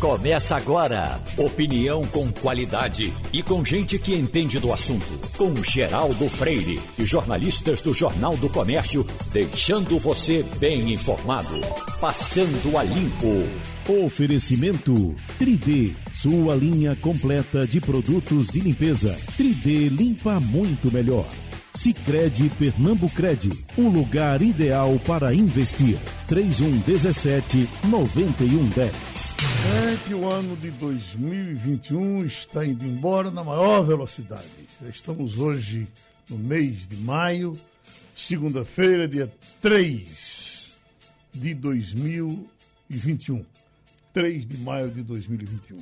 Começa 0.00 0.56
agora. 0.56 1.20
Opinião 1.36 2.06
com 2.06 2.32
qualidade 2.32 3.12
e 3.34 3.42
com 3.42 3.62
gente 3.62 3.98
que 3.98 4.14
entende 4.14 4.58
do 4.58 4.72
assunto. 4.72 5.20
Com 5.36 5.54
Geraldo 5.62 6.26
Freire 6.30 6.80
e 6.98 7.04
jornalistas 7.04 7.82
do 7.82 7.92
Jornal 7.92 8.34
do 8.38 8.48
Comércio, 8.48 9.06
deixando 9.30 9.98
você 9.98 10.42
bem 10.58 10.94
informado. 10.94 11.60
Passando 12.00 12.78
a 12.78 12.82
limpo. 12.82 13.46
Oferecimento 14.06 15.14
3D, 15.38 15.94
sua 16.14 16.54
linha 16.54 16.96
completa 16.96 17.66
de 17.66 17.78
produtos 17.78 18.48
de 18.48 18.60
limpeza. 18.60 19.14
3D 19.36 19.90
limpa 19.90 20.40
muito 20.40 20.90
melhor. 20.90 21.28
Sicredi 21.74 22.50
Pernambucred, 22.58 23.50
o 23.76 23.82
lugar 23.82 24.40
ideal 24.40 24.98
para 25.06 25.34
investir. 25.34 25.98
3117 26.26 27.68
9110. 27.84 29.49
Que 30.06 30.14
o 30.14 30.28
ano 30.28 30.56
de 30.56 30.72
2021 30.72 32.24
está 32.24 32.66
indo 32.66 32.84
embora 32.84 33.30
na 33.30 33.44
maior 33.44 33.84
velocidade. 33.84 34.48
Estamos 34.88 35.38
hoje 35.38 35.86
no 36.28 36.36
mês 36.36 36.88
de 36.88 36.96
maio, 36.96 37.56
segunda-feira, 38.12 39.06
dia 39.06 39.32
3 39.62 40.76
de 41.32 41.54
2021. 41.54 43.46
3 44.12 44.46
de 44.46 44.58
maio 44.58 44.90
de 44.90 45.04
2021. 45.04 45.78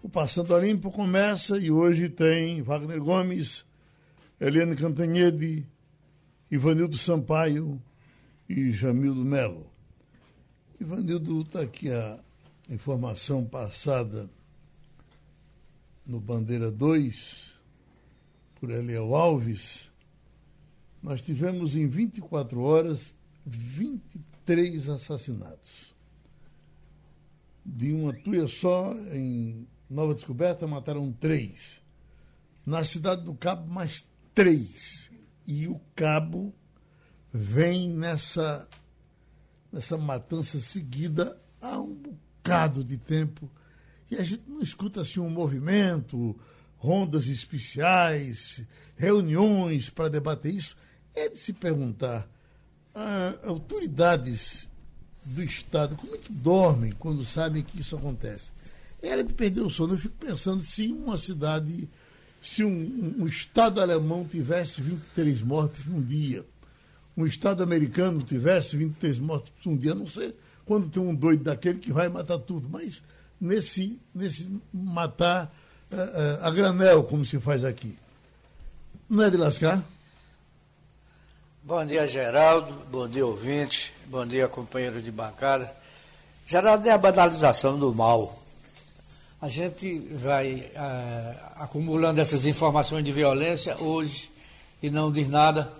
O 0.00 0.08
Passando 0.08 0.54
a 0.54 0.60
Limpo 0.60 0.92
começa 0.92 1.58
e 1.58 1.72
hoje 1.72 2.08
tem 2.08 2.62
Wagner 2.62 3.00
Gomes, 3.00 3.64
Eliane 4.40 4.76
Cantanhede, 4.76 5.66
Ivanildo 6.48 6.96
Sampaio 6.96 7.82
e 8.48 8.70
Jamildo 8.70 9.24
Melo. 9.24 9.66
Ivanildo 10.80 11.40
está 11.40 11.62
aqui 11.62 11.88
informação 12.70 13.44
passada 13.44 14.30
no 16.06 16.20
Bandeira 16.20 16.70
2 16.70 17.52
por 18.60 18.70
Eliel 18.70 19.14
Alves. 19.14 19.90
Nós 21.02 21.20
tivemos 21.20 21.74
em 21.74 21.88
24 21.88 22.60
horas 22.60 23.14
23 23.44 24.88
assassinatos. 24.88 25.94
De 27.64 27.92
uma 27.92 28.12
tuia 28.12 28.46
só, 28.46 28.94
em 29.12 29.66
Nova 29.88 30.14
Descoberta, 30.14 30.66
mataram 30.66 31.12
três. 31.12 31.80
Na 32.64 32.84
cidade 32.84 33.24
do 33.24 33.34
Cabo, 33.34 33.68
mais 33.68 34.04
três. 34.34 35.10
E 35.46 35.66
o 35.66 35.80
cabo 35.96 36.54
vem 37.32 37.88
nessa, 37.88 38.68
nessa 39.72 39.98
matança 39.98 40.60
seguida 40.60 41.40
há 41.60 41.80
um 41.80 42.00
bocado 42.42 42.82
de 42.82 42.96
tempo. 42.96 43.48
E 44.10 44.16
a 44.16 44.24
gente 44.24 44.42
não 44.48 44.62
escuta 44.62 45.02
assim 45.02 45.20
um 45.20 45.30
movimento, 45.30 46.36
rondas 46.78 47.26
especiais, 47.26 48.62
reuniões 48.96 49.88
para 49.88 50.08
debater 50.08 50.54
isso. 50.54 50.76
É 51.14 51.28
de 51.28 51.38
se 51.38 51.52
perguntar. 51.52 52.28
Autoridades 53.44 54.68
do 55.24 55.42
Estado, 55.42 55.94
como 55.96 56.14
é 56.14 56.18
que 56.18 56.32
dormem 56.32 56.92
quando 56.92 57.24
sabem 57.24 57.62
que 57.62 57.80
isso 57.80 57.94
acontece? 57.94 58.50
Era 59.02 59.22
de 59.22 59.32
perder 59.32 59.60
o 59.60 59.70
sono. 59.70 59.94
Eu 59.94 59.98
fico 59.98 60.16
pensando 60.18 60.62
se 60.62 60.88
uma 60.88 61.16
cidade 61.16 61.88
se 62.42 62.64
um, 62.64 63.14
um, 63.18 63.26
Estado 63.26 63.82
alemão 63.82 64.24
tivesse 64.24 64.80
23 64.80 65.42
mortes 65.42 65.84
num 65.84 66.00
dia, 66.00 66.42
um 67.14 67.26
Estado 67.26 67.62
americano 67.62 68.22
tivesse 68.22 68.78
23 68.78 69.18
mortes 69.18 69.52
num 69.64 69.76
dia, 69.76 69.94
não 69.94 70.06
sei 70.06 70.34
quando 70.70 70.88
tem 70.88 71.02
um 71.02 71.12
doido 71.12 71.42
daquele 71.42 71.80
que 71.80 71.92
vai 71.92 72.08
matar 72.08 72.38
tudo, 72.38 72.68
mas 72.70 73.02
nesse, 73.40 73.98
nesse 74.14 74.48
matar 74.72 75.52
uh, 75.90 75.96
uh, 75.96 76.44
a 76.44 76.50
granel, 76.52 77.02
como 77.02 77.24
se 77.24 77.40
faz 77.40 77.64
aqui. 77.64 77.98
Não 79.08 79.24
é 79.24 79.30
de 79.30 79.36
lascar? 79.36 79.82
Bom 81.64 81.84
dia, 81.84 82.06
Geraldo. 82.06 82.72
Bom 82.88 83.08
dia, 83.08 83.26
ouvinte. 83.26 83.92
Bom 84.06 84.24
dia, 84.24 84.46
companheiro 84.46 85.02
de 85.02 85.10
bancada. 85.10 85.74
Geraldo, 86.46 86.88
é 86.88 86.92
a 86.92 86.98
banalização 86.98 87.76
do 87.76 87.92
mal 87.92 88.40
a 89.42 89.48
gente 89.48 89.98
vai 90.12 90.70
é, 90.72 91.34
acumulando 91.56 92.20
essas 92.20 92.46
informações 92.46 93.02
de 93.02 93.10
violência 93.10 93.76
hoje 93.78 94.30
e 94.80 94.88
não 94.88 95.10
diz 95.10 95.28
nada, 95.28 95.72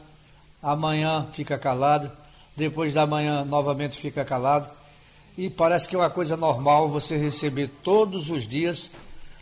amanhã 0.60 1.28
fica 1.31 1.56
calado, 1.59 2.10
depois 2.56 2.93
da 2.93 3.06
manhã 3.06 3.44
novamente 3.44 3.97
fica 3.97 4.25
calado, 4.25 4.79
e 5.40 5.48
parece 5.48 5.88
que 5.88 5.96
é 5.96 5.98
uma 5.98 6.10
coisa 6.10 6.36
normal 6.36 6.90
você 6.90 7.16
receber 7.16 7.70
todos 7.82 8.28
os 8.28 8.46
dias 8.46 8.90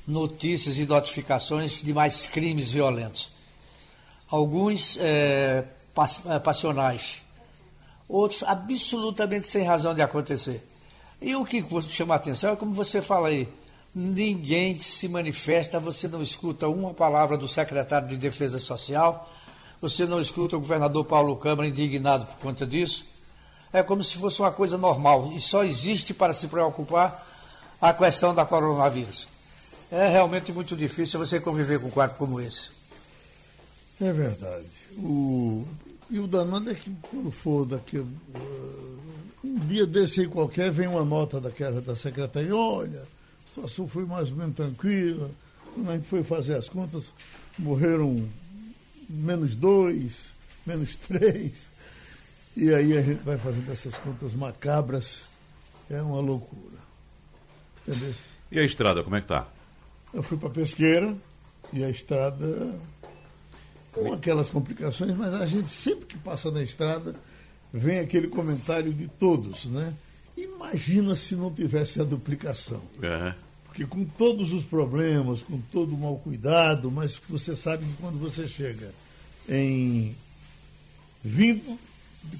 notícias 0.07 0.79
e 0.79 0.87
notificações 0.87 1.83
de 1.83 1.93
mais 1.93 2.25
crimes 2.25 2.71
violentos. 2.71 3.33
Alguns 4.31 4.97
é, 5.01 5.65
passionais, 6.45 7.21
outros 8.09 8.45
absolutamente 8.45 9.49
sem 9.49 9.65
razão 9.65 9.93
de 9.93 10.01
acontecer. 10.01 10.65
E 11.21 11.35
o 11.35 11.45
que 11.45 11.67
chama 11.89 12.15
a 12.15 12.17
atenção 12.17 12.53
é 12.53 12.57
como 12.57 12.73
você 12.73 13.03
fala 13.03 13.27
aí, 13.27 13.49
ninguém 13.93 14.79
se 14.79 15.09
manifesta, 15.09 15.81
você 15.81 16.07
não 16.07 16.23
escuta 16.23 16.69
uma 16.69 16.95
palavra 16.95 17.37
do 17.37 17.49
secretário 17.49 18.07
de 18.07 18.17
Defesa 18.17 18.61
Social, 18.61 19.29
você 19.81 20.07
não 20.07 20.21
escuta 20.21 20.57
o 20.57 20.61
governador 20.61 21.05
Paulo 21.07 21.35
Câmara 21.35 21.69
indignado 21.69 22.25
por 22.25 22.37
conta 22.37 22.65
disso. 22.65 23.18
É 23.73 23.83
como 23.83 24.03
se 24.03 24.17
fosse 24.17 24.41
uma 24.41 24.51
coisa 24.51 24.79
normal 24.79 25.33
e 25.35 25.41
só 25.41 25.65
existe 25.65 26.15
para 26.15 26.33
se 26.33 26.49
preocupar 26.49 27.27
a 27.81 27.93
questão 27.93 28.35
da 28.35 28.45
coronavírus. 28.45 29.29
É 29.91 30.09
realmente 30.09 30.53
muito 30.53 30.77
difícil 30.77 31.19
você 31.19 31.41
conviver 31.41 31.81
com 31.81 31.89
um 31.89 31.91
quadro 31.91 32.17
como 32.17 32.41
esse. 32.41 32.71
É 34.01 34.13
verdade. 34.13 34.67
O... 34.97 35.67
E 36.11 36.19
o 36.19 36.27
danado 36.27 36.71
é 36.71 36.75
que 36.75 36.91
quando 37.03 37.31
for 37.31 37.67
daqui. 37.67 37.99
Uh, 37.99 38.99
um 39.45 39.59
dia 39.67 39.87
desse 39.87 40.21
aí 40.21 40.27
qualquer, 40.27 40.71
vem 40.71 40.89
uma 40.89 41.05
nota 41.05 41.41
daquela 41.41 41.81
da 41.81 41.95
secretaria, 41.95 42.57
olha 42.57 43.07
a 43.49 43.49
situação 43.49 43.89
foi 43.89 44.05
mais 44.05 44.31
ou 44.31 44.37
menos 44.37 44.55
tranquila. 44.55 45.31
Quando 45.75 45.91
a 45.91 45.97
gente 45.97 46.07
foi 46.07 46.23
fazer 46.23 46.55
as 46.55 46.69
contas, 46.69 47.05
morreram 47.59 48.29
menos 49.09 49.55
dois, 49.57 50.27
menos 50.67 50.97
três. 50.97 51.53
E 52.59 52.75
aí 52.75 52.99
a 52.99 53.01
gente 53.01 53.23
vai 53.23 53.39
fazendo 53.39 53.71
essas 53.71 53.97
contas 53.99 54.35
macabras. 54.35 55.27
É 55.89 56.03
uma 56.03 56.19
loucura. 56.19 56.77
Entendeu? 57.87 58.13
E 58.51 58.59
a 58.59 58.65
estrada, 58.65 59.05
como 59.05 59.15
é 59.15 59.21
que 59.21 59.29
tá? 59.29 59.47
Eu 60.13 60.25
fui 60.25 60.37
para 60.37 60.51
Pesqueira 60.51 61.17
e 61.73 61.85
a 61.85 61.89
estrada 61.89 62.75
com 63.93 64.13
aquelas 64.13 64.51
complicações, 64.51 65.17
mas 65.17 65.33
a 65.35 65.47
gente 65.47 65.69
sempre 65.69 66.07
que 66.07 66.19
passa 66.19 66.51
na 66.51 66.61
estrada 66.61 67.15
vem 67.73 68.01
aquele 68.01 68.27
comentário 68.27 68.93
de 68.93 69.07
todos, 69.07 69.67
né? 69.67 69.95
Imagina 70.37 71.15
se 71.15 71.37
não 71.37 71.55
tivesse 71.55 72.01
a 72.01 72.05
duplicação. 72.05 72.83
Uhum. 72.97 73.35
Porque 73.67 73.87
com 73.87 74.05
todos 74.05 74.53
os 74.53 74.65
problemas, 74.65 75.43
com 75.43 75.61
todo 75.71 75.95
o 75.95 75.99
mau 75.99 76.17
cuidado, 76.17 76.91
mas 76.91 77.21
você 77.29 77.55
sabe 77.55 77.85
que 77.85 77.93
quando 78.01 78.19
você 78.19 78.49
chega 78.49 78.93
em 79.49 80.17
vindo 81.23 81.79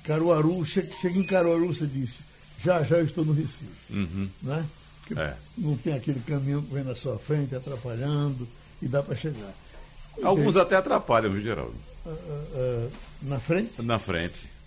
Caruaru, 0.05 0.65
chega, 0.65 0.93
chega 0.97 1.19
em 1.19 1.25
Caruaru, 1.25 1.67
você 1.69 1.87
disse, 1.87 2.21
já 2.63 2.83
já 2.83 2.99
eu 2.99 3.05
estou 3.05 3.25
no 3.25 3.33
Recife. 3.33 3.67
Uhum. 3.91 4.29
Né? 4.43 4.67
Porque 5.01 5.21
é. 5.21 5.37
não 5.57 5.77
tem 5.77 5.95
aquele 5.95 6.21
caminhão 6.21 6.63
que 6.63 6.75
vem 6.75 6.85
na 6.85 6.95
sua 6.95 7.19
frente 7.19 7.55
atrapalhando 7.55 8.47
e 8.83 8.89
dá 8.89 9.03
para 9.03 9.17
chegar. 9.17 9.55
Alguns 10.23 10.57
até 10.57 10.77
atrapalham, 10.77 11.33
viu, 11.33 11.41
Geraldo? 11.41 11.75
Uh, 12.05 12.09
uh, 12.09 12.13
uh, 12.13 12.91
na 13.23 13.39
frente? 13.39 13.83
Na 13.83 13.99
frente 13.99 14.59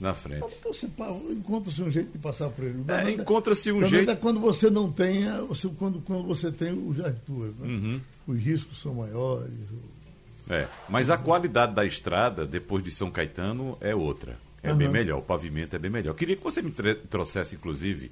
na 0.00 0.14
frente. 0.14 0.46
Você 0.64 0.88
encontra-se 1.30 1.82
um 1.82 1.90
jeito 1.90 2.10
de 2.10 2.18
passar 2.18 2.48
por 2.48 2.64
ele. 2.64 2.82
É, 2.88 3.10
encontra-se 3.10 3.70
um 3.70 3.84
jeito. 3.84 4.10
É 4.10 4.16
quando 4.16 4.40
você 4.40 4.70
não 4.70 4.90
tenha, 4.90 5.46
quando, 5.78 6.00
quando 6.00 6.26
você 6.26 6.50
tem 6.50 6.72
os 6.72 6.96
duas, 7.26 7.54
né? 7.56 7.66
uhum. 7.66 8.00
os 8.26 8.40
riscos 8.40 8.80
são 8.80 8.94
maiores. 8.94 9.52
É, 10.50 10.66
mas 10.88 11.08
a 11.08 11.16
qualidade 11.16 11.74
da 11.74 11.84
estrada 11.84 12.44
depois 12.44 12.82
de 12.82 12.90
São 12.90 13.10
Caetano 13.10 13.78
é 13.80 13.94
outra. 13.94 14.36
É 14.62 14.72
uhum. 14.72 14.78
bem 14.78 14.88
melhor, 14.88 15.18
o 15.18 15.22
pavimento 15.22 15.74
é 15.74 15.78
bem 15.78 15.90
melhor. 15.90 16.14
Queria 16.14 16.36
que 16.36 16.42
você 16.42 16.60
me 16.60 16.70
trouxesse, 17.08 17.54
inclusive, 17.54 18.10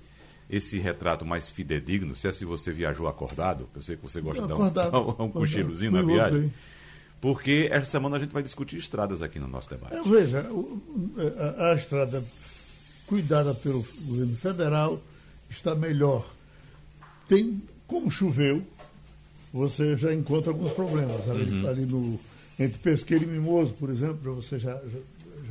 esse 0.48 0.78
retrato 0.78 1.26
mais 1.26 1.50
fidedigno, 1.50 2.16
se 2.16 2.26
é 2.26 2.32
se 2.32 2.44
você 2.44 2.72
viajou 2.72 3.06
acordado, 3.06 3.68
eu 3.74 3.82
sei 3.82 3.96
que 3.96 4.02
você 4.02 4.20
gosta 4.20 4.42
de 4.42 4.48
dar 4.48 4.90
um, 4.94 5.10
um 5.24 5.30
cochilozinho 5.30 5.90
na 5.90 6.02
viagem. 6.02 6.40
Bem. 6.42 6.54
Porque 7.20 7.68
essa 7.70 7.90
semana 7.90 8.16
a 8.16 8.18
gente 8.20 8.32
vai 8.32 8.42
discutir 8.42 8.76
estradas 8.76 9.20
aqui 9.20 9.38
no 9.38 9.48
nosso 9.48 9.68
debate. 9.68 9.94
É, 9.94 10.02
veja, 10.02 10.46
a, 11.58 11.72
a, 11.72 11.74
estrada 11.74 12.24
cuidada 13.06 13.52
pelo 13.54 13.84
governo 14.02 14.36
federal 14.36 15.02
está 15.50 15.74
melhor. 15.74 16.24
Tem, 17.26 17.60
como 17.86 18.10
choveu, 18.10 18.64
você 19.52 19.96
já 19.96 20.14
encontra 20.14 20.50
alguns 20.50 20.72
problemas. 20.72 21.28
Ali, 21.28 21.50
uhum. 21.50 21.68
ali 21.68 21.86
no, 21.86 22.20
entre 22.58 22.78
Pesqueiro 22.78 23.24
e 23.24 23.26
Mimoso, 23.26 23.72
por 23.74 23.90
exemplo, 23.90 24.34
você 24.34 24.58
já, 24.58 24.74
já, 24.74 24.98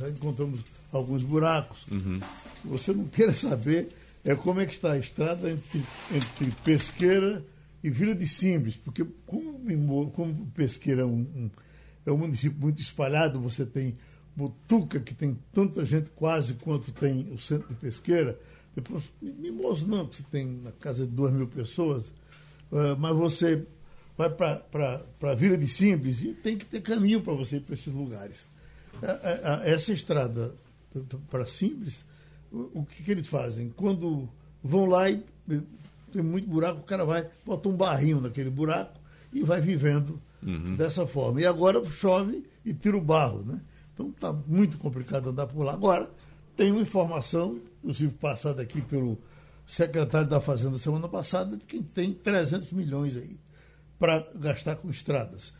já 0.00 0.08
encontramos 0.10 0.60
alguns 0.92 1.22
buracos. 1.22 1.86
Uhum. 1.90 2.20
Você 2.64 2.92
não 2.92 3.04
queira 3.04 3.32
saber 3.32 3.88
é 4.24 4.34
como 4.34 4.60
é 4.60 4.66
que 4.66 4.72
está 4.72 4.92
a 4.92 4.98
estrada 4.98 5.50
entre, 5.50 5.82
entre 6.14 6.50
Pesqueira 6.64 7.44
e 7.82 7.88
Vila 7.88 8.14
de 8.14 8.26
Simples, 8.26 8.76
porque 8.76 9.06
como, 9.24 10.10
como 10.10 10.46
Pesqueira 10.54 11.02
é 11.02 11.04
um, 11.04 11.20
um, 11.20 11.50
é 12.04 12.12
um 12.12 12.18
município 12.18 12.58
muito 12.60 12.80
espalhado, 12.80 13.40
você 13.40 13.64
tem 13.64 13.96
Botuca, 14.36 15.00
que 15.00 15.14
tem 15.14 15.38
tanta 15.52 15.84
gente 15.86 16.10
quase 16.10 16.54
quanto 16.54 16.92
tem 16.92 17.32
o 17.32 17.38
centro 17.38 17.68
de 17.68 17.74
Pesqueira, 17.74 18.38
depois 18.74 19.04
Mimoso 19.20 19.86
não, 19.86 20.06
que 20.06 20.16
você 20.16 20.24
tem 20.30 20.46
na 20.46 20.72
casa 20.72 21.06
de 21.06 21.12
duas 21.12 21.32
mil 21.32 21.46
pessoas, 21.46 22.08
uh, 22.70 22.96
mas 22.98 23.16
você 23.16 23.66
vai 24.18 24.28
para 24.28 25.34
Vila 25.36 25.56
de 25.56 25.68
Simples 25.68 26.20
e 26.22 26.34
tem 26.34 26.58
que 26.58 26.64
ter 26.64 26.80
caminho 26.80 27.20
para 27.20 27.34
você 27.34 27.56
ir 27.56 27.60
para 27.60 27.74
esses 27.74 27.94
lugares. 27.94 28.48
Essa 29.64 29.92
estrada 29.92 30.52
para 31.30 31.46
Simples, 31.46 32.04
o 32.50 32.84
que, 32.84 33.04
que 33.04 33.12
eles 33.12 33.28
fazem? 33.28 33.72
Quando 33.76 34.28
vão 34.62 34.86
lá 34.86 35.08
e 35.08 35.22
tem 36.12 36.20
muito 36.20 36.48
buraco, 36.48 36.80
o 36.80 36.82
cara 36.82 37.04
vai, 37.04 37.30
bota 37.46 37.68
um 37.68 37.76
barrinho 37.76 38.20
naquele 38.20 38.50
buraco 38.50 38.98
e 39.32 39.44
vai 39.44 39.60
vivendo 39.60 40.20
uhum. 40.42 40.74
dessa 40.74 41.06
forma. 41.06 41.40
E 41.40 41.46
agora 41.46 41.84
chove 41.84 42.44
e 42.64 42.74
tira 42.74 42.96
o 42.96 43.00
barro, 43.00 43.44
né? 43.44 43.60
Então 43.94 44.08
está 44.08 44.32
muito 44.32 44.78
complicado 44.78 45.30
andar 45.30 45.46
por 45.46 45.62
lá. 45.62 45.74
Agora, 45.74 46.10
tem 46.56 46.72
uma 46.72 46.80
informação, 46.80 47.60
inclusive 47.78 48.12
passada 48.14 48.62
aqui 48.62 48.80
pelo 48.80 49.16
secretário 49.64 50.28
da 50.28 50.40
Fazenda 50.40 50.76
semana 50.78 51.08
passada, 51.08 51.56
de 51.56 51.64
que 51.64 51.82
tem 51.82 52.12
300 52.12 52.72
milhões 52.72 53.16
aí 53.16 53.36
para 53.98 54.26
gastar 54.34 54.76
com 54.76 54.90
estradas. 54.90 55.52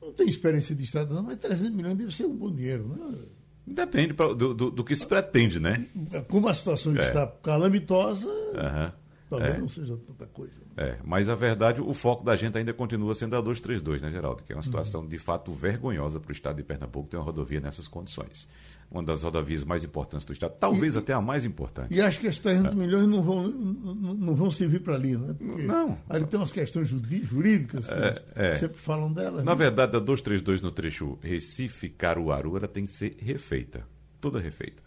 Não 0.00 0.12
tem 0.12 0.28
experiência 0.28 0.74
de 0.74 0.84
estradas, 0.84 1.14
não, 1.14 1.22
mas 1.22 1.40
300 1.40 1.70
milhões 1.70 1.96
deve 1.96 2.14
ser 2.14 2.26
um 2.26 2.36
bom 2.36 2.50
dinheiro, 2.50 2.86
né? 2.88 3.18
Depende 3.66 4.12
do, 4.12 4.54
do, 4.54 4.70
do 4.70 4.84
que 4.84 4.94
se 4.94 5.04
pretende, 5.04 5.58
né? 5.58 5.86
Como 6.28 6.48
a 6.48 6.54
situação 6.54 6.96
é. 6.96 7.00
está 7.00 7.26
calamitosa, 7.42 8.28
uhum. 8.28 8.92
talvez 9.28 9.56
é. 9.56 9.58
não 9.58 9.68
seja 9.68 9.96
tanta 9.96 10.26
coisa. 10.26 10.60
É, 10.76 10.98
mas 11.04 11.28
a 11.28 11.34
verdade, 11.34 11.80
o 11.80 11.92
foco 11.92 12.22
da 12.22 12.36
gente 12.36 12.56
ainda 12.56 12.72
continua 12.72 13.12
sendo 13.14 13.34
a 13.34 13.40
232, 13.40 14.02
né, 14.02 14.10
Geraldo? 14.12 14.44
Que 14.44 14.52
é 14.52 14.56
uma 14.56 14.62
situação 14.62 15.00
uhum. 15.00 15.08
de 15.08 15.18
fato 15.18 15.52
vergonhosa 15.52 16.20
para 16.20 16.28
o 16.28 16.32
estado 16.32 16.56
de 16.56 16.62
Pernambuco 16.62 17.08
ter 17.08 17.16
uma 17.16 17.24
rodovia 17.24 17.60
nessas 17.60 17.88
condições 17.88 18.48
uma 18.90 19.02
das 19.02 19.22
rodovias 19.22 19.64
mais 19.64 19.84
importantes 19.84 20.24
do 20.24 20.32
Estado, 20.32 20.54
talvez 20.58 20.94
e, 20.94 20.98
até 20.98 21.12
a 21.12 21.20
mais 21.20 21.44
importante. 21.44 21.92
E 21.92 22.00
acho 22.00 22.20
que 22.20 22.26
esses 22.26 22.40
300 22.40 22.72
é. 22.72 22.74
milhões 22.74 23.06
não 23.06 23.22
vão, 23.22 23.48
não, 23.48 24.14
não 24.14 24.34
vão 24.34 24.50
servir 24.50 24.80
para 24.80 24.94
ali, 24.94 25.16
né? 25.16 25.34
Porque 25.36 25.62
não. 25.62 25.98
Ali 26.08 26.24
tem 26.26 26.38
umas 26.38 26.52
questões 26.52 26.88
jurídicas 26.88 27.86
que 27.86 27.92
é, 27.92 28.22
é. 28.34 28.56
sempre 28.56 28.78
falam 28.78 29.12
delas. 29.12 29.44
Na 29.44 29.52
né? 29.52 29.56
verdade, 29.56 29.96
a 29.96 30.00
232 30.00 30.62
no 30.62 30.70
trecho 30.70 31.18
Recife-Caruaru, 31.22 32.56
ela 32.56 32.68
tem 32.68 32.86
que 32.86 32.92
ser 32.92 33.16
refeita, 33.18 33.86
toda 34.20 34.40
refeita. 34.40 34.82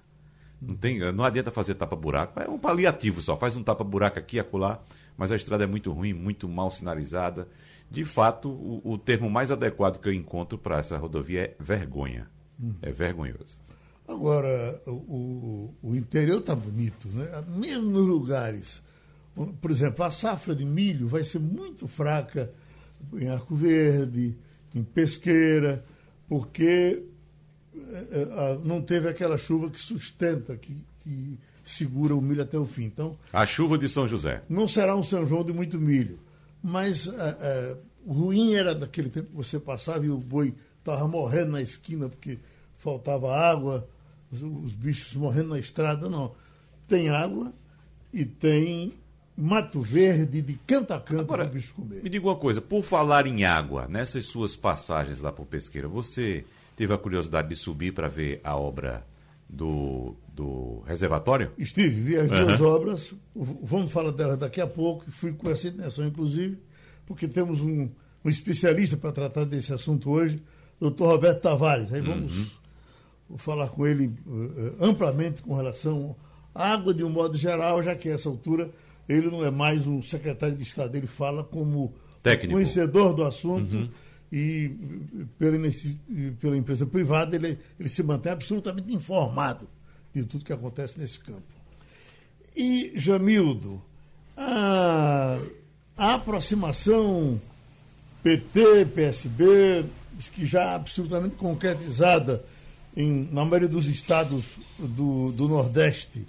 Não, 0.62 0.76
tem, 0.76 1.00
não 1.14 1.24
adianta 1.24 1.52
fazer 1.52 1.76
tapa-buraco, 1.76 2.40
é 2.40 2.50
um 2.50 2.60
paliativo 2.60 3.22
só, 3.22 3.38
faz 3.38 3.56
um 3.56 3.64
tapa-buraco 3.64 4.20
aqui 4.20 4.38
e 4.38 4.40
acolá, 4.40 4.82
mas 5.16 5.32
a 5.32 5.36
estrada 5.36 5.64
é 5.64 5.68
muito 5.68 5.92
ruim, 5.92 6.14
muito 6.14 6.50
mal 6.50 6.70
sinalizada. 6.70 7.48
De 7.90 8.04
fato, 8.04 8.50
o, 8.50 8.82
o 8.84 8.98
termo 8.98 9.30
mais 9.30 9.52
adequado 9.52 10.00
que 10.00 10.08
eu 10.08 10.14
encontro 10.14 10.58
para 10.58 10.78
essa 10.78 10.98
rodovia 10.98 11.44
é 11.44 11.56
vergonha. 11.60 12.30
Hum. 12.62 12.74
É 12.82 12.92
vergonhoso. 12.92 13.60
Agora, 14.10 14.82
o, 14.88 15.72
o 15.84 15.96
interior 15.96 16.40
está 16.40 16.56
bonito, 16.56 17.08
né? 17.10 17.44
mesmo 17.48 17.92
nos 17.92 18.08
lugares. 18.08 18.82
Por 19.62 19.70
exemplo, 19.70 20.04
a 20.04 20.10
safra 20.10 20.56
de 20.56 20.66
milho 20.66 21.08
vai 21.08 21.24
ser 21.24 21.38
muito 21.40 21.88
fraca 21.88 22.50
em 23.14 23.30
Arco 23.30 23.56
Verde, 23.56 24.36
em 24.74 24.84
Pesqueira, 24.84 25.86
porque 26.28 27.04
é, 27.76 28.58
não 28.64 28.82
teve 28.82 29.08
aquela 29.08 29.38
chuva 29.38 29.70
que 29.70 29.80
sustenta, 29.80 30.58
que, 30.58 30.76
que 31.04 31.38
segura 31.64 32.16
o 32.16 32.22
milho 32.22 32.42
até 32.42 32.58
o 32.58 32.66
fim. 32.66 32.86
Então, 32.86 33.16
a 33.32 33.46
chuva 33.46 33.78
de 33.78 33.88
São 33.88 34.08
José. 34.08 34.42
Não 34.50 34.68
será 34.68 34.96
um 34.96 35.04
São 35.04 35.24
João 35.24 35.44
de 35.44 35.54
muito 35.54 35.80
milho, 35.80 36.20
mas 36.64 37.08
é, 37.08 37.38
é, 37.40 37.78
o 38.04 38.12
ruim 38.12 38.56
era 38.56 38.74
daquele 38.74 39.10
tempo 39.10 39.30
que 39.30 39.36
você 39.36 39.60
passava 39.60 40.04
e 40.04 40.10
o 40.10 40.18
boi 40.18 40.56
estava 40.80 41.08
morrendo 41.08 41.52
na 41.52 41.62
esquina 41.62 42.10
porque 42.10 42.40
faltava 42.80 43.32
água, 43.32 43.88
os, 44.32 44.42
os 44.42 44.74
bichos 44.74 45.16
morrendo 45.16 45.50
na 45.50 45.60
estrada, 45.60 46.10
não. 46.10 46.34
Tem 46.88 47.10
água 47.10 47.54
e 48.12 48.26
tem 48.26 48.94
mato 49.38 49.82
verde 49.82 50.42
de 50.42 50.54
canto 50.68 50.94
a 50.94 51.00
canto 51.00 51.26
para 51.26 51.46
o 51.46 51.50
bicho 51.50 51.74
comer. 51.74 52.04
Me 52.04 52.10
diga 52.10 52.28
uma 52.28 52.36
coisa, 52.36 52.62
por 52.62 52.84
falar 52.84 53.26
em 53.26 53.46
água, 53.46 53.88
nessas 53.88 54.26
suas 54.26 54.56
passagens 54.56 55.22
lá 55.22 55.32
por 55.32 55.46
Pesqueira, 55.46 55.88
você 55.88 56.44
teve 56.76 56.94
a 56.94 56.98
curiosidade 56.98 57.48
de 57.48 57.56
subir 57.56 57.94
para 57.94 58.10
ver 58.10 58.42
a 58.44 58.56
obra 58.58 59.06
do, 59.48 60.16
do 60.34 60.82
reservatório? 60.86 61.52
Estive, 61.58 62.02
vi 62.02 62.18
as 62.18 62.30
uhum. 62.30 62.46
duas 62.46 62.62
obras, 62.62 63.16
vamos 63.34 63.92
falar 63.92 64.12
delas 64.12 64.38
daqui 64.38 64.60
a 64.60 64.68
pouco, 64.68 65.10
fui 65.10 65.32
com 65.32 65.50
essa 65.50 65.70
intenção, 65.70 66.06
inclusive, 66.06 66.58
porque 67.06 67.28
temos 67.28 67.62
um, 67.62 67.90
um 68.24 68.30
especialista 68.30 68.98
para 68.98 69.12
tratar 69.12 69.46
desse 69.46 69.72
assunto 69.74 70.12
hoje, 70.12 70.44
doutor 70.80 71.08
Roberto 71.08 71.42
Tavares. 71.42 71.94
Aí 71.94 72.02
vamos 72.02 72.38
uhum 72.38 72.59
falar 73.38 73.70
com 73.70 73.86
ele 73.86 74.08
uh, 74.08 74.84
amplamente 74.84 75.42
com 75.42 75.56
relação 75.56 76.16
à 76.54 76.74
água 76.74 76.94
de 76.94 77.04
um 77.04 77.10
modo 77.10 77.38
geral, 77.38 77.82
já 77.84 77.96
que 77.96 78.10
a 78.10 78.14
essa 78.14 78.30
altura 78.30 78.70
ele 79.08 79.30
não 79.30 79.44
é 79.44 79.50
mais 79.50 79.88
um 79.88 80.02
secretário 80.02 80.56
de 80.56 80.64
Estado, 80.64 80.96
ele 80.96 81.08
fala 81.08 81.44
como 81.44 81.94
Técnico. 82.22 82.54
conhecedor 82.54 83.14
do 83.14 83.24
assunto 83.24 83.76
uhum. 83.76 83.90
e 84.32 84.72
pela, 85.38 85.58
pela, 86.40 86.56
empresa 86.56 86.86
privada 86.86 87.36
ele, 87.36 87.58
ele 87.80 87.90
se 87.90 88.04
mantém 88.04 88.32
absolutamente 88.32 88.94
informado 88.94 89.68
de 90.14 90.24
tudo 90.26 90.46
que 90.46 90.54
acontece 90.54 91.00
nesse 91.00 91.20
campo. 91.20 91.42
E, 92.56 92.94
Jamildo, 92.96 93.82
a, 94.36 95.40
a 95.98 96.14
aproximação 96.16 97.40
PT, 98.22 98.86
PSB, 98.94 99.86
que 100.34 100.46
já 100.46 100.76
absolutamente 100.76 101.36
concretizada 101.36 102.44
em, 102.96 103.28
na 103.32 103.44
maioria 103.46 103.68
dos 103.68 103.88
estados 103.88 104.58
do, 104.78 105.32
do 105.32 105.48
Nordeste, 105.48 106.26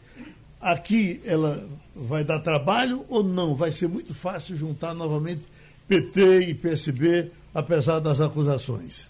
aqui 0.61 1.21
ela 1.25 1.67
vai 1.95 2.25
dar 2.25 2.41
trabalho 2.41 3.05
ou 3.09 3.23
não? 3.23 3.55
Vai 3.55 3.73
ser 3.73 3.89
muito 3.89 4.15
fácil 4.15 4.57
juntar 4.57 4.95
novamente 4.95 5.43
PT 5.89 6.41
e 6.41 6.55
PSB, 6.55 7.31
apesar 7.55 7.99
das 7.99 8.21
acusações? 8.21 9.09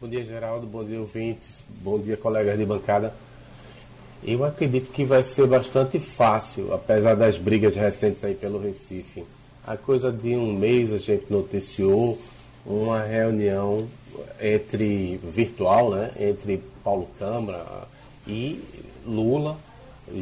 Bom 0.00 0.08
dia, 0.08 0.24
Geraldo. 0.24 0.66
Bom 0.66 0.84
dia, 0.84 1.00
ouvintes. 1.00 1.62
Bom 1.82 1.98
dia, 1.98 2.16
colegas 2.16 2.58
de 2.58 2.64
bancada. 2.64 3.14
Eu 4.24 4.44
acredito 4.44 4.90
que 4.90 5.04
vai 5.04 5.22
ser 5.24 5.46
bastante 5.46 6.00
fácil, 6.00 6.72
apesar 6.72 7.14
das 7.14 7.36
brigas 7.36 7.74
recentes 7.76 8.24
aí 8.24 8.34
pelo 8.34 8.60
Recife. 8.60 9.24
A 9.66 9.76
coisa 9.76 10.10
de 10.10 10.34
um 10.34 10.52
mês 10.52 10.92
a 10.92 10.98
gente 10.98 11.26
noticiou 11.28 12.18
uma 12.64 13.02
reunião 13.02 13.88
entre 14.40 15.18
virtual, 15.18 15.90
né, 15.90 16.10
entre 16.18 16.62
Paulo 16.82 17.08
Câmara 17.18 17.88
e 18.26 18.62
Lula, 19.06 19.56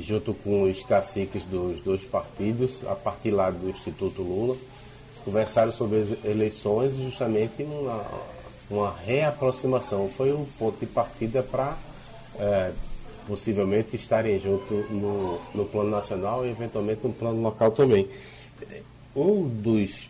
junto 0.00 0.34
com 0.34 0.62
os 0.62 0.82
caciques 0.84 1.44
dos 1.44 1.80
dois 1.80 2.02
partidos, 2.02 2.82
a 2.86 2.94
partir 2.94 3.30
lá 3.30 3.50
do 3.50 3.68
Instituto 3.68 4.22
Lula, 4.22 4.56
conversaram 5.24 5.72
sobre 5.72 6.00
as 6.00 6.24
eleições 6.24 6.94
e 6.94 7.04
justamente 7.04 7.62
uma, 7.62 8.04
uma 8.70 8.94
reaproximação. 9.04 10.08
Foi 10.08 10.32
o 10.32 10.46
ponto 10.58 10.78
de 10.78 10.86
partida 10.86 11.42
para 11.42 11.76
é, 12.38 12.72
possivelmente 13.26 13.96
estarem 13.96 14.38
juntos 14.40 14.90
no, 14.90 15.38
no 15.54 15.64
plano 15.64 15.90
nacional 15.90 16.44
e 16.44 16.50
eventualmente 16.50 17.00
no 17.04 17.12
plano 17.12 17.40
local 17.42 17.70
também. 17.70 18.08
Um 19.14 19.46
dos 19.46 20.09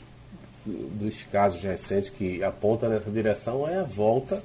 dos 0.67 1.23
casos 1.25 1.63
recentes 1.63 2.11
que 2.11 2.43
aponta 2.43 2.89
nessa 2.89 3.11
direção 3.11 3.67
é 3.69 3.79
a 3.79 3.85
volta 3.85 4.43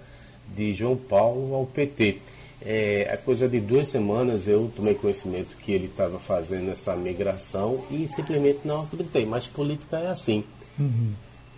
de 0.56 0.74
João 0.74 0.96
Paulo 0.96 1.54
ao 1.54 1.66
PT. 1.66 2.20
É, 2.62 3.10
a 3.14 3.18
coisa 3.18 3.48
de 3.48 3.60
duas 3.60 3.90
semanas 3.90 4.48
eu 4.48 4.72
tomei 4.76 4.96
conhecimento 4.96 5.56
que 5.58 5.72
ele 5.72 5.86
estava 5.86 6.20
fazendo 6.20 6.72
essa 6.72 6.96
migração 6.96 7.84
e 7.92 8.08
simplesmente 8.08 8.60
não 8.66 8.82
acreditei. 8.84 9.26
Mas 9.26 9.46
política 9.46 9.98
é 9.98 10.08
assim. 10.08 10.44
Uhum. 10.80 11.14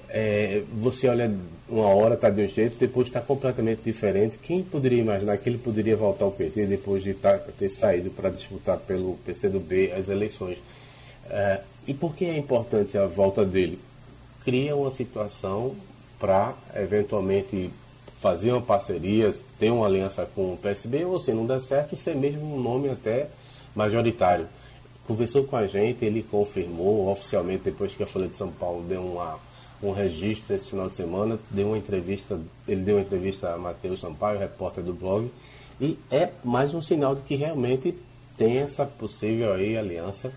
É, 0.09 0.63
você 0.73 1.07
olha 1.07 1.33
uma 1.69 1.87
hora 1.87 2.15
está 2.15 2.29
de 2.29 2.41
um 2.41 2.47
jeito, 2.47 2.77
depois 2.77 3.07
está 3.07 3.19
completamente 3.19 3.81
diferente. 3.83 4.37
Quem 4.37 4.63
poderia 4.63 4.99
imaginar 4.99 5.37
que 5.37 5.49
ele 5.49 5.57
poderia 5.57 5.95
voltar 5.97 6.25
ao 6.25 6.31
PT 6.31 6.65
depois 6.65 7.03
de 7.03 7.13
tá, 7.13 7.37
ter 7.37 7.69
saído 7.69 8.09
para 8.09 8.29
disputar 8.29 8.77
pelo 8.77 9.15
PCdoB 9.25 9.91
as 9.91 10.07
eleições? 10.07 10.57
É, 11.29 11.61
e 11.85 11.93
por 11.93 12.15
que 12.15 12.25
é 12.25 12.37
importante 12.37 12.97
a 12.97 13.05
volta 13.05 13.45
dele? 13.45 13.79
Cria 14.47 14.77
uma 14.77 14.89
situação 14.89 15.75
para 16.17 16.55
eventualmente 16.73 17.69
fazer 18.21 18.53
uma 18.53 18.61
parceria, 18.61 19.35
ter 19.59 19.69
uma 19.71 19.85
aliança 19.85 20.25
com 20.25 20.53
o 20.53 20.57
PSB, 20.57 21.03
ou 21.03 21.19
se 21.19 21.33
não 21.33 21.45
der 21.45 21.59
certo, 21.59 21.97
ser 21.97 22.15
mesmo 22.15 22.55
um 22.55 22.57
nome 22.57 22.89
até 22.89 23.27
majoritário. 23.75 24.47
Conversou 25.05 25.43
com 25.43 25.57
a 25.57 25.67
gente, 25.67 26.05
ele 26.05 26.23
confirmou 26.23 27.11
oficialmente, 27.11 27.63
depois 27.65 27.93
que 27.93 28.03
a 28.03 28.07
Folha 28.07 28.29
de 28.29 28.37
São 28.37 28.49
Paulo 28.49 28.85
deu 28.87 29.01
uma, 29.01 29.37
um 29.83 29.91
registro 29.91 30.55
esse 30.55 30.69
final 30.69 30.87
de 30.87 30.95
semana, 30.95 31.37
deu 31.51 31.67
uma 31.67 31.77
entrevista, 31.77 32.39
ele 32.65 32.83
deu 32.83 32.95
uma 32.95 33.01
entrevista 33.01 33.53
a 33.53 33.57
Matheus 33.57 33.99
Sampaio, 33.99 34.39
repórter 34.39 34.81
do 34.81 34.93
blog, 34.93 35.29
e 35.81 35.99
é 36.09 36.29
mais 36.41 36.73
um 36.73 36.81
sinal 36.81 37.15
de 37.15 37.21
que 37.23 37.35
realmente 37.35 37.93
tem 38.37 38.59
essa 38.59 38.85
possível 38.85 39.51
aí 39.51 39.77
aliança 39.77 40.31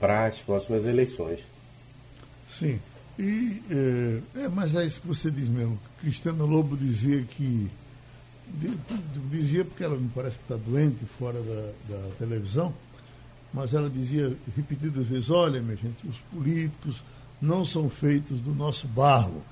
para 0.00 0.24
as 0.24 0.38
próximas 0.38 0.86
eleições. 0.86 1.40
Sim. 2.48 2.80
E, 3.18 3.62
é, 3.70 4.42
é, 4.42 4.48
mas 4.48 4.74
é 4.74 4.86
isso 4.86 5.00
que 5.00 5.06
você 5.06 5.30
diz 5.30 5.48
mesmo. 5.48 5.78
Cristiano 6.00 6.46
Lobo 6.46 6.76
dizia 6.76 7.22
que. 7.22 7.70
Dizia 9.30 9.64
porque 9.64 9.82
ela 9.82 9.96
me 9.96 10.08
parece 10.14 10.36
que 10.36 10.44
está 10.44 10.56
doente 10.56 11.04
fora 11.18 11.40
da, 11.40 11.72
da 11.88 12.08
televisão, 12.18 12.74
mas 13.52 13.72
ela 13.72 13.88
dizia 13.88 14.36
repetidas 14.56 15.06
vezes: 15.06 15.30
olha, 15.30 15.60
minha 15.60 15.76
gente, 15.76 16.06
os 16.06 16.18
políticos 16.32 17.02
não 17.40 17.64
são 17.64 17.88
feitos 17.88 18.40
do 18.40 18.54
nosso 18.54 18.86
barro. 18.88 19.42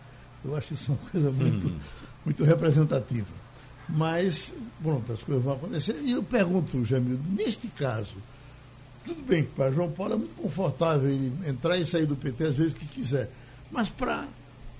Eu 0.45 0.57
acho 0.57 0.75
isso 0.75 0.93
uma 0.93 1.11
coisa 1.11 1.31
muito, 1.31 1.67
uhum. 1.67 1.79
muito 2.25 2.45
representativa. 2.45 3.41
Mas, 3.89 4.55
pronto, 4.83 5.13
as 5.13 5.23
coisas 5.23 5.43
vão 5.43 5.55
acontecer. 5.55 5.97
E 6.03 6.13
eu 6.13 6.23
pergunto, 6.23 6.85
Jamil, 6.85 7.19
neste 7.37 7.67
caso, 7.69 8.15
tudo 9.05 9.23
bem 9.23 9.45
que 9.45 9.51
para 9.51 9.73
João 9.73 9.91
Paulo 9.91 10.15
é 10.15 10.17
muito 10.17 10.35
confortável 10.37 11.11
ele 11.11 11.33
entrar 11.47 11.77
e 11.79 11.85
sair 11.85 12.07
do 12.07 12.15
PT 12.17 12.45
às 12.45 12.55
vezes 12.55 12.75
que 12.75 12.87
quiser. 12.87 13.31
Mas 13.71 13.89
para 13.89 14.27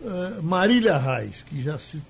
uh, 0.01 0.43
Marília 0.43 0.99
Reis, 0.99 1.43
que 1.43 1.63
já 1.63 1.79
se 1.79 2.03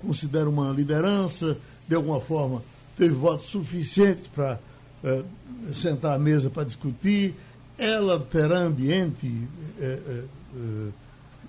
considera 0.00 0.48
uma 0.48 0.70
liderança, 0.70 1.56
de 1.88 1.94
alguma 1.94 2.20
forma 2.20 2.62
teve 2.96 3.14
votos 3.14 3.46
suficientes 3.46 4.26
para 4.28 4.58
uh, 5.02 5.74
sentar 5.74 6.14
à 6.14 6.18
mesa 6.18 6.50
para 6.50 6.64
discutir, 6.64 7.34
ela 7.76 8.20
terá 8.20 8.58
ambiente 8.58 9.26
uh, 9.26 10.92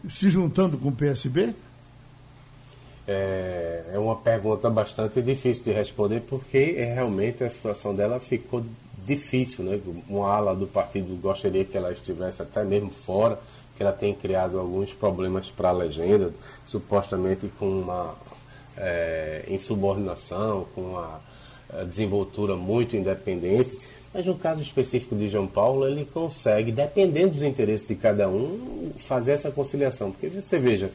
se 0.09 0.29
juntando 0.29 0.77
com 0.77 0.89
o 0.89 0.91
PSB? 0.91 1.53
É, 3.07 3.83
é 3.93 3.99
uma 3.99 4.15
pergunta 4.15 4.69
bastante 4.69 5.21
difícil 5.21 5.63
de 5.63 5.71
responder, 5.71 6.21
porque 6.21 6.75
é, 6.77 6.93
realmente 6.93 7.43
a 7.43 7.49
situação 7.49 7.95
dela 7.95 8.19
ficou 8.19 8.65
difícil. 9.05 9.63
Né? 9.63 9.79
Uma 10.09 10.31
ala 10.31 10.55
do 10.55 10.65
partido 10.65 11.15
gostaria 11.21 11.63
que 11.63 11.77
ela 11.77 11.91
estivesse 11.91 12.41
até 12.41 12.63
mesmo 12.63 12.89
fora, 12.89 13.39
que 13.75 13.83
ela 13.83 13.91
tem 13.91 14.13
criado 14.13 14.59
alguns 14.59 14.93
problemas 14.93 15.49
para 15.49 15.69
a 15.69 15.73
legenda, 15.73 16.31
supostamente 16.65 17.51
com 17.59 17.67
uma 17.67 18.15
é, 18.77 19.43
insubordinação, 19.49 20.65
com 20.73 20.81
uma 20.81 21.19
é, 21.73 21.83
desenvoltura 21.83 22.55
muito 22.55 22.95
independente. 22.95 23.77
Mas 24.13 24.25
no 24.25 24.35
caso 24.35 24.61
específico 24.61 25.13
de 25.15 25.27
João 25.27 25.45
Paulo, 25.45 25.87
ele 25.87 26.05
consegue, 26.05 26.71
dependendo 26.71 27.33
dos 27.33 27.43
interesses 27.43 27.85
de 27.85 27.95
cada 27.95 28.29
um, 28.29 28.91
fazer 28.97 29.33
essa 29.33 29.51
conciliação. 29.51 30.11
Porque 30.11 30.29
você 30.29 30.57
veja, 30.57 30.89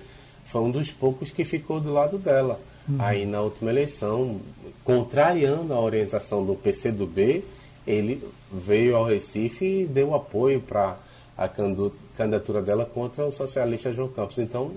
foi 0.46 0.62
um 0.62 0.70
dos 0.70 0.90
poucos 0.90 1.30
que 1.30 1.44
ficou 1.44 1.80
do 1.80 1.92
lado 1.92 2.16
dela. 2.16 2.58
Uhum. 2.88 2.96
Aí 2.98 3.26
na 3.26 3.42
última 3.42 3.70
eleição, 3.70 4.40
contrariando 4.82 5.74
a 5.74 5.80
orientação 5.80 6.44
do 6.46 6.54
PCdoB, 6.54 7.44
ele 7.86 8.26
veio 8.50 8.96
ao 8.96 9.04
Recife 9.04 9.82
e 9.82 9.84
deu 9.84 10.14
apoio 10.14 10.60
para 10.60 10.96
a 11.40 11.48
candidatura 11.48 12.60
dela 12.60 12.84
contra 12.84 13.24
o 13.24 13.32
socialista 13.32 13.90
João 13.90 14.08
Campos. 14.08 14.38
Então, 14.38 14.72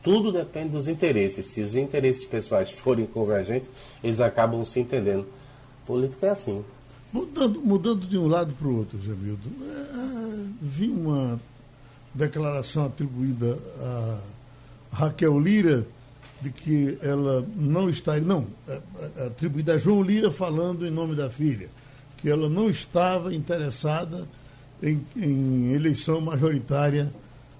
tudo 0.00 0.30
depende 0.30 0.68
dos 0.68 0.86
interesses. 0.86 1.44
Se 1.46 1.60
os 1.60 1.74
interesses 1.74 2.24
pessoais 2.24 2.70
forem 2.78 3.04
convergentes, 3.04 3.68
eles 4.02 4.20
acabam 4.20 4.64
se 4.64 4.78
entendendo. 4.78 5.26
Política 5.84 6.28
é 6.28 6.30
assim. 6.30 6.64
Mudando, 7.12 7.60
mudando 7.60 8.06
de 8.06 8.16
um 8.16 8.28
lado 8.28 8.54
para 8.54 8.68
o 8.68 8.78
outro, 8.78 8.96
Jamildo, 9.02 9.50
é, 9.60 9.74
é, 9.74 10.44
vi 10.62 10.88
uma 10.88 11.38
declaração 12.14 12.86
atribuída 12.86 13.58
a 13.80 14.20
Raquel 14.92 15.38
Lira 15.38 15.84
de 16.40 16.50
que 16.50 16.96
ela 17.02 17.44
não 17.56 17.90
estaria, 17.90 18.26
não, 18.26 18.46
é, 18.68 18.80
é, 19.16 19.26
atribuída 19.26 19.74
a 19.74 19.78
João 19.78 20.00
Lira 20.00 20.30
falando 20.30 20.86
em 20.86 20.90
nome 20.90 21.14
da 21.14 21.28
filha, 21.28 21.68
que 22.18 22.30
ela 22.30 22.48
não 22.48 22.70
estava 22.70 23.34
interessada 23.34 24.26
em, 24.82 25.04
em 25.16 25.72
eleição 25.72 26.20
majoritária 26.20 27.12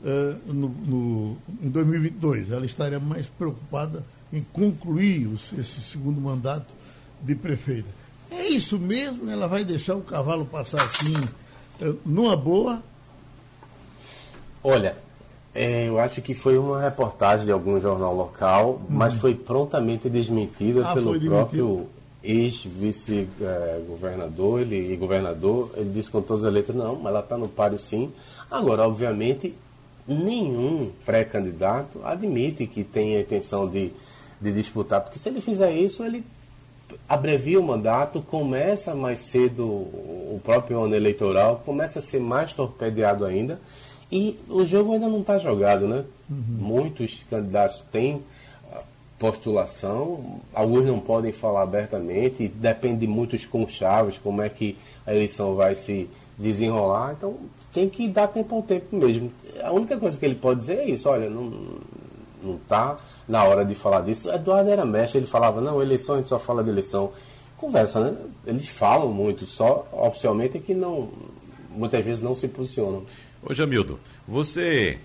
uh, 0.02 0.52
no, 0.52 0.68
no, 0.68 1.36
em 1.62 1.68
2022. 1.68 2.50
Ela 2.50 2.66
estaria 2.66 2.98
mais 2.98 3.26
preocupada 3.26 4.04
em 4.32 4.44
concluir 4.52 5.26
os, 5.28 5.52
esse 5.52 5.80
segundo 5.80 6.20
mandato 6.20 6.74
de 7.22 7.34
prefeita. 7.34 7.88
É 8.30 8.48
isso 8.48 8.78
mesmo? 8.78 9.30
Ela 9.30 9.46
vai 9.46 9.64
deixar 9.64 9.94
o 9.94 10.00
cavalo 10.00 10.44
passar 10.46 10.82
assim, 10.82 11.14
uh, 11.80 11.98
numa 12.04 12.36
boa? 12.36 12.82
Olha, 14.64 14.96
é, 15.54 15.88
eu 15.88 15.98
acho 15.98 16.22
que 16.22 16.34
foi 16.34 16.56
uma 16.56 16.80
reportagem 16.80 17.44
de 17.44 17.52
algum 17.52 17.78
jornal 17.78 18.14
local, 18.14 18.80
hum. 18.80 18.86
mas 18.88 19.14
foi 19.14 19.34
prontamente 19.34 20.08
desmentida 20.08 20.88
ah, 20.88 20.94
pelo 20.94 21.20
próprio 21.20 21.88
ex-vice-governador 22.22 24.60
é, 24.60 24.62
ele, 24.62 24.92
e 24.92 24.96
governador. 24.96 25.70
Ele 25.76 25.90
disse 25.90 26.10
com 26.10 26.22
todas 26.22 26.44
as 26.44 26.52
letras, 26.52 26.76
não, 26.76 27.06
ela 27.06 27.20
está 27.20 27.36
no 27.36 27.48
páreo 27.48 27.78
sim. 27.78 28.12
Agora, 28.50 28.86
obviamente, 28.86 29.54
nenhum 30.06 30.90
pré-candidato 31.04 32.00
admite 32.04 32.66
que 32.66 32.84
tem 32.84 33.16
a 33.16 33.20
intenção 33.20 33.68
de, 33.68 33.92
de 34.40 34.52
disputar, 34.52 35.00
porque 35.00 35.18
se 35.18 35.28
ele 35.28 35.40
fizer 35.40 35.72
isso, 35.72 36.04
ele 36.04 36.24
abrevia 37.08 37.58
o 37.58 37.62
mandato, 37.62 38.20
começa 38.20 38.94
mais 38.94 39.20
cedo 39.20 39.64
o 39.64 40.38
próprio 40.44 40.82
ano 40.82 40.94
eleitoral, 40.94 41.62
começa 41.64 41.98
a 41.98 42.02
ser 42.02 42.20
mais 42.20 42.52
torpedeado 42.52 43.24
ainda. 43.24 43.58
E 44.10 44.38
o 44.48 44.66
jogo 44.66 44.92
ainda 44.92 45.08
não 45.08 45.20
está 45.20 45.38
jogado, 45.38 45.88
né? 45.88 46.04
Uhum. 46.28 46.44
Muitos 46.58 47.24
candidatos 47.30 47.82
têm 47.90 48.20
postulação, 49.22 50.40
alguns 50.52 50.84
não 50.84 50.98
podem 50.98 51.30
falar 51.30 51.62
abertamente, 51.62 52.48
depende 52.48 52.98
de 52.98 53.06
muitos 53.06 53.46
conchaves, 53.46 54.18
como 54.18 54.42
é 54.42 54.48
que 54.48 54.76
a 55.06 55.14
eleição 55.14 55.54
vai 55.54 55.76
se 55.76 56.10
desenrolar, 56.36 57.14
então 57.16 57.36
tem 57.72 57.88
que 57.88 58.08
dar 58.08 58.26
tempo 58.26 58.56
ao 58.56 58.62
tempo 58.62 58.96
mesmo. 58.96 59.32
A 59.62 59.70
única 59.70 59.96
coisa 59.96 60.18
que 60.18 60.26
ele 60.26 60.34
pode 60.34 60.58
dizer 60.58 60.78
é 60.78 60.90
isso, 60.90 61.08
olha, 61.08 61.30
não, 61.30 61.52
não 62.42 62.58
tá 62.68 62.96
na 63.28 63.44
hora 63.44 63.64
de 63.64 63.76
falar 63.76 64.00
disso. 64.00 64.28
Eduardo 64.28 64.68
era 64.68 64.84
mestre, 64.84 65.20
ele 65.20 65.28
falava, 65.28 65.60
não, 65.60 65.80
eleição 65.80 66.16
a 66.16 66.18
gente 66.18 66.28
só 66.28 66.40
fala 66.40 66.64
de 66.64 66.70
eleição. 66.70 67.12
Conversa, 67.56 68.00
né? 68.00 68.16
Eles 68.44 68.66
falam 68.66 69.12
muito, 69.12 69.46
só 69.46 69.86
oficialmente 69.92 70.58
é 70.58 70.60
que 70.60 70.74
não, 70.74 71.10
muitas 71.70 72.04
vezes 72.04 72.20
não 72.20 72.34
se 72.34 72.48
posicionam. 72.48 73.04
Ô 73.40 73.54
Jamildo, 73.54 74.00
você 74.26 74.98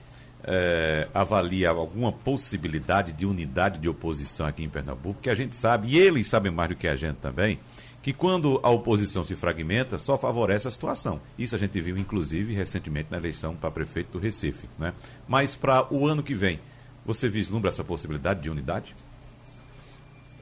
é, 0.47 1.07
avalia 1.13 1.69
alguma 1.69 2.11
possibilidade 2.11 3.11
de 3.11 3.25
unidade 3.25 3.79
de 3.79 3.89
oposição 3.89 4.47
aqui 4.47 4.63
em 4.63 4.69
Pernambuco? 4.69 5.15
Porque 5.15 5.29
a 5.29 5.35
gente 5.35 5.55
sabe, 5.55 5.89
e 5.89 5.99
eles 5.99 6.27
sabem 6.27 6.51
mais 6.51 6.69
do 6.69 6.75
que 6.75 6.87
a 6.87 6.95
gente 6.95 7.17
também, 7.17 7.59
que 8.01 8.13
quando 8.13 8.59
a 8.63 8.69
oposição 8.69 9.25
se 9.25 9.35
fragmenta, 9.35 9.99
só 9.99 10.17
favorece 10.17 10.67
a 10.67 10.71
situação. 10.71 11.19
Isso 11.37 11.53
a 11.53 11.57
gente 11.59 11.81
viu, 11.81 11.97
inclusive, 11.97 12.53
recentemente 12.53 13.09
na 13.11 13.17
eleição 13.17 13.53
para 13.53 13.69
prefeito 13.69 14.13
do 14.13 14.19
Recife. 14.19 14.69
Né? 14.79 14.93
Mas 15.27 15.55
para 15.55 15.93
o 15.93 16.07
ano 16.07 16.23
que 16.23 16.33
vem, 16.33 16.57
você 17.05 17.27
vislumbra 17.27 17.69
essa 17.69 17.83
possibilidade 17.83 18.41
de 18.41 18.49
unidade? 18.49 18.95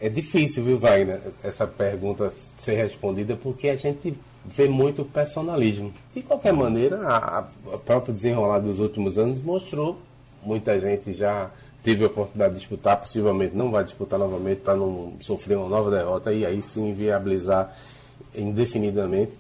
É 0.06 0.10
difícil, 0.10 0.64
viu, 0.64 0.78
Wagner, 0.78 1.20
essa 1.44 1.66
pergunta 1.66 2.32
ser 2.56 2.76
respondida, 2.76 3.36
porque 3.36 3.70
a 3.70 3.76
gente 3.76 4.14
vê 4.46 4.70
muito 4.70 5.04
personalismo. 5.04 5.92
De 6.14 6.22
qualquer 6.22 6.54
maneira, 6.54 7.02
a 7.08 7.42
próprio 7.84 8.14
desenrolar 8.14 8.60
dos 8.60 8.78
últimos 8.78 9.18
anos 9.18 9.42
mostrou, 9.42 10.00
muita 10.44 10.80
gente 10.80 11.12
já 11.12 11.50
teve 11.82 12.04
a 12.04 12.08
oportunidade 12.08 12.54
de 12.54 12.60
disputar, 12.60 12.98
possivelmente 12.98 13.56
não 13.56 13.72
vai 13.72 13.84
disputar 13.84 14.20
novamente 14.20 14.60
para 14.60 14.76
não 14.76 15.14
sofrer 15.20 15.58
uma 15.58 15.70
nova 15.70 15.90
derrota 15.90 16.32
e 16.32 16.46
aí 16.46 16.62
sim 16.62 16.94
viabilizar 16.94 17.76
indefinidamente. 18.36 19.32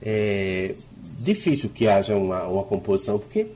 É 0.00 0.76
difícil 1.18 1.70
que 1.70 1.88
haja 1.88 2.14
uma, 2.14 2.44
uma 2.44 2.62
composição, 2.62 3.18
porque 3.18 3.48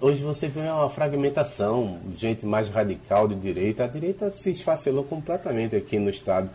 hoje 0.00 0.22
você 0.22 0.48
vê 0.48 0.60
uma 0.60 0.88
fragmentação, 0.88 1.98
gente 2.16 2.46
mais 2.46 2.68
radical 2.68 3.28
de 3.28 3.34
direita. 3.34 3.84
A 3.84 3.86
direita 3.86 4.32
se 4.36 4.50
esfacelou 4.50 5.04
completamente 5.04 5.76
aqui 5.76 5.98
no 5.98 6.10
Estado 6.10 6.50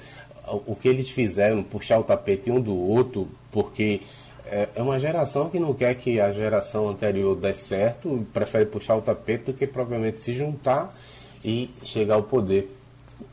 o 0.66 0.76
que 0.76 0.88
eles 0.88 1.10
fizeram, 1.10 1.64
puxar 1.64 2.00
o 2.00 2.04
tapete 2.04 2.52
um 2.52 2.60
do 2.60 2.76
outro, 2.76 3.28
porque 3.52 4.02
é, 4.46 4.70
é 4.76 4.82
uma 4.82 5.00
geração 5.00 5.50
que 5.50 5.60
não 5.60 5.74
quer 5.74 5.96
que 5.96 6.20
a 6.20 6.32
geração 6.32 6.90
anterior 6.90 7.36
dê 7.36 7.54
certo, 7.54 8.26
prefere 8.34 8.66
puxar 8.66 8.96
o 8.98 9.02
tapete 9.02 9.46
do 9.46 9.54
que 9.54 9.66
provavelmente 9.66 10.22
se 10.22 10.34
juntar 10.34 10.94
e 11.44 11.70
chegar 11.84 12.16
ao 12.16 12.24
poder. 12.24 12.70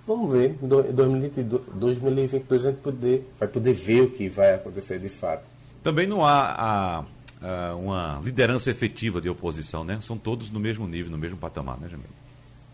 Vamos 0.07 0.33
ver, 0.33 0.57
em 0.63 0.69
2022 0.69 1.99
a 2.05 2.71
gente 2.71 2.77
poder, 2.79 3.29
vai 3.39 3.49
poder 3.49 3.73
ver 3.73 4.03
o 4.03 4.11
que 4.11 4.29
vai 4.29 4.55
acontecer 4.55 4.99
de 4.99 5.09
fato. 5.09 5.43
Também 5.83 6.07
não 6.07 6.25
há 6.25 6.55
a, 6.59 7.05
a, 7.43 7.75
uma 7.75 8.21
liderança 8.23 8.71
efetiva 8.71 9.21
de 9.21 9.29
oposição, 9.29 9.85
né? 9.85 9.99
São 10.03 10.19
todos 10.19 10.51
no 10.51 10.61
mesmo 10.61 10.87
nível, 10.87 11.11
no 11.11 11.19
mesmo 11.19 11.39
patamar, 11.39 11.79
né, 11.79 11.89
Jamil? 11.89 12.07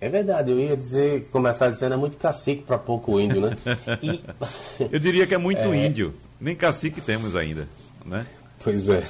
É 0.00 0.08
verdade, 0.08 0.50
eu 0.50 0.60
ia 0.60 0.76
dizer, 0.76 1.28
começar 1.30 1.70
dizendo, 1.70 1.94
é 1.94 1.96
muito 1.96 2.18
cacique 2.18 2.62
para 2.62 2.76
pouco 2.76 3.18
índio, 3.18 3.40
né? 3.40 3.56
E... 4.02 4.20
eu 4.92 4.98
diria 4.98 5.26
que 5.26 5.34
é 5.34 5.38
muito 5.38 5.68
é... 5.72 5.86
índio, 5.86 6.14
nem 6.40 6.54
cacique 6.54 7.00
temos 7.00 7.34
ainda, 7.34 7.66
né? 8.04 8.26
Pois 8.62 8.88
é. 8.88 9.02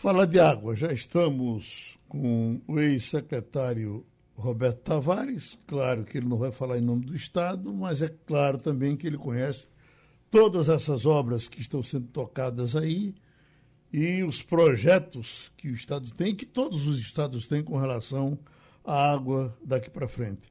Falar 0.00 0.26
de 0.26 0.40
água, 0.40 0.74
já 0.74 0.92
estamos 0.92 1.96
com 2.08 2.60
o 2.66 2.80
ex-secretário 2.80 4.04
Roberto 4.34 4.78
Tavares, 4.78 5.56
claro 5.68 6.02
que 6.04 6.18
ele 6.18 6.26
não 6.26 6.36
vai 6.36 6.50
falar 6.50 6.78
em 6.78 6.82
nome 6.82 7.04
do 7.04 7.14
Estado, 7.14 7.72
mas 7.72 8.02
é 8.02 8.12
claro 8.26 8.58
também 8.58 8.96
que 8.96 9.06
ele 9.06 9.18
conhece 9.18 9.68
todas 10.30 10.68
essas 10.68 11.06
obras 11.06 11.46
que 11.46 11.60
estão 11.60 11.80
sendo 11.82 12.08
tocadas 12.08 12.74
aí 12.74 13.14
e 13.92 14.22
os 14.22 14.42
projetos 14.42 15.52
que 15.56 15.68
o 15.68 15.74
Estado 15.74 16.10
tem, 16.12 16.34
que 16.34 16.46
todos 16.46 16.86
os 16.86 16.98
estados 16.98 17.46
têm 17.46 17.62
com 17.62 17.76
relação 17.76 18.38
à 18.82 19.12
água 19.12 19.56
daqui 19.62 19.90
para 19.90 20.08
frente. 20.08 20.50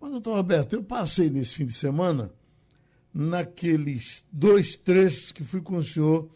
Mas, 0.00 0.12
doutor 0.12 0.36
Roberto, 0.36 0.72
eu 0.72 0.82
passei 0.82 1.28
nesse 1.28 1.54
fim 1.54 1.66
de 1.66 1.74
semana 1.74 2.32
naqueles 3.12 4.24
dois 4.32 4.76
trechos 4.76 5.30
que 5.30 5.44
fui 5.44 5.60
com 5.60 5.76
o 5.76 5.82
senhor, 5.82 6.30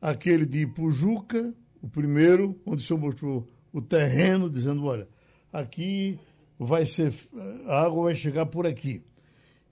aquele 0.00 0.46
de 0.46 0.60
Ipujuca, 0.60 1.52
o 1.82 1.88
primeiro, 1.88 2.58
onde 2.64 2.82
o 2.82 2.86
senhor 2.86 2.98
mostrou 2.98 3.52
o 3.72 3.82
terreno, 3.82 4.48
dizendo, 4.48 4.84
olha, 4.84 5.06
aqui 5.52 6.18
vai 6.58 6.86
ser, 6.86 7.12
a 7.66 7.82
água 7.82 8.04
vai 8.04 8.14
chegar 8.14 8.46
por 8.46 8.66
aqui. 8.66 9.02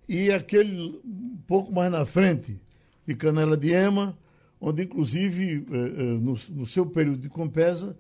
E 0.06 0.30
aquele 0.30 1.00
um 1.04 1.38
pouco 1.47 1.73
mais 1.73 1.90
na 1.90 2.04
frente, 2.04 2.61
de 3.06 3.14
Canela 3.14 3.56
de 3.56 3.70
Ema, 3.70 4.18
onde 4.60 4.82
inclusive 4.82 5.66
eh, 5.70 5.76
eh, 5.76 6.02
no, 6.20 6.66
seu 6.66 6.86
período 6.86 7.18
de 7.18 7.28
Compesa 7.28 7.96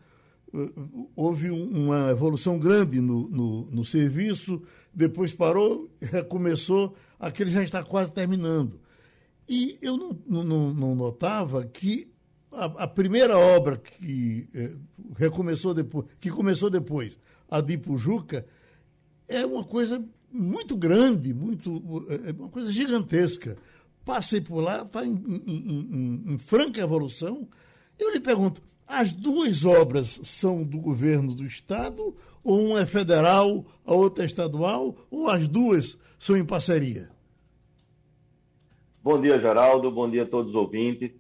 eh, 0.52 0.70
houve 1.14 1.50
uma 1.50 2.10
evolução 2.10 2.58
grande 2.58 3.00
no, 3.00 3.28
no, 3.28 3.70
no 3.70 3.84
serviço, 3.84 4.62
depois 4.92 5.32
parou, 5.32 5.88
recomeçou, 6.00 6.96
aquele 7.18 7.50
já 7.50 7.62
está 7.62 7.82
quase 7.84 8.12
terminando. 8.12 8.80
E 9.48 9.78
eu 9.80 9.96
não, 9.96 10.18
não, 10.26 10.74
não 10.74 10.94
notava 10.94 11.64
que 11.64 12.12
a, 12.52 12.64
a, 12.64 12.88
primeira 12.88 13.38
obra 13.38 13.76
que 13.76 14.48
recomeçou 15.16 15.72
depois, 15.72 16.06
que 16.20 16.30
começou 16.30 16.68
depois, 16.68 17.18
a 17.50 17.60
de 17.60 17.74
Ipujuca, 17.74 18.44
é 19.26 19.46
uma 19.46 19.64
coisa 19.64 20.04
muito 20.30 20.76
grande, 20.76 21.32
muito, 21.32 22.04
é 22.26 22.32
uma 22.32 22.50
coisa 22.50 22.70
gigantesca. 22.70 23.56
Passei 24.08 24.40
por 24.40 24.62
lá, 24.62 24.84
está 24.84 25.04
em, 25.04 25.12
em, 25.12 26.22
em, 26.26 26.32
em 26.32 26.38
franca 26.38 26.80
evolução. 26.80 27.46
Eu 27.98 28.10
lhe 28.10 28.18
pergunto, 28.18 28.62
as 28.86 29.12
duas 29.12 29.66
obras 29.66 30.18
são 30.24 30.64
do 30.64 30.80
governo 30.80 31.34
do 31.34 31.44
Estado, 31.44 32.16
ou 32.42 32.68
uma 32.68 32.80
é 32.80 32.86
federal, 32.86 33.66
a 33.84 33.92
outra 33.92 34.24
é 34.24 34.26
estadual, 34.26 34.94
ou 35.10 35.28
as 35.28 35.46
duas 35.46 35.98
são 36.18 36.38
em 36.38 36.44
parceria? 36.46 37.10
Bom 39.04 39.20
dia, 39.20 39.38
Geraldo. 39.38 39.90
Bom 39.90 40.08
dia 40.08 40.22
a 40.22 40.26
todos 40.26 40.52
os 40.52 40.56
ouvintes. 40.56 41.10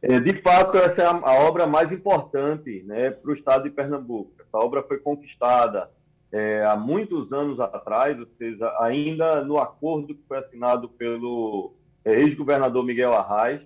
É, 0.00 0.18
de 0.18 0.40
fato, 0.40 0.78
essa 0.78 1.02
é 1.02 1.06
a, 1.06 1.46
obra 1.46 1.66
mais 1.66 1.92
importante 1.92 2.82
né, 2.86 3.10
para 3.10 3.30
o 3.30 3.34
estado 3.34 3.64
de 3.64 3.70
Pernambuco. 3.70 4.32
Essa 4.40 4.56
obra 4.56 4.82
foi 4.82 4.96
conquistada 4.96 5.90
é, 6.32 6.64
há 6.64 6.74
muitos 6.74 7.30
anos 7.30 7.60
atrás, 7.60 8.18
ou 8.18 8.26
seja, 8.38 8.74
ainda 8.80 9.44
no 9.44 9.58
acordo 9.58 10.14
que 10.14 10.22
foi 10.26 10.38
assinado 10.38 10.88
pelo 10.88 11.74
ex-governador 12.04 12.84
Miguel 12.84 13.12
Arraes, 13.12 13.60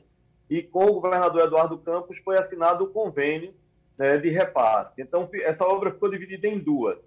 e 0.48 0.62
com 0.62 0.84
o 0.84 1.00
governador 1.00 1.42
Eduardo 1.42 1.78
Campos 1.78 2.18
foi 2.24 2.38
assinado 2.38 2.84
o 2.84 2.90
convênio 2.90 3.54
né, 3.96 4.18
de 4.18 4.28
repasse. 4.28 5.00
Então, 5.00 5.28
essa 5.32 5.64
obra 5.64 5.90
ficou 5.90 6.10
dividida 6.10 6.46
em 6.46 6.58
duas. 6.58 6.98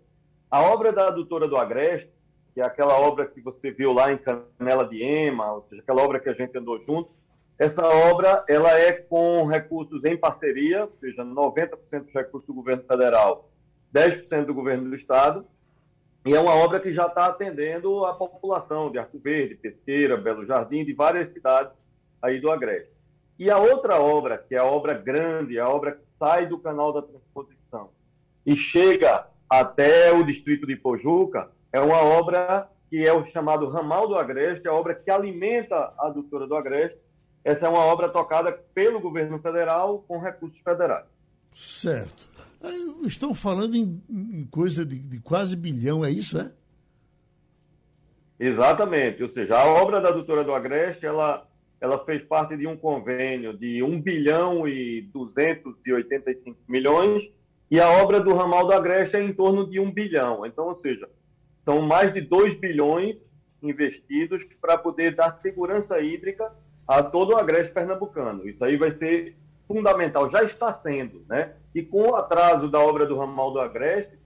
A 0.49 0.61
obra 0.61 0.91
da 0.91 1.07
adutora 1.07 1.47
do 1.47 1.57
Agreste, 1.57 2.09
que 2.53 2.61
é 2.61 2.63
aquela 2.63 2.97
obra 2.99 3.25
que 3.25 3.41
você 3.41 3.71
viu 3.71 3.91
lá 3.91 4.11
em 4.11 4.17
Canela 4.17 4.87
de 4.87 5.03
Ema, 5.03 5.53
ou 5.53 5.65
seja, 5.69 5.81
aquela 5.81 6.01
obra 6.01 6.19
que 6.19 6.29
a 6.29 6.33
gente 6.33 6.57
andou 6.57 6.81
junto, 6.85 7.09
essa 7.57 7.85
obra 7.85 8.43
ela 8.49 8.71
é 8.79 8.91
com 8.91 9.45
recursos 9.45 10.03
em 10.03 10.17
parceria, 10.17 10.85
ou 10.85 10.93
seja, 10.99 11.23
90% 11.23 11.69
dos 12.05 12.13
recursos 12.13 12.47
do 12.47 12.53
governo 12.53 12.83
federal, 12.83 13.49
10% 13.93 14.45
do 14.45 14.53
governo 14.53 14.89
do 14.89 14.95
estado, 14.95 15.45
e 16.25 16.33
é 16.33 16.39
uma 16.39 16.55
obra 16.55 16.79
que 16.79 16.91
já 16.91 17.05
está 17.05 17.27
atendendo 17.27 18.03
a 18.03 18.13
população 18.13 18.91
de 18.91 18.97
Arco 18.97 19.19
Verde, 19.19 19.53
Pesqueira, 19.53 20.17
Belo 20.17 20.43
Jardim, 20.43 20.83
de 20.83 20.91
várias 20.91 21.31
cidades 21.31 21.71
aí 22.19 22.39
do 22.39 22.49
Agreste. 22.49 22.91
E 23.37 23.51
a 23.51 23.59
outra 23.59 24.01
obra, 24.01 24.37
que 24.37 24.55
é 24.55 24.57
a 24.57 24.65
obra 24.65 24.95
grande, 24.95 25.59
a 25.59 25.69
obra 25.69 25.91
que 25.91 26.03
sai 26.17 26.47
do 26.47 26.57
canal 26.57 26.91
da 26.91 27.03
transposição 27.03 27.91
e 28.43 28.57
chega 28.57 29.27
até 29.47 30.11
o 30.11 30.23
distrito 30.23 30.65
de 30.65 30.75
Pojuca, 30.75 31.51
é 31.71 31.79
uma 31.79 32.01
obra 32.01 32.69
que 32.89 33.05
é 33.05 33.13
o 33.13 33.25
chamado 33.27 33.69
Ramal 33.69 34.07
do 34.07 34.15
Agreste, 34.15 34.67
a 34.67 34.73
obra 34.73 34.95
que 34.95 35.11
alimenta 35.11 35.93
a 35.97 36.07
adutora 36.07 36.47
do 36.47 36.55
Agreste, 36.55 36.97
essa 37.43 37.67
é 37.67 37.69
uma 37.69 37.85
obra 37.85 38.09
tocada 38.09 38.51
pelo 38.73 38.99
governo 38.99 39.37
federal 39.39 40.03
com 40.07 40.17
recursos 40.17 40.59
federais. 40.61 41.05
Certo. 41.53 42.34
Estão 43.05 43.33
falando 43.33 43.75
em, 43.75 44.01
em 44.09 44.45
coisa 44.45 44.85
de, 44.85 44.97
de, 44.97 45.19
quase 45.19 45.55
bilhão, 45.55 46.03
é 46.03 46.09
isso, 46.09 46.37
é? 46.39 46.51
Exatamente. 48.39 49.23
Ou 49.23 49.29
seja, 49.29 49.57
a 49.57 49.65
obra 49.65 50.01
da 50.01 50.11
doutora 50.11 50.43
do 50.43 50.53
Agreste, 50.53 51.05
ela, 51.05 51.47
ela 51.79 52.03
fez 52.05 52.23
parte 52.23 52.57
de 52.57 52.67
um 52.67 52.75
convênio 52.75 53.57
de 53.57 53.81
1 53.81 54.01
bilhão 54.01 54.67
e 54.67 55.01
285 55.13 56.57
milhões 56.67 57.23
e 57.69 57.79
a 57.79 57.89
obra 57.89 58.19
do 58.19 58.33
ramal 58.33 58.65
do 58.67 58.73
Agreste 58.73 59.17
é 59.17 59.23
em 59.23 59.33
torno 59.33 59.69
de 59.69 59.79
1 59.79 59.91
bilhão. 59.91 60.45
Então, 60.45 60.67
ou 60.67 60.79
seja, 60.81 61.09
são 61.63 61.81
mais 61.81 62.13
de 62.13 62.21
2 62.21 62.59
bilhões 62.59 63.17
investidos 63.61 64.41
para 64.61 64.77
poder 64.77 65.15
dar 65.15 65.39
segurança 65.41 65.99
hídrica 65.99 66.51
a 66.87 67.01
todo 67.01 67.33
o 67.33 67.37
agreste 67.37 67.73
pernambucano. 67.73 68.47
Isso 68.47 68.63
aí 68.63 68.77
vai 68.77 68.95
ser 68.97 69.35
fundamental, 69.67 70.29
já 70.31 70.43
está 70.43 70.73
sendo, 70.81 71.23
né? 71.27 71.53
E 71.73 71.81
com 71.81 72.09
o 72.09 72.15
atraso 72.15 72.69
da 72.69 72.79
obra 72.79 73.05
do 73.05 73.17
ramal 73.17 73.51
do 73.51 73.59
agreste, 73.59 74.17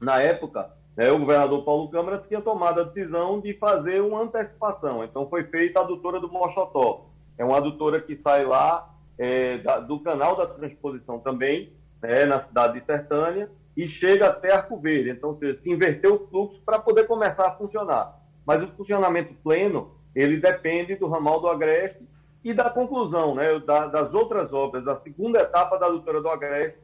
na 0.00 0.22
época, 0.22 0.70
né, 0.96 1.10
o 1.10 1.18
governador 1.18 1.62
Paulo 1.64 1.88
Câmara 1.88 2.24
tinha 2.26 2.40
tomado 2.40 2.80
a 2.80 2.84
decisão 2.84 3.40
de 3.40 3.54
fazer 3.54 4.00
uma 4.00 4.22
antecipação. 4.22 5.04
Então 5.04 5.28
foi 5.28 5.44
feita 5.44 5.78
a 5.78 5.82
adutora 5.82 6.18
do 6.18 6.28
Mochotó. 6.28 7.06
É 7.36 7.44
uma 7.44 7.58
adutora 7.58 8.00
que 8.00 8.18
sai 8.22 8.44
lá 8.44 8.94
é, 9.18 9.58
da, 9.58 9.78
do 9.78 10.00
canal 10.00 10.36
da 10.36 10.46
transposição 10.46 11.18
também, 11.18 11.72
né, 12.02 12.24
na 12.24 12.42
cidade 12.44 12.80
de 12.80 12.86
Sertânia, 12.86 13.50
e 13.76 13.88
chega 13.88 14.26
até 14.26 14.52
Arco 14.52 14.78
Verde. 14.78 15.10
Então, 15.10 15.38
se 15.38 15.70
inverteu 15.70 16.14
o 16.14 16.28
fluxo 16.28 16.60
para 16.64 16.78
poder 16.78 17.06
começar 17.06 17.46
a 17.46 17.56
funcionar. 17.56 18.18
Mas 18.44 18.62
o 18.62 18.68
funcionamento 18.68 19.34
pleno 19.42 19.92
ele 20.14 20.38
depende 20.38 20.96
do 20.96 21.08
ramal 21.08 21.40
do 21.40 21.48
Agreste 21.48 22.02
e 22.42 22.54
da 22.54 22.70
conclusão, 22.70 23.34
né, 23.34 23.58
da, 23.60 23.86
das 23.86 24.12
outras 24.14 24.52
obras, 24.52 24.84
da 24.84 24.98
segunda 25.00 25.40
etapa 25.40 25.78
da 25.78 25.88
doutora 25.88 26.22
do 26.22 26.28
Agreste, 26.28 26.78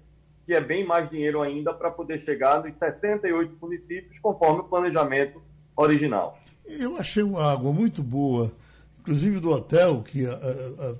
que 0.44 0.54
é 0.54 0.60
bem 0.60 0.86
mais 0.86 1.10
dinheiro 1.10 1.42
ainda 1.42 1.72
para 1.72 1.90
poder 1.90 2.24
chegar 2.24 2.62
nos 2.62 2.72
68 2.78 3.56
municípios, 3.60 4.18
conforme 4.20 4.60
o 4.60 4.64
planejamento 4.64 5.42
original. 5.74 6.38
Eu 6.64 6.96
achei 6.96 7.22
uma 7.22 7.52
água 7.52 7.72
muito 7.72 8.02
boa, 8.02 8.52
inclusive 9.00 9.40
do 9.40 9.50
hotel, 9.50 10.02
que 10.02 10.26
a, 10.26 10.32
a, 10.32 10.34
a, 10.34 10.94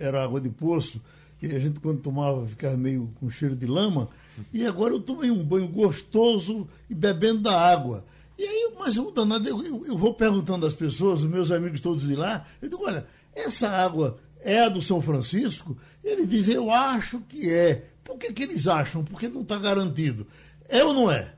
era 0.00 0.24
água 0.24 0.40
de 0.40 0.48
poço, 0.48 1.00
e 1.40 1.54
a 1.54 1.58
gente 1.58 1.78
quando 1.78 2.00
tomava 2.00 2.44
ficava 2.46 2.76
meio 2.76 3.10
com 3.20 3.30
cheiro 3.30 3.54
de 3.54 3.66
lama, 3.66 4.08
e 4.52 4.66
agora 4.66 4.94
eu 4.94 5.00
tomei 5.00 5.30
um 5.30 5.44
banho 5.44 5.68
gostoso 5.68 6.68
e 6.88 6.94
bebendo 6.94 7.42
da 7.42 7.60
água. 7.60 8.04
E 8.38 8.44
aí, 8.44 8.72
mas 8.78 8.96
o 8.96 9.10
danado, 9.10 9.48
eu, 9.48 9.84
eu 9.84 9.98
vou 9.98 10.14
perguntando 10.14 10.64
às 10.64 10.74
pessoas, 10.74 11.22
os 11.22 11.28
meus 11.28 11.50
amigos 11.50 11.80
todos 11.80 12.06
de 12.06 12.14
lá, 12.14 12.46
eu 12.62 12.68
digo, 12.68 12.84
olha, 12.84 13.04
essa 13.40 13.68
água 13.68 14.18
é 14.40 14.60
a 14.60 14.68
do 14.68 14.82
São 14.82 15.00
Francisco? 15.00 15.76
Eles 16.02 16.28
dizem, 16.28 16.54
eu 16.54 16.70
acho 16.70 17.20
que 17.20 17.52
é. 17.52 17.84
Por 18.04 18.18
que, 18.18 18.32
que 18.32 18.42
eles 18.42 18.66
acham? 18.66 19.04
Porque 19.04 19.28
não 19.28 19.42
está 19.42 19.58
garantido. 19.58 20.26
É 20.68 20.84
ou 20.84 20.94
não 20.94 21.10
é? 21.10 21.32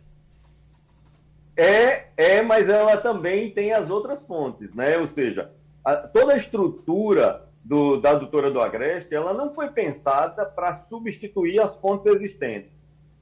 É, 1.56 2.06
é, 2.16 2.42
mas 2.42 2.68
ela 2.68 2.96
também 2.96 3.50
tem 3.50 3.72
as 3.72 3.90
outras 3.90 4.18
fontes, 4.26 4.72
né? 4.74 4.96
Ou 4.96 5.08
seja, 5.08 5.50
a, 5.84 5.96
toda 5.96 6.34
a 6.34 6.38
estrutura 6.38 7.46
do, 7.64 7.98
da 7.98 8.10
adutora 8.12 8.50
do 8.50 8.60
Agreste, 8.60 9.14
ela 9.14 9.34
não 9.34 9.54
foi 9.54 9.68
pensada 9.68 10.46
para 10.46 10.84
substituir 10.88 11.60
as 11.60 11.76
fontes 11.76 12.14
existentes. 12.14 12.70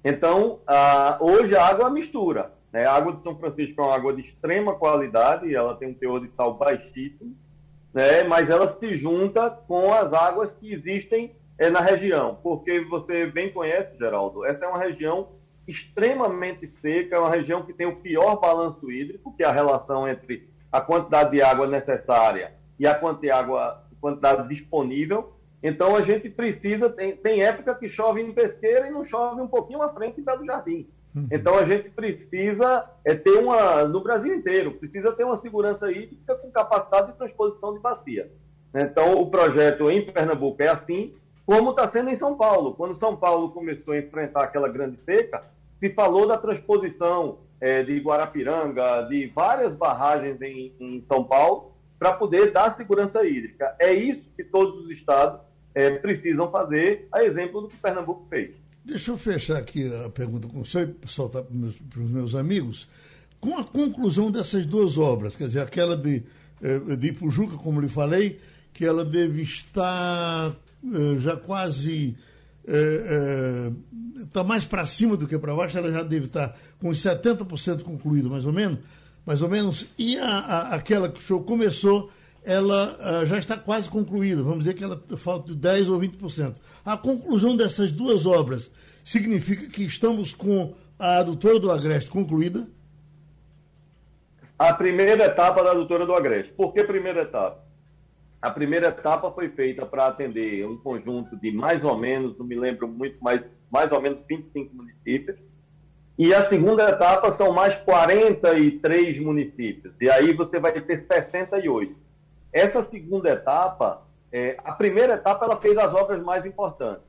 Então, 0.05 0.61
a, 0.67 1.19
hoje 1.21 1.57
a 1.57 1.67
água 1.67 1.91
mistura. 1.91 2.53
Né? 2.73 2.85
A 2.85 2.95
água 2.95 3.15
de 3.15 3.23
São 3.23 3.37
Francisco 3.37 3.81
é 3.81 3.85
uma 3.85 3.95
água 3.95 4.15
de 4.15 4.23
extrema 4.23 4.75
qualidade, 4.75 5.55
ela 5.55 5.75
tem 5.75 5.89
um 5.89 5.95
teor 5.95 6.21
de 6.21 6.31
sal 6.37 6.55
baixíssimo, 6.55 7.35
né? 7.99 8.23
mas 8.23 8.49
ela 8.49 8.79
se 8.79 8.97
junta 8.97 9.51
com 9.51 9.93
as 9.93 10.13
águas 10.13 10.53
que 10.61 10.73
existem 10.73 11.35
é, 11.59 11.69
na 11.69 11.81
região, 11.81 12.39
porque 12.41 12.79
você 12.83 13.27
bem 13.27 13.53
conhece, 13.53 13.99
Geraldo, 13.99 14.45
essa 14.45 14.65
é 14.65 14.69
uma 14.69 14.79
região 14.79 15.31
extremamente 15.67 16.73
seca, 16.81 17.17
é 17.17 17.19
uma 17.19 17.29
região 17.29 17.65
que 17.65 17.73
tem 17.73 17.89
o 17.89 17.97
pior 17.97 18.39
balanço 18.39 18.89
hídrico, 18.89 19.35
que 19.37 19.43
é 19.43 19.47
a 19.47 19.53
relação 19.53 20.09
entre 20.09 20.49
a 20.71 20.81
quantidade 20.81 21.33
de 21.33 21.43
água 21.43 21.67
necessária 21.67 22.55
e 22.79 22.87
a 22.87 22.95
quantidade, 22.95 23.33
água, 23.33 23.85
quantidade 24.01 24.49
disponível. 24.49 25.33
Então 25.61 25.97
a 25.97 26.03
gente 26.03 26.31
precisa, 26.31 26.89
tem, 26.89 27.17
tem 27.17 27.43
época 27.43 27.75
que 27.75 27.89
chove 27.89 28.23
em 28.23 28.33
pesqueira 28.33 28.87
e 28.87 28.93
não 28.93 29.05
chove 29.05 29.41
um 29.41 29.49
pouquinho 29.49 29.83
à 29.83 29.93
frente 29.93 30.21
em 30.21 30.25
Belo 30.25 30.47
Jardim. 30.47 30.89
Uhum. 31.19 31.29
Então 31.33 31.59
a 31.59 31.65
gente 31.65 31.91
precisa 31.91 32.89
é, 33.05 33.15
ter 33.15 33.39
uma, 33.39 33.85
no 33.85 34.01
Brasil 34.01 34.35
inteiro, 34.35 34.73
precisa 34.73 35.13
ter 35.13 35.25
uma 35.25 35.41
segurança 35.41 35.91
hídrica 35.91 36.35
com 36.37 36.51
capacidade 36.51 37.13
de 37.13 37.19
transposição 37.19 37.75
de 37.75 37.81
bacia. 37.81 38.31
Então 38.75 39.21
o 39.21 39.31
projeto 39.31 39.91
em 39.91 40.03
Pernambuco 40.03 40.63
é 40.63 40.69
assim, 40.69 41.15
como 41.45 41.71
está 41.71 41.91
sendo 41.91 42.11
em 42.11 42.19
São 42.19 42.37
Paulo. 42.37 42.75
Quando 42.75 42.99
São 42.99 43.17
Paulo 43.17 43.51
começou 43.51 43.95
a 43.95 43.99
enfrentar 43.99 44.45
aquela 44.45 44.69
grande 44.69 44.99
seca, 45.05 45.43
se 45.81 45.91
falou 45.91 46.27
da 46.27 46.37
transposição 46.39 47.39
é, 47.61 47.83
de 47.83 47.99
Guarapiranga, 47.99 49.03
de 49.09 49.27
várias 49.35 49.73
barragens 49.75 50.41
em, 50.41 50.73
em 50.79 51.05
São 51.11 51.25
Paulo, 51.25 51.73
para 51.99 52.13
poder 52.13 52.53
dar 52.53 52.77
segurança 52.77 53.25
hídrica. 53.27 53.75
É 53.81 53.93
isso 53.93 54.23
que 54.37 54.45
todos 54.45 54.85
os 54.85 54.91
estados 54.91 55.41
é, 55.75 55.91
precisam 55.91 56.51
fazer, 56.51 57.09
a 57.13 57.25
exemplo 57.25 57.63
do 57.63 57.69
que 57.69 57.77
Pernambuco 57.77 58.27
fez. 58.29 58.51
Deixa 58.89 59.11
eu 59.11 59.19
fechar 59.19 59.59
aqui 59.59 59.87
a 60.03 60.09
pergunta 60.09 60.49
com 60.49 60.65
senhor 60.65 60.95
e 61.05 61.07
soltar 61.07 61.43
para 61.43 62.01
os 62.01 62.09
meus 62.09 62.35
amigos. 62.35 62.89
Com 63.39 63.59
a 63.59 63.63
conclusão 63.63 64.31
dessas 64.31 64.65
duas 64.65 64.97
obras, 64.97 65.37
quer 65.37 65.47
dizer, 65.47 65.61
aquela 65.61 65.95
de, 65.95 66.23
eh, 66.63 66.97
de 66.97 67.09
Ipujuca, 67.09 67.59
como 67.59 67.83
lhe 67.83 67.89
falei, 67.89 68.41
que 68.73 68.87
ela 68.87 69.05
deve 69.05 69.43
estar 69.43 70.57
eh, 70.83 71.19
já 71.19 71.37
quase 71.37 72.17
está 74.23 74.43
mais 74.43 74.65
para 74.65 74.85
cima 74.87 75.19
do 75.19 75.27
que 75.27 75.39
para 75.39 75.55
baixo, 75.55 75.77
ela 75.77 75.93
já 75.93 76.03
deve 76.03 76.27
estar 76.27 76.57
com 76.79 76.89
70% 76.89 77.83
concluída, 77.83 78.29
mais 78.29 78.47
ou 78.47 78.53
menos, 78.55 78.79
mais 79.25 79.43
ou 79.43 79.49
menos, 79.51 79.87
e 79.99 80.19
a, 80.19 80.29
a, 80.29 80.75
aquela 80.75 81.11
que 81.11 81.19
o 81.19 81.23
senhor 81.23 81.41
começou, 81.45 82.11
ela 82.45 83.25
já 83.25 83.39
está 83.39 83.57
quase 83.57 83.89
concluída, 83.89 84.43
vamos 84.43 84.61
dizer 84.61 84.75
que 84.75 84.85
ela 84.85 85.03
falta 85.17 85.55
10% 85.55 85.89
ou 85.89 85.99
20%. 85.99 86.57
A 86.85 86.97
conclusão 86.99 87.57
dessas 87.57 87.91
duas 87.91 88.27
obras 88.27 88.71
significa 89.09 89.67
que 89.69 89.85
estamos 89.85 90.35
com 90.35 90.75
a 90.99 91.21
adutora 91.21 91.59
do 91.59 91.71
Agreste 91.71 92.11
concluída? 92.11 92.69
A 94.59 94.75
primeira 94.75 95.25
etapa 95.25 95.65
da 95.65 95.71
adutora 95.71 96.05
do 96.05 96.13
Agreste. 96.13 96.53
Por 96.53 96.75
que 96.75 96.85
primeira 96.85 97.23
etapa? 97.23 97.65
A 98.43 98.51
primeira 98.51 98.89
etapa 98.89 99.31
foi 99.31 99.49
feita 99.49 99.87
para 99.87 100.09
atender 100.09 100.67
um 100.67 100.77
conjunto 100.77 101.37
de 101.37 101.51
mais 101.51 101.83
ou 101.83 101.97
menos, 101.97 102.37
não 102.37 102.45
me 102.45 102.55
lembro 102.55 102.87
muito, 102.87 103.17
mas 103.23 103.41
mais 103.71 103.91
ou 103.91 104.01
menos 104.03 104.19
25 104.29 104.77
municípios. 104.77 105.39
E 106.19 106.35
a 106.35 106.47
segunda 106.51 106.91
etapa 106.91 107.35
são 107.39 107.51
mais 107.51 107.77
43 107.85 109.23
municípios. 109.23 109.95
E 110.03 110.11
aí 110.11 110.35
você 110.35 110.61
vai 110.61 110.73
ter 110.73 111.07
68. 111.11 111.97
Essa 112.53 112.87
segunda 112.91 113.31
etapa, 113.31 114.03
é, 114.31 114.59
a 114.63 114.73
primeira 114.73 115.15
etapa 115.15 115.47
ela 115.47 115.59
fez 115.59 115.79
as 115.79 115.95
obras 115.95 116.23
mais 116.23 116.45
importantes. 116.45 117.08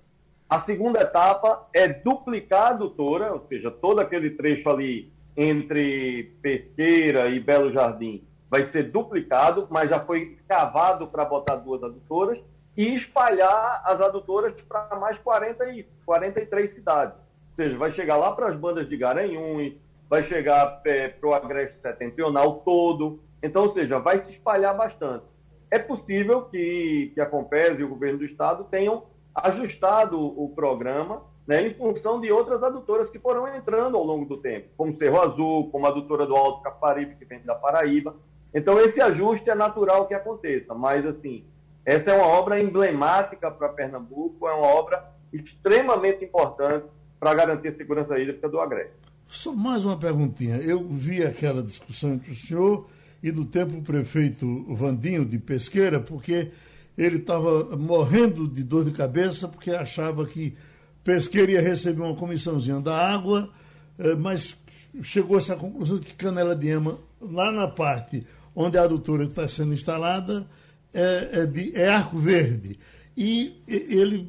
A 0.49 0.61
segunda 0.63 1.01
etapa 1.01 1.67
é 1.71 1.87
duplicar 1.87 2.63
a 2.63 2.69
adutora, 2.69 3.33
ou 3.33 3.45
seja, 3.47 3.69
todo 3.69 3.99
aquele 3.99 4.31
trecho 4.31 4.67
ali 4.67 5.13
entre 5.37 6.35
Pesqueira 6.41 7.27
e 7.27 7.39
Belo 7.39 7.71
Jardim 7.71 8.27
vai 8.49 8.69
ser 8.71 8.91
duplicado, 8.91 9.67
mas 9.69 9.89
já 9.89 9.99
foi 9.99 10.37
cavado 10.47 11.07
para 11.07 11.23
botar 11.23 11.57
duas 11.57 11.83
adutoras 11.83 12.39
e 12.75 12.95
espalhar 12.95 13.81
as 13.85 14.01
adutoras 14.01 14.53
para 14.67 14.95
mais 14.95 15.19
40 15.19 15.71
e 15.71 15.85
43 16.05 16.73
cidades. 16.73 17.13
Ou 17.15 17.63
seja, 17.63 17.77
vai 17.77 17.93
chegar 17.93 18.17
lá 18.17 18.31
para 18.31 18.47
as 18.47 18.55
bandas 18.57 18.89
de 18.89 18.97
Garanhuns, 18.97 19.73
vai 20.09 20.23
chegar 20.23 20.81
é, 20.85 21.09
para 21.09 21.29
o 21.29 21.33
Agreste 21.33 21.79
Setentrional 21.81 22.61
todo. 22.65 23.19
Então, 23.43 23.65
ou 23.65 23.73
seja, 23.73 23.99
vai 23.99 24.25
se 24.25 24.31
espalhar 24.31 24.75
bastante. 24.75 25.25
É 25.69 25.77
possível 25.77 26.43
que, 26.43 27.11
que 27.13 27.21
a 27.21 27.27
Compes 27.27 27.77
e 27.77 27.83
o 27.83 27.89
governo 27.89 28.17
do 28.17 28.25
estado 28.25 28.63
tenham 28.71 29.03
ajustado 29.43 30.19
o 30.19 30.49
programa 30.49 31.21
né, 31.49 31.67
em 31.67 31.73
função 31.73 32.21
de 32.21 32.31
outras 32.31 32.61
adutoras 32.61 33.09
que 33.09 33.17
foram 33.17 33.47
entrando 33.55 33.97
ao 33.97 34.03
longo 34.03 34.23
do 34.23 34.37
tempo, 34.37 34.67
como 34.77 34.95
Cerro 34.99 35.19
Azul, 35.19 35.69
como 35.71 35.85
a 35.87 35.89
adutora 35.89 36.27
do 36.27 36.35
Alto 36.35 36.61
Caparibe, 36.61 37.15
que 37.15 37.25
vem 37.25 37.41
da 37.41 37.55
Paraíba. 37.55 38.15
Então, 38.53 38.79
esse 38.79 39.01
ajuste 39.01 39.49
é 39.49 39.55
natural 39.55 40.07
que 40.07 40.13
aconteça, 40.13 40.75
mas, 40.75 41.03
assim, 41.05 41.43
essa 41.83 42.11
é 42.11 42.13
uma 42.15 42.27
obra 42.27 42.61
emblemática 42.61 43.49
para 43.49 43.69
Pernambuco, 43.69 44.47
é 44.47 44.53
uma 44.53 44.67
obra 44.67 45.03
extremamente 45.33 46.23
importante 46.23 46.85
para 47.19 47.33
garantir 47.33 47.69
a 47.69 47.75
segurança 47.75 48.19
hídrica 48.19 48.47
do 48.47 48.59
Agreste. 48.59 48.93
Só 49.27 49.51
mais 49.51 49.83
uma 49.83 49.97
perguntinha. 49.97 50.57
Eu 50.57 50.87
vi 50.87 51.23
aquela 51.23 51.63
discussão 51.63 52.13
entre 52.13 52.31
o 52.31 52.35
senhor 52.35 52.87
e 53.23 53.31
do 53.31 53.43
tempo 53.43 53.77
o 53.77 53.81
prefeito 53.81 54.45
Vandinho 54.75 55.25
de 55.25 55.39
Pesqueira, 55.39 55.99
porque 55.99 56.51
ele 56.99 57.15
estava 57.15 57.77
morrendo 57.77 58.45
de 58.45 58.61
dor 58.61 58.83
de 58.83 58.91
cabeça, 58.91 59.47
porque 59.47 59.71
achava 59.71 60.25
que 60.25 60.53
Pesqueira 61.01 61.53
ia 61.53 61.61
receber 61.61 62.01
uma 62.01 62.15
comissãozinha 62.15 62.81
da 62.81 62.93
água, 62.93 63.49
eh, 63.97 64.15
mas 64.15 64.57
chegou-se 65.01 65.49
à 65.49 65.55
conclusão 65.55 65.97
de 65.97 66.07
que 66.07 66.13
Canela 66.13 66.53
de 66.53 66.67
Ema, 66.67 66.99
lá 67.21 67.53
na 67.53 67.69
parte 67.69 68.27
onde 68.53 68.77
a 68.77 68.83
adutora 68.83 69.23
está 69.23 69.47
sendo 69.47 69.73
instalada, 69.73 70.45
é, 70.93 71.29
é, 71.31 71.45
de, 71.45 71.73
é 71.73 71.87
Arco 71.87 72.17
Verde. 72.17 72.77
E 73.15 73.63
ele 73.65 74.27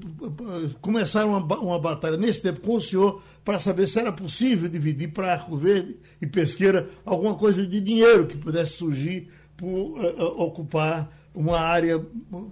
começaram 0.81 1.31
uma, 1.31 1.59
uma 1.59 1.79
batalha 1.81 2.17
nesse 2.17 2.41
tempo 2.41 2.61
com 2.61 2.77
o 2.77 2.81
senhor 2.81 3.21
para 3.45 3.59
saber 3.59 3.89
se 3.89 3.99
era 3.99 4.13
possível 4.13 4.69
dividir 4.69 5.13
para 5.13 5.33
Arco 5.33 5.57
Verde 5.57 5.97
e 6.23 6.27
Pesqueira 6.27 6.89
alguma 7.05 7.35
coisa 7.35 7.67
de 7.67 7.81
dinheiro 7.81 8.27
que 8.29 8.39
pudesse 8.39 8.73
surgir 8.73 9.29
por 9.57 9.67
uh, 9.67 10.41
ocupar 10.41 11.20
uma 11.35 11.61
área 11.61 12.01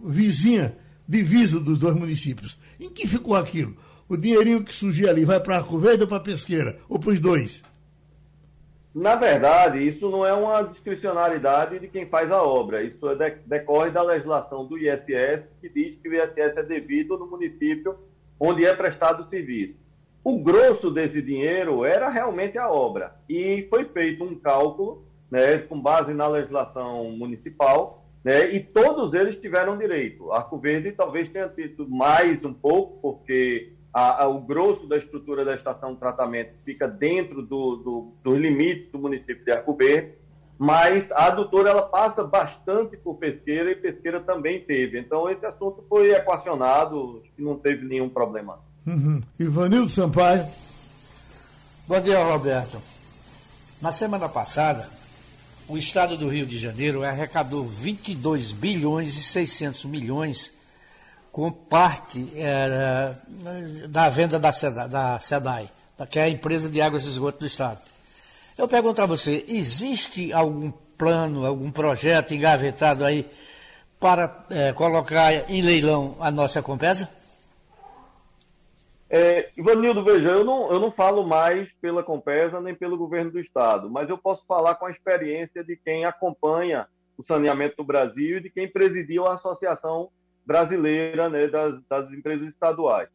vizinha, 0.05 0.77
divisa 1.07 1.59
dos 1.59 1.79
dois 1.79 1.95
municípios. 1.95 2.59
Em 2.79 2.91
que 2.91 3.07
ficou 3.07 3.35
aquilo? 3.35 3.77
O 4.09 4.17
dinheirinho 4.17 4.65
que 4.65 4.75
surgia 4.75 5.11
ali 5.11 5.25
vai 5.25 5.41
para 5.41 5.57
Arco 5.57 5.79
Verde 5.79 6.03
ou 6.03 6.09
para 6.09 6.21
Pesqueira? 6.21 6.79
Ou 6.89 6.99
para 6.99 7.11
os 7.11 7.21
dois? 7.21 7.63
Na 8.95 9.15
verdade, 9.15 9.87
isso 9.87 10.11
não 10.11 10.25
é 10.25 10.33
uma 10.33 10.63
discricionalidade 10.63 11.79
de 11.79 11.89
quem 11.89 12.07
faz 12.07 12.31
a 12.33 12.43
obra. 12.43 12.83
Isso 12.83 13.09
é 13.11 13.39
decorre 13.47 13.91
da 13.91 14.03
legislação 14.03 14.65
do 14.67 14.79
ISS, 14.79 15.45
que 15.61 15.69
diz 15.69 15.99
que 16.01 16.09
o 16.09 16.15
ISS 16.15 16.57
é 16.57 16.63
devido 16.63 17.19
no 17.19 17.27
município 17.27 17.97
onde 18.41 18.65
é 18.65 18.75
prestado 18.75 19.25
o 19.25 19.29
serviço. 19.29 19.75
O 20.25 20.39
grosso 20.43 20.91
desse 20.91 21.21
dinheiro 21.23 21.85
era 21.85 22.09
realmente 22.09 22.59
a 22.59 22.71
obra. 22.71 23.15
E 23.29 23.67
foi 23.71 23.85
feito 23.85 24.25
um 24.25 24.35
cálculo, 24.35 25.05
né, 25.31 25.59
com 25.59 25.81
base 25.81 26.13
na 26.13 26.27
legislação 26.27 27.11
municipal, 27.13 28.05
né, 28.25 28.55
e 28.55 28.61
todos 28.61 29.13
eles 29.15 29.41
tiveram 29.41 29.79
direito. 29.79 30.33
Arco 30.33 30.59
Verde 30.59 30.93
talvez 30.93 31.29
tenha 31.29 31.49
tido 31.49 31.89
mais 31.89 32.45
um 32.45 32.53
pouco, 32.53 32.99
porque 33.01 33.73
a, 33.93 34.25
a, 34.25 34.29
o 34.29 34.41
grosso 34.41 34.87
da 34.87 34.97
estrutura 34.97 35.45
da 35.45 35.55
estação 35.55 35.95
de 35.95 36.01
tratamento 36.01 36.53
fica 36.65 36.87
dentro 36.87 37.43
do, 37.43 37.77
do, 37.77 38.13
dos 38.23 38.39
limites 38.39 38.91
do 38.93 38.99
município 38.99 39.45
de 39.45 39.53
Arco 39.53 39.75
Verde, 39.75 40.13
mas 40.59 41.09
a 41.13 41.27
adutora 41.27 41.71
ela 41.71 41.83
passa 41.83 42.25
bastante 42.25 42.97
por 42.97 43.15
pesqueira 43.15 43.71
e 43.71 43.77
pesqueira 43.77 44.21
também 44.21 44.61
teve. 44.61 44.99
Então 44.99 45.31
esse 45.31 45.47
assunto 45.47 45.85
foi 45.89 46.11
equacionado, 46.11 47.23
e 47.39 47.43
não 47.43 47.57
teve 47.57 47.87
nenhum 47.87 48.09
problema. 48.09 48.59
Uhum. 48.85 49.23
Ivanildo 49.39 49.89
Sampaio. 49.89 50.45
Bom 51.87 52.01
dia, 52.01 52.23
Roberto. 52.23 52.79
Na 53.81 53.93
semana 53.93 54.29
passada, 54.29 54.89
o 55.69 55.77
estado 55.77 56.17
do 56.17 56.29
Rio 56.29 56.47
de 56.47 56.59
Janeiro 56.59 57.03
arrecadou 57.03 57.65
22 57.65 58.53
bilhões 58.53 59.17
e 59.17 59.23
600 59.23 59.85
milhões 59.85 60.53
com 61.31 61.53
parte 61.53 62.27
é, 62.35 63.15
da 63.89 64.09
venda 64.09 64.39
da 64.39 64.51
SEDAI, 64.51 64.89
da 64.89 65.19
SEDAI, 65.21 65.71
que 66.11 66.19
é 66.19 66.23
a 66.23 66.29
empresa 66.29 66.69
de 66.69 66.81
águas 66.81 67.05
e 67.05 67.09
esgoto 67.09 67.41
do 67.41 67.47
Estado. 67.47 67.81
Eu 68.57 68.67
pergunto 68.67 69.03
a 69.03 69.07
você, 69.07 69.45
existe 69.47 70.33
algum 70.33 70.73
plano, 70.97 71.47
algum 71.47 71.71
projeto 71.71 72.35
engavetado 72.35 73.05
aí 73.05 73.31
para 74.01 74.45
é, 74.51 74.73
colocar 74.73 75.33
em 75.51 75.61
leilão 75.61 76.17
a 76.19 76.31
nossa 76.31 76.63
Compesa? 76.63 77.09
É, 79.11 79.51
Ivanildo, 79.57 80.05
veja, 80.05 80.29
eu 80.29 80.45
não, 80.45 80.71
eu 80.71 80.79
não 80.79 80.93
falo 80.93 81.27
mais 81.27 81.67
pela 81.81 82.03
Compesa 82.03 82.61
nem 82.61 82.75
pelo 82.75 82.99
governo 82.99 83.31
do 83.31 83.41
Estado, 83.41 83.89
mas 83.89 84.09
eu 84.11 84.19
posso 84.19 84.45
falar 84.47 84.75
com 84.75 84.85
a 84.85 84.91
experiência 84.91 85.65
de 85.65 85.77
quem 85.77 86.05
acompanha 86.05 86.87
o 87.17 87.25
saneamento 87.25 87.77
do 87.79 87.85
Brasil 87.85 88.37
e 88.37 88.41
de 88.43 88.51
quem 88.51 88.69
presidiu 88.69 89.27
a 89.27 89.35
Associação 89.35 90.11
Brasileira 90.45 91.29
né, 91.31 91.47
das, 91.47 91.83
das 91.89 92.13
Empresas 92.13 92.49
Estaduais. 92.49 93.09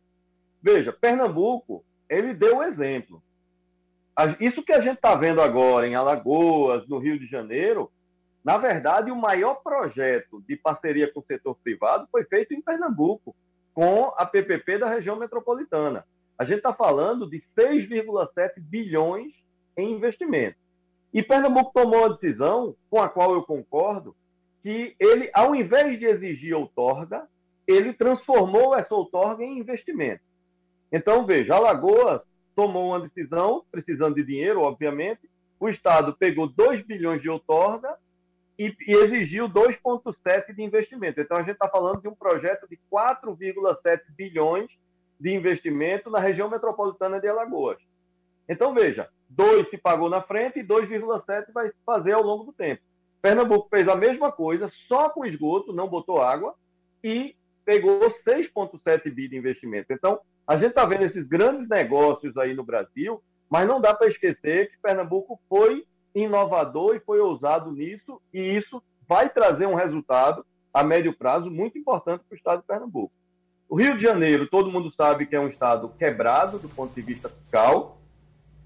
Veja, 0.61 0.91
Pernambuco, 0.91 1.85
ele 2.09 2.33
deu 2.33 2.57
o 2.57 2.63
exemplo. 2.63 3.21
Isso 4.39 4.63
que 4.63 4.73
a 4.73 4.81
gente 4.81 4.95
está 4.95 5.15
vendo 5.15 5.41
agora 5.41 5.87
em 5.87 5.95
Alagoas, 5.95 6.87
no 6.87 6.97
Rio 6.97 7.19
de 7.19 7.27
Janeiro, 7.27 7.91
na 8.43 8.57
verdade, 8.57 9.09
o 9.09 9.15
maior 9.15 9.55
projeto 9.55 10.43
de 10.47 10.55
parceria 10.55 11.11
com 11.11 11.19
o 11.19 11.25
setor 11.25 11.55
privado 11.63 12.07
foi 12.11 12.23
feito 12.25 12.53
em 12.53 12.61
Pernambuco 12.61 13.35
com 13.73 14.13
a 14.17 14.25
PPP 14.25 14.77
da 14.77 14.89
região 14.89 15.15
metropolitana. 15.15 16.05
A 16.37 16.45
gente 16.45 16.57
está 16.57 16.73
falando 16.73 17.29
de 17.29 17.43
6,7 17.57 18.53
bilhões 18.57 19.33
em 19.77 19.91
investimento. 19.93 20.57
E 21.13 21.21
Pernambuco 21.21 21.71
tomou 21.73 22.05
a 22.05 22.09
decisão, 22.09 22.75
com 22.89 23.01
a 23.01 23.07
qual 23.07 23.33
eu 23.33 23.43
concordo, 23.43 24.15
que 24.61 24.95
ele, 24.99 25.29
ao 25.33 25.53
invés 25.55 25.99
de 25.99 26.05
exigir 26.05 26.55
outorga, 26.55 27.27
ele 27.67 27.93
transformou 27.93 28.75
essa 28.75 28.93
outorga 28.93 29.43
em 29.43 29.59
investimento. 29.59 30.21
Então, 30.91 31.25
veja, 31.25 31.55
Alagoas 31.55 32.21
tomou 32.55 32.89
uma 32.89 32.99
decisão, 32.99 33.63
precisando 33.71 34.15
de 34.15 34.23
dinheiro, 34.23 34.61
obviamente, 34.61 35.29
o 35.59 35.69
Estado 35.69 36.13
pegou 36.13 36.47
2 36.47 36.85
bilhões 36.85 37.21
de 37.21 37.29
outorga 37.29 37.95
e, 38.57 38.75
e 38.87 38.91
exigiu 38.95 39.49
2,7 39.49 40.53
de 40.53 40.63
investimento. 40.63 41.19
Então, 41.19 41.37
a 41.37 41.41
gente 41.41 41.53
está 41.53 41.67
falando 41.67 42.01
de 42.01 42.07
um 42.07 42.15
projeto 42.15 42.67
de 42.67 42.79
4,7 42.91 44.01
bilhões 44.09 44.69
de 45.19 45.33
investimento 45.33 46.09
na 46.09 46.19
região 46.19 46.49
metropolitana 46.49 47.19
de 47.19 47.27
Alagoas. 47.27 47.77
Então, 48.47 48.73
veja, 48.73 49.09
2 49.29 49.69
se 49.69 49.77
pagou 49.77 50.09
na 50.09 50.21
frente 50.21 50.59
e 50.59 50.63
2,7 50.63 51.51
vai 51.53 51.71
fazer 51.85 52.13
ao 52.13 52.23
longo 52.23 52.43
do 52.43 52.53
tempo. 52.53 52.81
Pernambuco 53.21 53.69
fez 53.69 53.87
a 53.87 53.95
mesma 53.95 54.31
coisa, 54.31 54.69
só 54.87 55.09
com 55.09 55.25
esgoto, 55.25 55.71
não 55.71 55.87
botou 55.87 56.21
água, 56.21 56.53
e 57.03 57.35
pegou 57.63 57.99
6,7 58.27 59.09
bi 59.11 59.29
de 59.29 59.37
investimento. 59.37 59.93
Então, 59.93 60.19
a 60.45 60.55
gente 60.55 60.67
está 60.67 60.85
vendo 60.85 61.03
esses 61.03 61.25
grandes 61.25 61.67
negócios 61.69 62.35
aí 62.37 62.53
no 62.53 62.63
Brasil, 62.63 63.23
mas 63.49 63.65
não 63.65 63.79
dá 63.79 63.93
para 63.93 64.09
esquecer 64.09 64.71
que 64.71 64.77
Pernambuco 64.81 65.39
foi 65.47 65.85
inovador 66.13 66.95
e 66.95 66.99
foi 66.99 67.19
ousado 67.19 67.71
nisso, 67.71 68.21
e 68.33 68.39
isso 68.39 68.81
vai 69.07 69.29
trazer 69.29 69.65
um 69.65 69.75
resultado 69.75 70.45
a 70.73 70.83
médio 70.83 71.13
prazo 71.13 71.49
muito 71.49 71.77
importante 71.77 72.23
para 72.27 72.33
o 72.33 72.37
estado 72.37 72.61
de 72.61 72.67
Pernambuco. 72.67 73.13
O 73.69 73.75
Rio 73.75 73.97
de 73.97 74.03
Janeiro, 74.03 74.47
todo 74.47 74.71
mundo 74.71 74.93
sabe 74.95 75.25
que 75.25 75.35
é 75.35 75.39
um 75.39 75.47
estado 75.47 75.89
quebrado 75.97 76.59
do 76.59 76.69
ponto 76.69 76.93
de 76.93 77.01
vista 77.01 77.29
fiscal, 77.29 77.97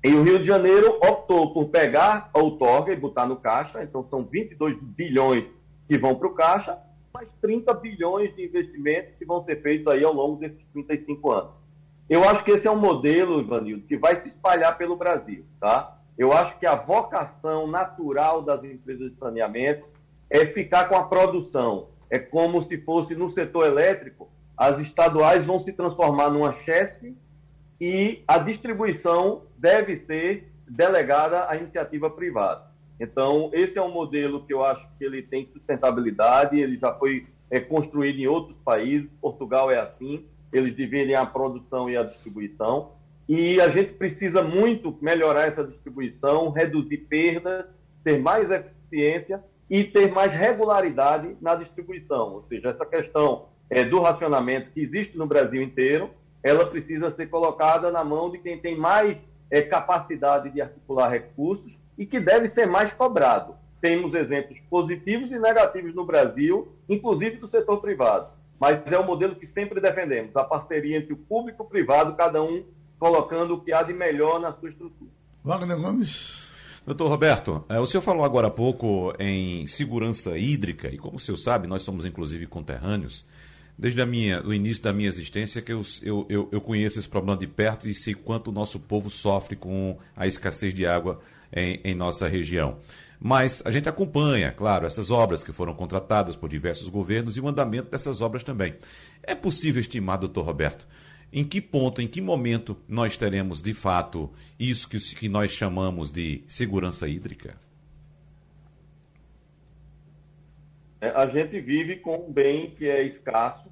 e 0.03 0.13
o 0.13 0.23
Rio 0.23 0.39
de 0.39 0.45
Janeiro 0.45 0.99
optou 1.03 1.53
por 1.53 1.69
pegar 1.69 2.29
a 2.33 2.39
outorga 2.39 2.93
e 2.93 2.95
botar 2.95 3.25
no 3.25 3.37
caixa, 3.37 3.83
então 3.83 4.07
são 4.09 4.23
22 4.23 4.77
bilhões 4.81 5.45
que 5.87 5.97
vão 5.97 6.15
para 6.15 6.27
o 6.27 6.33
caixa, 6.33 6.77
mais 7.13 7.27
30 7.41 7.73
bilhões 7.73 8.35
de 8.35 8.45
investimentos 8.45 9.15
que 9.17 9.25
vão 9.25 9.43
ser 9.43 9.61
feitos 9.61 9.91
aí 9.91 10.03
ao 10.03 10.13
longo 10.13 10.39
desses 10.39 10.61
35 10.71 11.31
anos. 11.31 11.51
Eu 12.09 12.23
acho 12.23 12.43
que 12.43 12.51
esse 12.51 12.67
é 12.67 12.71
um 12.71 12.79
modelo, 12.79 13.41
Ivanildo, 13.41 13.87
que 13.87 13.97
vai 13.97 14.21
se 14.21 14.29
espalhar 14.29 14.77
pelo 14.77 14.95
Brasil, 14.95 15.43
tá? 15.59 15.96
Eu 16.17 16.33
acho 16.33 16.57
que 16.59 16.65
a 16.65 16.75
vocação 16.75 17.67
natural 17.67 18.41
das 18.41 18.63
empresas 18.63 19.11
de 19.11 19.17
saneamento 19.17 19.85
é 20.29 20.45
ficar 20.47 20.89
com 20.89 20.95
a 20.95 21.03
produção. 21.03 21.89
É 22.09 22.17
como 22.17 22.67
se 22.67 22.77
fosse 22.79 23.13
no 23.15 23.31
setor 23.33 23.65
elétrico, 23.65 24.29
as 24.57 24.79
estaduais 24.79 25.45
vão 25.45 25.63
se 25.63 25.71
transformar 25.71 26.29
numa 26.29 26.53
chefe 26.63 27.15
e 27.79 28.23
a 28.27 28.39
distribuição 28.39 29.43
deve 29.57 30.03
ser 30.07 30.51
delegada 30.67 31.47
à 31.47 31.55
iniciativa 31.55 32.09
privada. 32.09 32.65
Então, 32.99 33.51
esse 33.53 33.77
é 33.77 33.81
um 33.81 33.91
modelo 33.91 34.43
que 34.45 34.53
eu 34.53 34.65
acho 34.65 34.85
que 34.97 35.05
ele 35.05 35.21
tem 35.21 35.47
sustentabilidade, 35.53 36.59
ele 36.59 36.77
já 36.79 36.93
foi 36.93 37.27
é, 37.51 37.59
construído 37.59 38.19
em 38.19 38.27
outros 38.27 38.57
países, 38.65 39.07
Portugal 39.21 39.69
é 39.69 39.79
assim, 39.79 40.25
eles 40.51 40.75
dividem 40.75 41.13
a 41.13 41.25
produção 41.25 41.87
e 41.89 41.95
a 41.95 42.03
distribuição, 42.03 42.93
e 43.27 43.59
a 43.59 43.69
gente 43.69 43.93
precisa 43.93 44.41
muito 44.41 44.97
melhorar 45.01 45.47
essa 45.47 45.63
distribuição, 45.63 46.49
reduzir 46.49 46.97
perdas, 47.09 47.65
ter 48.03 48.17
mais 48.19 48.49
eficiência 48.49 49.43
e 49.69 49.83
ter 49.83 50.11
mais 50.11 50.31
regularidade 50.31 51.35
na 51.41 51.55
distribuição. 51.55 52.35
Ou 52.35 52.45
seja, 52.47 52.69
essa 52.69 52.85
questão 52.85 53.49
é, 53.69 53.83
do 53.83 53.99
racionamento 53.99 54.71
que 54.71 54.79
existe 54.79 55.17
no 55.17 55.27
Brasil 55.27 55.61
inteiro, 55.61 56.09
ela 56.41 56.65
precisa 56.65 57.13
ser 57.15 57.27
colocada 57.27 57.91
na 57.91 58.03
mão 58.03 58.31
de 58.31 58.37
quem 58.37 58.57
tem 58.57 58.77
mais 58.77 59.17
é, 59.51 59.61
capacidade 59.61 60.49
de 60.49 60.61
articular 60.61 61.09
recursos 61.09 61.73
e 61.97 62.05
que 62.05 62.19
deve 62.19 62.49
ser 62.51 62.65
mais 62.65 62.93
cobrado. 62.93 63.55
Temos 63.81 64.13
exemplos 64.13 64.57
positivos 64.69 65.29
e 65.31 65.37
negativos 65.37 65.93
no 65.93 66.05
Brasil, 66.05 66.69
inclusive 66.87 67.37
do 67.37 67.49
setor 67.49 67.81
privado. 67.81 68.29
Mas 68.59 68.81
é 68.87 68.97
o 68.97 69.05
modelo 69.05 69.35
que 69.35 69.47
sempre 69.47 69.81
defendemos, 69.81 70.35
a 70.35 70.43
parceria 70.43 70.97
entre 70.97 71.13
o 71.13 71.17
público 71.17 71.61
e 71.61 71.65
o 71.65 71.69
privado, 71.69 72.15
cada 72.15 72.41
um 72.41 72.63
colocando 72.99 73.55
o 73.55 73.61
que 73.61 73.73
há 73.73 73.83
de 73.83 73.93
melhor 73.93 74.39
na 74.39 74.53
sua 74.53 74.69
estrutura. 74.69 75.11
Wagner 75.43 75.77
Gomes. 75.77 76.45
Doutor 76.85 77.09
Roberto, 77.09 77.65
é, 77.67 77.79
o 77.79 77.85
senhor 77.85 78.01
falou 78.01 78.23
agora 78.23 78.47
há 78.47 78.51
pouco 78.51 79.13
em 79.19 79.67
segurança 79.67 80.37
hídrica, 80.37 80.87
e 80.87 80.97
como 80.97 81.17
o 81.17 81.19
senhor 81.19 81.35
sabe, 81.35 81.67
nós 81.67 81.83
somos 81.83 82.05
inclusive 82.05 82.47
conterrâneos. 82.47 83.25
Desde 83.77 84.01
a 84.01 84.05
minha, 84.05 84.41
o 84.41 84.53
início 84.53 84.83
da 84.83 84.93
minha 84.93 85.09
existência, 85.09 85.61
que 85.61 85.71
eu, 85.71 85.81
eu, 86.01 86.49
eu 86.51 86.61
conheço 86.61 86.97
esse 86.97 87.07
problema 87.07 87.37
de 87.37 87.45
perto 87.45 87.87
e 87.87 87.93
sei 87.93 88.13
quanto 88.15 88.47
o 88.47 88.53
nosso 88.53 88.79
povo 88.79 89.09
sofre 89.09 89.55
com 89.55 89.97
a 90.15 90.25
escassez 90.25 90.73
de 90.73 90.85
água 90.85 91.19
em, 91.53 91.79
em 91.83 91.93
nossa 91.93 92.27
região. 92.27 92.77
Mas 93.19 93.61
a 93.65 93.71
gente 93.71 93.89
acompanha, 93.89 94.51
claro, 94.51 94.85
essas 94.85 95.11
obras 95.11 95.43
que 95.43 95.51
foram 95.51 95.73
contratadas 95.73 96.35
por 96.35 96.49
diversos 96.49 96.89
governos 96.89 97.35
e 97.35 97.41
o 97.41 97.47
andamento 97.47 97.91
dessas 97.91 98.21
obras 98.21 98.43
também. 98.43 98.75
É 99.21 99.35
possível 99.35 99.79
estimar, 99.81 100.17
doutor 100.17 100.45
Roberto, 100.45 100.87
em 101.31 101.43
que 101.43 101.61
ponto, 101.61 102.01
em 102.01 102.07
que 102.07 102.21
momento 102.21 102.77
nós 102.87 103.17
teremos 103.17 103.61
de 103.61 103.73
fato 103.73 104.31
isso 104.59 104.89
que, 104.89 104.97
que 105.15 105.27
nós 105.29 105.51
chamamos 105.51 106.11
de 106.11 106.43
segurança 106.47 107.07
hídrica? 107.07 107.55
É, 110.99 111.09
a 111.09 111.27
gente 111.27 111.59
vive 111.59 111.97
com 111.97 112.27
um 112.27 112.31
bem 112.31 112.71
que 112.71 112.87
é 112.89 113.03
escasso, 113.03 113.67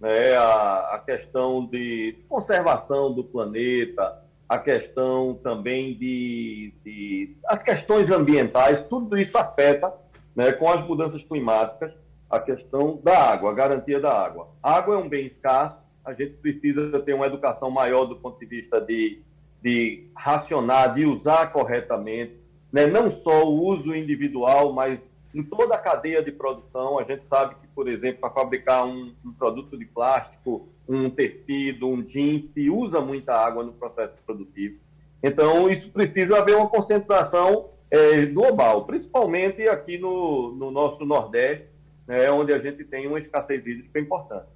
né? 0.00 0.36
a, 0.36 0.94
a 0.94 0.98
questão 1.04 1.66
de 1.66 2.16
conservação 2.28 3.12
do 3.12 3.24
planeta, 3.24 4.22
a 4.48 4.58
questão 4.58 5.34
também 5.34 5.94
de, 5.94 6.72
de, 6.84 7.36
as 7.46 7.62
questões 7.62 8.10
ambientais, 8.10 8.86
tudo 8.88 9.18
isso 9.18 9.36
afeta, 9.36 9.92
né, 10.34 10.52
com 10.52 10.70
as 10.70 10.86
mudanças 10.86 11.22
climáticas, 11.24 11.92
a 12.30 12.40
questão 12.40 12.98
da 13.02 13.30
água, 13.30 13.50
a 13.50 13.54
garantia 13.54 14.00
da 14.00 14.12
água. 14.12 14.48
A 14.62 14.76
água 14.76 14.94
é 14.94 14.98
um 14.98 15.08
bem 15.08 15.26
escasso, 15.26 15.76
a 16.08 16.14
gente 16.14 16.32
precisa 16.38 16.98
ter 17.00 17.12
uma 17.12 17.26
educação 17.26 17.70
maior 17.70 18.06
do 18.06 18.16
ponto 18.16 18.40
de 18.40 18.46
vista 18.46 18.80
de, 18.80 19.20
de 19.62 20.06
racionar, 20.16 20.94
de 20.94 21.04
usar 21.04 21.52
corretamente, 21.52 22.32
né, 22.72 22.86
não 22.86 23.20
só 23.20 23.46
o 23.46 23.62
uso 23.62 23.94
individual, 23.94 24.72
mas 24.72 24.98
em 25.34 25.42
toda 25.42 25.74
a 25.74 25.78
cadeia 25.78 26.22
de 26.22 26.32
produção. 26.32 26.98
A 26.98 27.04
gente 27.04 27.24
sabe 27.28 27.56
que, 27.56 27.66
por 27.74 27.88
exemplo, 27.88 28.20
para 28.22 28.30
fabricar 28.30 28.86
um, 28.86 29.12
um 29.22 29.32
produto 29.34 29.76
de 29.76 29.84
plástico, 29.84 30.66
um 30.88 31.10
tecido, 31.10 31.86
um 31.86 32.00
jeans, 32.00 32.50
se 32.54 32.70
usa 32.70 33.02
muita 33.02 33.34
água 33.34 33.62
no 33.62 33.74
processo 33.74 34.14
produtivo. 34.24 34.78
Então, 35.22 35.68
isso 35.68 35.90
precisa 35.90 36.38
haver 36.38 36.56
uma 36.56 36.70
concentração 36.70 37.68
é, 37.90 38.24
global, 38.24 38.86
principalmente 38.86 39.68
aqui 39.68 39.98
no, 39.98 40.54
no 40.54 40.70
nosso 40.70 41.04
Nordeste, 41.04 41.66
né, 42.06 42.30
onde 42.30 42.54
a 42.54 42.58
gente 42.58 42.82
tem 42.84 43.06
uma 43.06 43.18
escassez 43.18 43.60
hídrica 43.66 44.00
importante. 44.00 44.46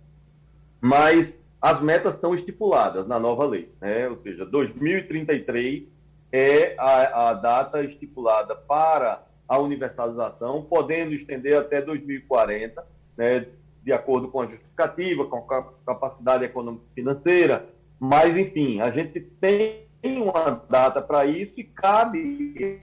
Mas 0.81 1.29
as 1.63 1.81
metas 1.81 2.15
estão 2.15 2.35
estipuladas 2.35 3.07
na 3.07 3.21
nova 3.21 3.47
lei, 3.47 3.71
né? 3.81 4.09
ou 4.09 4.21
seja, 4.21 4.45
2033 4.45 5.85
é 6.33 6.75
a, 6.77 7.29
a 7.29 7.35
data 7.35 7.85
estipulada 7.85 8.57
para 8.57 9.25
a 9.47 9.59
universalização, 9.59 10.63
podendo 10.63 11.15
estender 11.15 11.57
até 11.57 11.81
2040, 11.81 12.85
né, 13.17 13.47
de 13.83 13.93
acordo 13.93 14.29
com 14.29 14.41
a 14.41 14.47
justificativa, 14.47 15.27
com 15.27 15.37
a 15.37 15.73
capacidade 15.87 16.45
econômica 16.45 16.85
financeira, 16.95 17.69
mas, 18.01 18.37
enfim, 18.37 18.81
a 18.81 18.91
gente 18.91 19.21
tem 19.21 19.87
uma 20.03 20.65
data 20.69 21.01
para 21.01 21.27
isso 21.27 21.53
e 21.57 21.63
cabe 21.63 22.83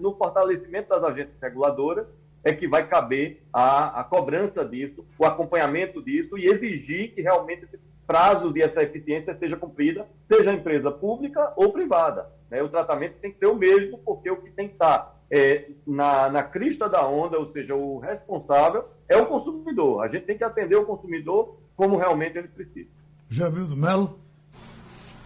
no 0.00 0.16
fortalecimento 0.16 0.88
das 0.88 1.04
agências 1.04 1.36
reguladoras 1.42 2.06
é 2.44 2.52
que 2.52 2.66
vai 2.66 2.86
caber 2.86 3.42
a, 3.52 4.00
a 4.00 4.04
cobrança 4.04 4.64
disso, 4.64 5.06
o 5.18 5.24
acompanhamento 5.24 6.02
disso 6.02 6.36
e 6.36 6.46
exigir 6.46 7.14
que 7.14 7.22
realmente 7.22 7.64
esse 7.64 7.78
prazo 8.06 8.52
de 8.52 8.60
essa 8.60 8.82
eficiência 8.82 9.36
seja 9.38 9.56
cumprida, 9.56 10.06
seja 10.30 10.52
empresa 10.52 10.90
pública 10.90 11.52
ou 11.56 11.72
privada. 11.72 12.26
Né? 12.50 12.62
O 12.62 12.68
tratamento 12.68 13.14
tem 13.20 13.32
que 13.32 13.38
ser 13.38 13.46
o 13.46 13.54
mesmo, 13.54 13.98
porque 13.98 14.30
o 14.30 14.36
que 14.42 14.50
tem 14.50 14.68
que 14.68 14.74
estar 14.74 15.22
é, 15.30 15.70
na, 15.86 16.28
na 16.28 16.42
crista 16.42 16.88
da 16.88 17.06
onda, 17.06 17.38
ou 17.38 17.50
seja, 17.52 17.74
o 17.74 17.98
responsável 17.98 18.84
é 19.08 19.16
o 19.16 19.26
consumidor. 19.26 20.04
A 20.04 20.08
gente 20.08 20.26
tem 20.26 20.36
que 20.36 20.44
atender 20.44 20.76
o 20.76 20.84
consumidor 20.84 21.56
como 21.76 21.96
realmente 21.96 22.36
ele 22.36 22.48
precisa. 22.48 22.90
Jamildo 23.30 23.76
Melo. 23.76 24.18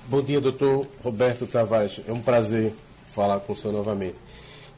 Bom 0.06 0.22
dia, 0.22 0.40
doutor 0.40 0.86
Roberto 1.02 1.46
Tavares. 1.46 2.00
É 2.06 2.12
um 2.12 2.22
prazer 2.22 2.72
falar 3.08 3.40
com 3.40 3.52
o 3.52 3.56
senhor 3.56 3.72
novamente. 3.72 4.14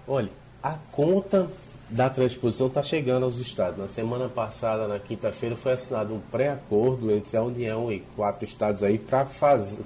Olha, 0.07 0.31
a 0.63 0.79
conta 0.91 1.51
da 1.91 2.11
transposição 2.11 2.67
está 2.67 2.83
chegando 2.83 3.25
aos 3.25 3.39
estados. 3.39 3.79
Na 3.79 3.89
semana 3.89 4.29
passada, 4.29 4.87
na 4.87 4.99
quinta-feira, 4.99 5.57
foi 5.57 5.73
assinado 5.73 6.15
um 6.15 6.21
pré-acordo 6.21 7.11
entre 7.11 7.37
a 7.37 7.43
União 7.43 7.91
e 7.91 8.01
quatro 8.15 8.45
estados 8.45 8.83
aí 8.83 8.99
para 8.99 9.27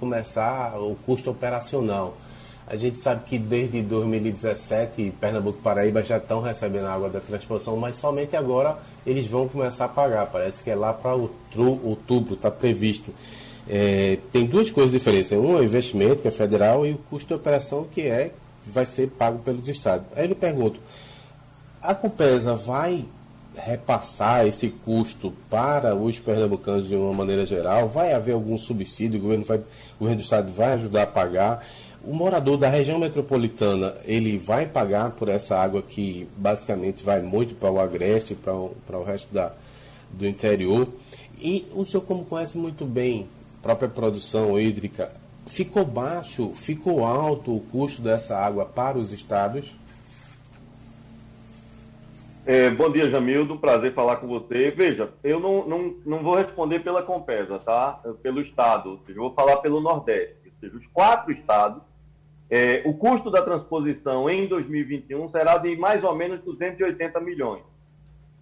começar 0.00 0.78
o 0.80 0.96
custo 1.06 1.30
operacional. 1.30 2.16
A 2.66 2.76
gente 2.76 2.98
sabe 2.98 3.24
que 3.24 3.38
desde 3.38 3.82
2017 3.82 5.12
Pernambuco 5.20 5.58
e 5.58 5.62
Paraíba 5.62 6.02
já 6.02 6.16
estão 6.16 6.40
recebendo 6.40 6.86
água 6.86 7.08
da 7.08 7.20
transposição, 7.20 7.76
mas 7.76 7.96
somente 7.96 8.36
agora 8.36 8.78
eles 9.06 9.26
vão 9.26 9.48
começar 9.48 9.84
a 9.84 9.88
pagar. 9.88 10.26
Parece 10.26 10.62
que 10.62 10.70
é 10.70 10.74
lá 10.74 10.92
para 10.92 11.14
outubro, 11.14 12.34
está 12.34 12.50
previsto. 12.50 13.12
É, 13.68 14.18
tem 14.32 14.46
duas 14.46 14.70
coisas 14.70 14.92
diferentes. 14.92 15.30
Um 15.32 15.56
é 15.56 15.60
o 15.60 15.62
investimento, 15.62 16.22
que 16.22 16.28
é 16.28 16.30
federal, 16.30 16.86
e 16.86 16.92
o 16.92 16.98
custo 16.98 17.28
de 17.28 17.34
operação, 17.34 17.84
que 17.84 18.02
é 18.02 18.32
vai 18.66 18.86
ser 18.86 19.08
pago 19.08 19.38
pelos 19.40 19.68
estados. 19.68 20.06
Aí 20.16 20.28
eu 20.28 20.36
pergunto, 20.36 20.80
a 21.82 21.94
Compesa 21.94 22.54
vai 22.54 23.04
repassar 23.56 24.46
esse 24.46 24.70
custo 24.70 25.32
para 25.50 25.94
os 25.94 26.18
pernambucanos 26.18 26.88
de 26.88 26.94
uma 26.94 27.12
maneira 27.12 27.44
geral? 27.44 27.88
Vai 27.88 28.12
haver 28.12 28.32
algum 28.32 28.56
subsídio? 28.56 29.18
O 29.18 29.22
governo, 29.22 29.44
vai, 29.44 29.58
o 29.58 29.64
governo 29.98 30.20
do 30.20 30.24
estado 30.24 30.52
vai 30.52 30.72
ajudar 30.74 31.02
a 31.02 31.06
pagar? 31.06 31.66
O 32.04 32.14
morador 32.14 32.56
da 32.56 32.68
região 32.68 32.98
metropolitana, 32.98 33.94
ele 34.04 34.38
vai 34.38 34.66
pagar 34.66 35.10
por 35.12 35.28
essa 35.28 35.56
água 35.56 35.82
que 35.82 36.26
basicamente 36.36 37.04
vai 37.04 37.20
muito 37.20 37.54
para 37.54 37.70
o 37.70 37.80
agreste, 37.80 38.34
para 38.34 38.54
o, 38.54 38.74
para 38.86 38.98
o 38.98 39.04
resto 39.04 39.32
da, 39.32 39.52
do 40.10 40.26
interior. 40.26 40.88
E 41.38 41.66
o 41.74 41.84
senhor, 41.84 42.02
como 42.04 42.24
conhece 42.24 42.56
muito 42.56 42.84
bem 42.84 43.28
própria 43.60 43.88
produção 43.88 44.58
hídrica, 44.58 45.12
ficou 45.46 45.84
baixo, 45.84 46.52
ficou 46.54 47.04
alto 47.04 47.56
o 47.56 47.60
custo 47.60 48.02
dessa 48.02 48.36
água 48.36 48.64
para 48.64 48.98
os 48.98 49.12
estados? 49.12 49.76
É, 52.44 52.70
bom 52.70 52.90
dia, 52.90 53.08
Jamildo. 53.08 53.56
Prazer 53.56 53.94
falar 53.94 54.16
com 54.16 54.26
você. 54.26 54.72
Veja, 54.72 55.12
eu 55.22 55.38
não, 55.38 55.64
não, 55.64 55.94
não 56.04 56.22
vou 56.24 56.34
responder 56.34 56.80
pela 56.80 57.02
Compesa, 57.02 57.60
tá? 57.60 58.00
Pelo 58.20 58.40
Estado. 58.40 58.90
Ou 58.90 58.98
seja, 59.06 59.18
eu 59.18 59.22
vou 59.22 59.34
falar 59.34 59.58
pelo 59.58 59.80
Nordeste. 59.80 60.36
Ou 60.46 60.52
seja, 60.60 60.76
os 60.76 60.86
quatro 60.88 61.30
estados, 61.30 61.80
é, 62.50 62.82
o 62.84 62.94
custo 62.94 63.30
da 63.30 63.42
transposição 63.42 64.28
em 64.28 64.48
2021 64.48 65.30
será 65.30 65.56
de 65.58 65.76
mais 65.76 66.02
ou 66.02 66.16
menos 66.16 66.40
280 66.40 67.20
milhões. 67.20 67.62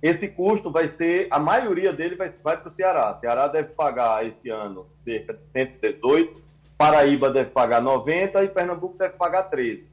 Esse 0.02 0.28
custo 0.28 0.70
vai 0.70 0.90
ser, 0.96 1.28
a 1.30 1.38
maioria 1.38 1.92
dele 1.92 2.16
vai, 2.16 2.32
vai 2.42 2.56
para 2.56 2.72
o 2.72 2.74
Ceará. 2.74 3.14
O 3.14 3.20
Ceará 3.20 3.48
deve 3.48 3.68
pagar 3.74 4.26
esse 4.26 4.48
ano 4.48 4.86
cerca 5.04 5.34
de 5.34 5.40
118, 5.52 6.42
Paraíba 6.78 7.28
deve 7.28 7.50
pagar 7.50 7.82
90 7.82 8.44
e 8.44 8.48
Pernambuco 8.48 8.96
deve 8.96 9.12
pagar 9.18 9.42
13 9.50 9.90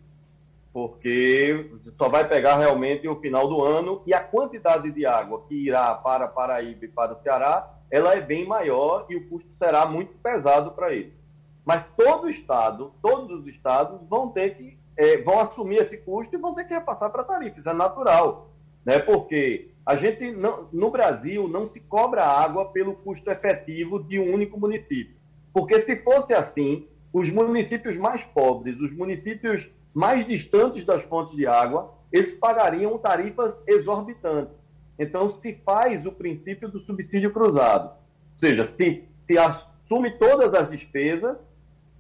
porque 0.77 1.71
só 1.97 2.07
vai 2.07 2.29
pegar 2.29 2.59
realmente 2.59 3.07
o 3.07 3.19
final 3.19 3.47
do 3.47 3.63
ano 3.63 4.03
e 4.05 4.13
a 4.13 4.19
quantidade 4.19 4.91
de 4.91 5.07
água 5.07 5.43
que 5.47 5.55
irá 5.55 5.91
para 5.95 6.27
Paraíba 6.27 6.85
e 6.85 6.87
para 6.87 7.13
o 7.15 7.21
Ceará, 7.23 7.79
ela 7.89 8.13
é 8.13 8.21
bem 8.21 8.45
maior 8.45 9.07
e 9.09 9.15
o 9.15 9.27
custo 9.27 9.49
será 9.57 9.87
muito 9.87 10.13
pesado 10.21 10.69
para 10.73 10.93
eles. 10.93 11.13
Mas 11.65 11.83
todo 11.97 12.25
o 12.25 12.29
estado, 12.29 12.93
todos 13.01 13.39
os 13.39 13.47
estados 13.47 13.99
vão 14.07 14.29
ter 14.29 14.55
que 14.55 14.77
é, 14.95 15.17
vão 15.23 15.39
assumir 15.39 15.77
esse 15.77 15.97
custo 15.97 16.35
e 16.35 16.37
vão 16.37 16.53
ter 16.53 16.67
que 16.67 16.75
repassar 16.75 17.09
para 17.09 17.23
tarifas, 17.23 17.65
é 17.65 17.73
natural, 17.73 18.51
né? 18.85 18.99
Porque 18.99 19.71
a 19.83 19.95
gente 19.95 20.31
não, 20.31 20.69
no 20.71 20.91
Brasil 20.91 21.47
não 21.47 21.71
se 21.71 21.79
cobra 21.79 22.23
água 22.23 22.65
pelo 22.65 22.93
custo 22.97 23.31
efetivo 23.31 24.03
de 24.03 24.19
um 24.19 24.31
único 24.31 24.59
município, 24.59 25.15
porque 25.51 25.81
se 25.81 25.95
fosse 26.03 26.35
assim, 26.35 26.87
os 27.11 27.27
municípios 27.31 27.97
mais 27.97 28.21
pobres, 28.25 28.79
os 28.79 28.95
municípios 28.95 29.67
mais 29.97 30.27
distantes 30.27 30.85
das 30.85 31.01
fontes 31.05 31.35
de 31.35 31.47
água, 31.47 31.91
eles 32.13 32.37
pagariam 32.37 32.99
tarifas 32.99 33.55
exorbitantes. 33.65 34.53
Então, 34.99 35.39
se 35.41 35.59
faz 35.65 36.05
o 36.05 36.11
princípio 36.11 36.69
do 36.69 36.79
subsídio 36.81 37.33
cruzado. 37.33 37.89
Ou 37.89 38.47
seja, 38.47 38.71
se, 38.79 39.05
se 39.25 39.37
assume 39.39 40.11
todas 40.19 40.53
as 40.53 40.69
despesas, 40.69 41.35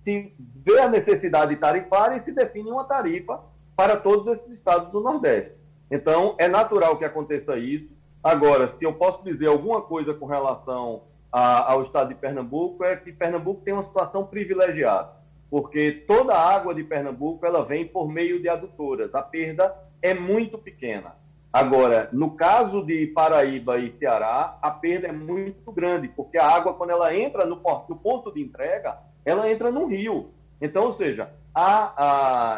se 0.03 0.31
vê 0.63 0.79
a 0.79 0.87
necessidade 0.87 1.55
tarifária 1.55 2.17
e 2.17 2.23
se 2.23 2.31
define 2.31 2.69
uma 2.69 2.83
tarifa 2.83 3.39
para 3.75 3.97
todos 3.97 4.27
esses 4.27 4.51
estados 4.51 4.91
do 4.91 5.01
Nordeste. 5.01 5.53
Então, 5.89 6.35
é 6.37 6.47
natural 6.47 6.97
que 6.97 7.05
aconteça 7.05 7.57
isso. 7.57 7.89
Agora, 8.23 8.75
se 8.77 8.85
eu 8.85 8.93
posso 8.93 9.23
dizer 9.23 9.47
alguma 9.47 9.81
coisa 9.81 10.13
com 10.13 10.27
relação 10.27 11.01
a, 11.31 11.71
ao 11.71 11.81
estado 11.81 12.09
de 12.09 12.15
Pernambuco, 12.15 12.83
é 12.83 12.95
que 12.95 13.11
Pernambuco 13.11 13.61
tem 13.61 13.73
uma 13.73 13.85
situação 13.85 14.23
privilegiada 14.23 15.16
porque 15.49 15.91
toda 16.07 16.33
a 16.33 16.55
água 16.55 16.73
de 16.73 16.83
Pernambuco 16.83 17.45
ela 17.45 17.63
vem 17.63 17.85
por 17.85 18.09
meio 18.09 18.41
de 18.41 18.49
adutoras. 18.49 19.13
A 19.15 19.21
perda 19.21 19.73
é 20.01 20.13
muito 20.13 20.57
pequena. 20.57 21.15
Agora, 21.51 22.09
no 22.11 22.31
caso 22.31 22.85
de 22.85 23.07
Paraíba 23.07 23.79
e 23.79 23.97
Ceará, 23.97 24.57
a 24.61 24.69
perda 24.69 25.07
é 25.07 25.11
muito 25.11 25.71
grande, 25.71 26.07
porque 26.09 26.37
a 26.37 26.47
água, 26.47 26.73
quando 26.73 26.91
ela 26.91 27.15
entra 27.15 27.45
no, 27.45 27.57
ponto 27.57 28.31
de 28.33 28.41
entrega, 28.41 28.97
ela 29.25 29.49
entra 29.49 29.71
no 29.71 29.87
rio. 29.87 30.29
Então, 30.61 30.85
ou 30.85 30.97
seja, 30.97 31.31
a, 31.55 31.93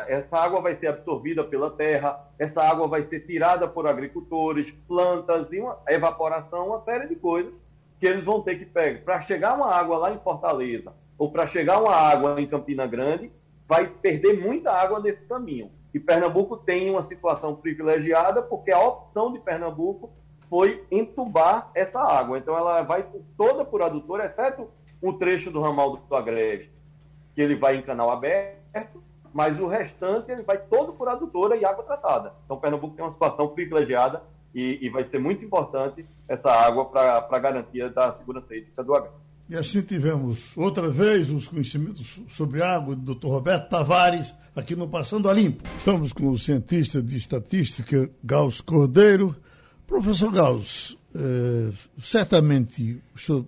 a, 0.02 0.06
essa 0.10 0.38
água 0.38 0.60
vai 0.60 0.76
ser 0.76 0.88
absorvida 0.88 1.44
pela 1.44 1.70
terra, 1.72 2.20
essa 2.38 2.62
água 2.62 2.88
vai 2.88 3.04
ser 3.08 3.22
tirada 3.22 3.68
por 3.68 3.88
agricultores, 3.88 4.74
plantas, 4.88 5.48
e 5.52 5.60
uma 5.60 5.78
evaporação, 5.88 6.68
uma 6.68 6.84
série 6.84 7.08
de 7.08 7.16
coisas 7.16 7.54
que 8.00 8.08
eles 8.08 8.26
vão 8.26 8.42
ter 8.42 8.56
que 8.56 8.66
pegar. 8.66 9.02
Para 9.04 9.22
chegar 9.22 9.56
uma 9.56 9.74
água 9.74 9.98
lá 9.98 10.12
em 10.12 10.20
Fortaleza, 10.20 10.94
ou 11.20 11.30
para 11.30 11.48
chegar 11.50 11.82
uma 11.82 11.94
água 11.94 12.42
em 12.42 12.48
Campina 12.48 12.88
Grande, 12.88 13.30
vai 13.68 13.86
perder 13.86 14.40
muita 14.42 14.72
água 14.72 15.02
nesse 15.02 15.22
caminho. 15.26 15.70
E 15.94 16.00
Pernambuco 16.00 16.56
tem 16.56 16.90
uma 16.90 17.06
situação 17.08 17.56
privilegiada 17.56 18.42
porque 18.42 18.72
a 18.72 18.80
opção 18.80 19.34
de 19.34 19.40
Pernambuco 19.40 20.12
foi 20.50 20.84
entubar 20.90 21.70
essa 21.76 22.00
água. 22.00 22.38
Então 22.38 22.58
ela 22.58 22.82
vai 22.84 23.06
toda 23.38 23.66
por 23.66 23.82
adutora, 23.84 24.26
exceto 24.26 24.70
o 25.02 25.14
trecho 25.14 25.52
do 25.52 25.62
ramal 25.62 25.98
do 25.98 26.16
Agreste, 26.16 26.72
que 27.36 27.42
ele 27.42 27.56
vai 27.56 27.76
em 27.76 27.82
canal 27.82 28.10
aberto, 28.10 29.04
mas 29.34 29.60
o 29.60 29.68
restante 29.68 30.32
ele 30.32 30.44
vai 30.44 30.58
todo 30.58 30.94
por 30.94 31.10
adutora 31.10 31.58
e 31.58 31.66
água 31.66 31.84
tratada. 31.84 32.34
Então 32.46 32.58
Pernambuco 32.58 32.96
tem 32.96 33.04
uma 33.04 33.14
situação 33.14 33.50
privilegiada 33.50 34.24
e, 34.56 34.80
e 34.82 34.90
vai 34.90 35.04
ser 35.10 35.20
muito 35.20 35.44
importante 35.44 36.06
essa 36.28 36.50
água 36.50 36.86
para 36.86 37.28
a 37.30 37.40
garantia 37.40 37.90
da 37.90 38.14
segurança 38.14 38.56
hídrica 38.56 38.84
do 38.84 38.96
agreste. 38.96 39.29
E 39.50 39.58
assim 39.58 39.82
tivemos 39.82 40.52
outra 40.56 40.92
vez 40.92 41.32
os 41.32 41.48
conhecimentos 41.48 42.20
sobre 42.30 42.62
água 42.62 42.96
do 42.96 43.16
Dr. 43.16 43.30
Roberto 43.30 43.68
Tavares, 43.68 44.32
aqui 44.56 44.76
no 44.76 44.88
Passando 44.88 45.28
a 45.28 45.34
Limpo. 45.34 45.68
Estamos 45.80 46.14
com 46.14 46.30
o 46.30 46.38
cientista 46.38 47.02
de 47.02 47.18
estatística 47.18 48.08
Gauss 48.24 48.62
Cordeiro. 48.62 49.36
Professor 49.88 50.32
Gauss, 50.32 50.96
eh, 51.16 51.72
certamente 52.00 53.02
o 53.16 53.20
senhor 53.20 53.44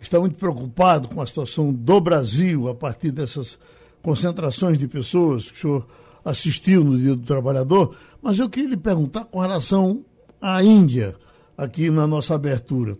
está 0.00 0.20
muito 0.20 0.36
preocupado 0.36 1.08
com 1.08 1.20
a 1.20 1.26
situação 1.26 1.72
do 1.72 2.00
Brasil 2.00 2.68
a 2.68 2.74
partir 2.76 3.10
dessas 3.10 3.58
concentrações 4.00 4.78
de 4.78 4.86
pessoas 4.86 5.50
que 5.50 5.56
o 5.56 5.60
senhor 5.60 5.88
assistiu 6.24 6.84
no 6.84 6.96
Dia 6.96 7.16
do 7.16 7.22
Trabalhador, 7.22 7.96
mas 8.22 8.38
eu 8.38 8.48
queria 8.48 8.70
lhe 8.70 8.76
perguntar 8.76 9.24
com 9.24 9.40
relação 9.40 10.04
à 10.40 10.62
Índia, 10.62 11.16
aqui 11.58 11.90
na 11.90 12.06
nossa 12.06 12.36
abertura 12.36 12.96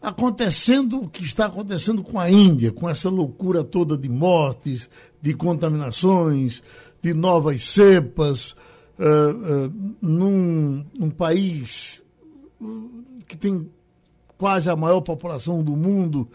acontecendo 0.00 1.02
o 1.02 1.08
que 1.08 1.22
está 1.22 1.46
acontecendo 1.46 2.02
com 2.02 2.18
a 2.18 2.30
Índia, 2.30 2.72
com 2.72 2.88
essa 2.88 3.10
loucura 3.10 3.62
toda 3.62 3.96
de 3.96 4.08
mortes, 4.08 4.88
de 5.20 5.34
contaminações, 5.34 6.62
de 7.02 7.12
novas 7.12 7.64
cepas, 7.64 8.52
uh, 8.98 9.66
uh, 9.66 9.72
num, 10.00 10.84
num, 10.94 11.10
país 11.10 12.00
que 13.26 13.36
tem 13.36 13.68
quase 14.38 14.70
a 14.70 14.76
maior 14.76 15.00
população 15.02 15.62
do 15.62 15.76
mundo. 15.76 16.28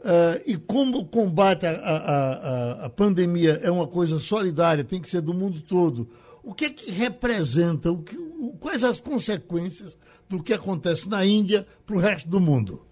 Uh, 0.00 0.42
e 0.44 0.56
como 0.56 0.98
o 0.98 1.04
combate 1.06 1.66
à, 1.66 2.90
pandemia 2.94 3.60
é 3.62 3.70
uma 3.70 3.86
coisa 3.86 4.18
solidária, 4.18 4.84
tem 4.84 5.00
que 5.00 5.08
ser 5.08 5.20
do 5.20 5.34
mundo 5.34 5.60
todo, 5.60 6.08
o 6.42 6.54
que 6.54 6.66
é 6.66 6.70
que 6.70 6.90
representa, 6.90 7.90
o 7.90 7.98
que, 7.98 8.16
quais 8.60 8.84
as 8.84 9.00
consequências 9.00 9.96
do 10.28 10.40
que 10.40 10.52
acontece 10.52 11.08
na 11.08 11.24
Índia 11.24 11.66
para 11.84 11.96
o 11.96 11.98
resto 11.98 12.28
do 12.28 12.40
mundo? 12.40 12.82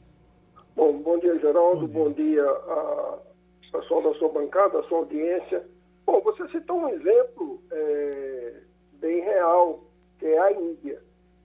Bom, 0.77 0.93
bom 0.99 1.19
dia, 1.19 1.39
Geraldo. 1.39 1.87
Bom 1.87 2.11
dia, 2.11 2.43
bom 2.43 2.51
dia 2.51 2.51
a 2.51 3.79
pessoal 3.79 4.03
da 4.03 4.15
sua 4.15 4.29
bancada, 4.29 4.81
a 4.81 4.83
sua 4.85 4.99
audiência. 4.99 5.65
Bom, 6.05 6.21
você 6.21 6.49
citou 6.49 6.79
um 6.79 6.89
exemplo 6.89 7.61
é, 7.71 8.55
bem 8.95 9.21
real, 9.21 9.85
que 10.19 10.27
é 10.27 10.39
a 10.39 10.53
Índia. 10.53 11.01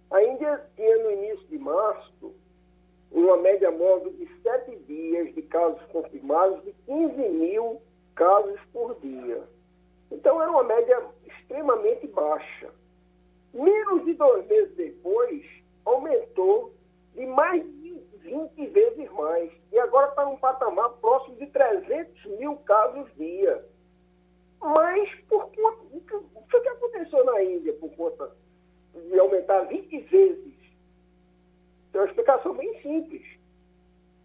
A 0.09 0.23
Índia 0.23 0.61
tinha 0.75 0.97
no 1.03 1.11
início 1.11 1.45
de 1.47 1.59
março 1.59 2.33
uma 3.11 3.37
média 3.37 3.69
móvel 3.69 4.11
de 4.13 4.27
sete 4.41 4.75
dias 4.87 5.33
de 5.35 5.43
casos 5.43 5.81
confirmados 5.91 6.63
de 6.63 6.73
15 6.87 7.29
mil 7.29 7.81
casos 8.15 8.59
por 8.73 8.99
dia. 8.99 9.43
Então 10.11 10.41
era 10.41 10.49
uma 10.49 10.63
média 10.63 11.03
extremamente 11.27 12.07
baixa. 12.07 12.69
Menos 13.53 14.05
de 14.05 14.13
dois 14.13 14.47
meses 14.47 14.75
depois, 14.75 15.43
aumentou 15.85 16.73
de 17.15 17.25
mais 17.25 17.63
de 17.63 17.99
20 18.23 18.67
vezes 18.67 19.11
mais. 19.11 19.51
E 19.71 19.79
agora 19.79 20.09
está 20.09 20.25
num 20.25 20.37
patamar 20.37 20.89
próximo 21.01 21.35
de 21.37 21.47
300 21.47 22.25
mil 22.37 22.55
casos 22.57 23.07
dia. 23.15 23.63
Mas 24.61 25.09
por 25.27 25.49
conta, 25.51 25.83
o 26.35 26.61
que 26.61 26.67
aconteceu 26.69 27.23
na 27.25 27.43
Índia 27.43 27.73
por 27.73 27.89
conta 27.95 28.31
de 28.93 29.19
aumentar 29.19 29.61
20 29.61 29.97
vezes? 30.01 30.53
Tem 31.91 32.01
uma 32.01 32.07
explicação 32.07 32.53
bem 32.53 32.81
simples. 32.81 33.25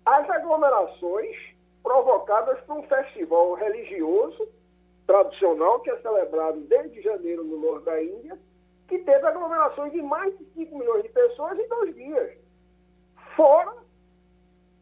As 0.04 0.28
aglomerações 0.28 1.36
provocadas 1.82 2.60
por 2.62 2.78
um 2.78 2.82
festival 2.82 3.54
religioso 3.54 4.48
tradicional 5.06 5.80
que 5.80 5.90
é 5.90 5.96
celebrado 5.98 6.60
desde 6.60 7.02
janeiro 7.02 7.44
no 7.44 7.58
norte 7.58 7.84
da 7.84 8.02
Índia, 8.02 8.38
que 8.88 8.98
teve 8.98 9.26
aglomerações 9.26 9.92
de 9.92 10.02
mais 10.02 10.36
de 10.38 10.44
5 10.54 10.78
milhões 10.78 11.02
de 11.02 11.08
pessoas 11.10 11.58
em 11.58 11.68
dois 11.68 11.94
dias. 11.94 12.43
Fora 13.36 13.72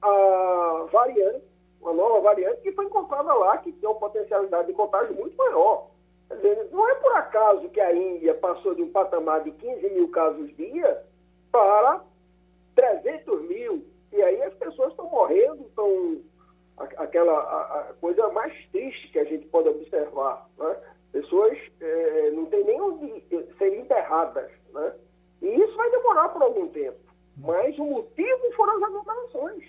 a 0.03 0.87
variante, 0.93 1.45
uma 1.81 1.93
nova 1.93 2.21
variante 2.21 2.63
que 2.63 2.73
foi 2.73 2.87
encontrada 2.87 3.33
lá, 3.35 3.59
que 3.59 3.73
tem 3.73 3.89
uma 3.89 3.99
potencialidade 3.99 4.67
de 4.67 4.75
contágio 4.75 5.15
muito 5.15 5.37
maior. 5.37 5.89
Não 6.71 6.89
é 6.89 6.95
por 6.97 7.13
acaso 7.13 7.69
que 7.69 7.81
a 7.81 7.95
Índia 7.95 8.35
passou 8.35 8.75
de 8.75 8.83
um 8.83 8.91
patamar 8.91 9.43
de 9.43 9.51
15 9.53 9.91
mil 9.91 10.09
casos 10.09 10.57
dia 10.57 11.03
para 11.51 12.01
300 12.75 13.43
mil. 13.43 13.85
E 14.13 14.23
aí 14.23 14.43
as 14.43 14.55
pessoas 14.55 14.91
estão 14.91 15.09
morrendo, 15.09 15.63
estão. 15.63 16.21
Aquela 16.97 17.33
a, 17.33 17.81
a 17.81 17.95
coisa 18.01 18.29
mais 18.31 18.53
triste 18.73 19.09
que 19.09 19.19
a 19.19 19.25
gente 19.25 19.47
pode 19.47 19.69
observar. 19.69 20.49
Né? 20.59 20.77
Pessoas 21.13 21.57
é, 21.81 22.31
não 22.31 22.47
têm 22.47 22.65
nem 22.65 22.81
onde 22.81 23.21
ser 23.59 23.79
enterradas. 23.79 24.51
Né? 24.73 24.93
E 25.43 25.47
isso 25.49 25.77
vai 25.77 25.91
demorar 25.91 26.31
por 26.31 26.43
algum 26.43 26.67
tempo. 26.69 26.99
Mas 27.37 27.79
o 27.79 27.85
motivo 27.85 28.53
foram 28.57 28.77
as 28.77 28.83
aglomerações. 28.83 29.65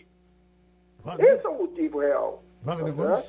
Wagner. 1.03 1.33
Esse 1.33 1.45
é 1.45 1.49
o 1.49 1.57
motivo 1.57 1.99
real. 1.99 2.43
Wagner 2.63 2.93
Gomes? 2.93 3.25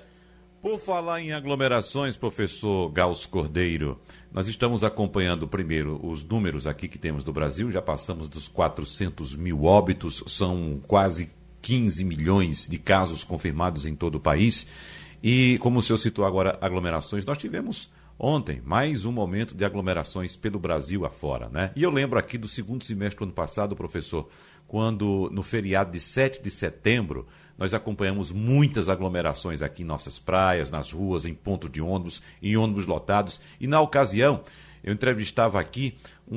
Por 0.62 0.78
falar 0.78 1.20
em 1.20 1.32
aglomerações, 1.32 2.16
professor 2.16 2.88
Gauss 2.90 3.26
Cordeiro, 3.26 4.00
nós 4.32 4.48
estamos 4.48 4.82
acompanhando 4.82 5.46
primeiro 5.46 6.00
os 6.02 6.24
números 6.24 6.66
aqui 6.66 6.88
que 6.88 6.98
temos 6.98 7.22
do 7.22 7.34
Brasil, 7.34 7.70
já 7.70 7.82
passamos 7.82 8.30
dos 8.30 8.48
400 8.48 9.36
mil 9.36 9.64
óbitos, 9.64 10.24
são 10.26 10.80
quase 10.88 11.30
15 11.60 12.02
milhões 12.02 12.66
de 12.66 12.78
casos 12.78 13.22
confirmados 13.22 13.84
em 13.84 13.94
todo 13.94 14.14
o 14.14 14.20
país. 14.20 14.66
E, 15.22 15.58
como 15.58 15.80
o 15.80 15.82
senhor 15.82 15.98
citou 15.98 16.24
agora, 16.24 16.58
aglomerações, 16.60 17.26
nós 17.26 17.36
tivemos 17.36 17.90
ontem 18.18 18.60
mais 18.64 19.04
um 19.04 19.12
momento 19.12 19.54
de 19.54 19.64
aglomerações 19.64 20.36
pelo 20.36 20.58
Brasil 20.58 21.04
afora, 21.04 21.48
né? 21.48 21.70
E 21.74 21.82
eu 21.82 21.90
lembro 21.90 22.18
aqui 22.18 22.38
do 22.38 22.48
segundo 22.48 22.84
semestre 22.84 23.18
do 23.18 23.24
ano 23.24 23.32
passado, 23.32 23.76
professor, 23.76 24.28
quando 24.66 25.28
no 25.32 25.42
feriado 25.42 25.90
de 25.90 26.00
7 26.00 26.42
de 26.42 26.50
setembro 26.50 27.26
nós 27.56 27.72
acompanhamos 27.72 28.32
muitas 28.32 28.88
aglomerações 28.88 29.62
aqui 29.62 29.82
em 29.82 29.86
nossas 29.86 30.18
praias, 30.18 30.70
nas 30.70 30.90
ruas, 30.90 31.24
em 31.24 31.34
pontos 31.34 31.70
de 31.70 31.80
ônibus, 31.80 32.20
em 32.42 32.56
ônibus 32.56 32.86
lotados. 32.86 33.40
E 33.60 33.66
na 33.66 33.80
ocasião, 33.80 34.42
eu 34.82 34.92
entrevistava 34.92 35.60
aqui 35.60 35.96
um, 36.30 36.36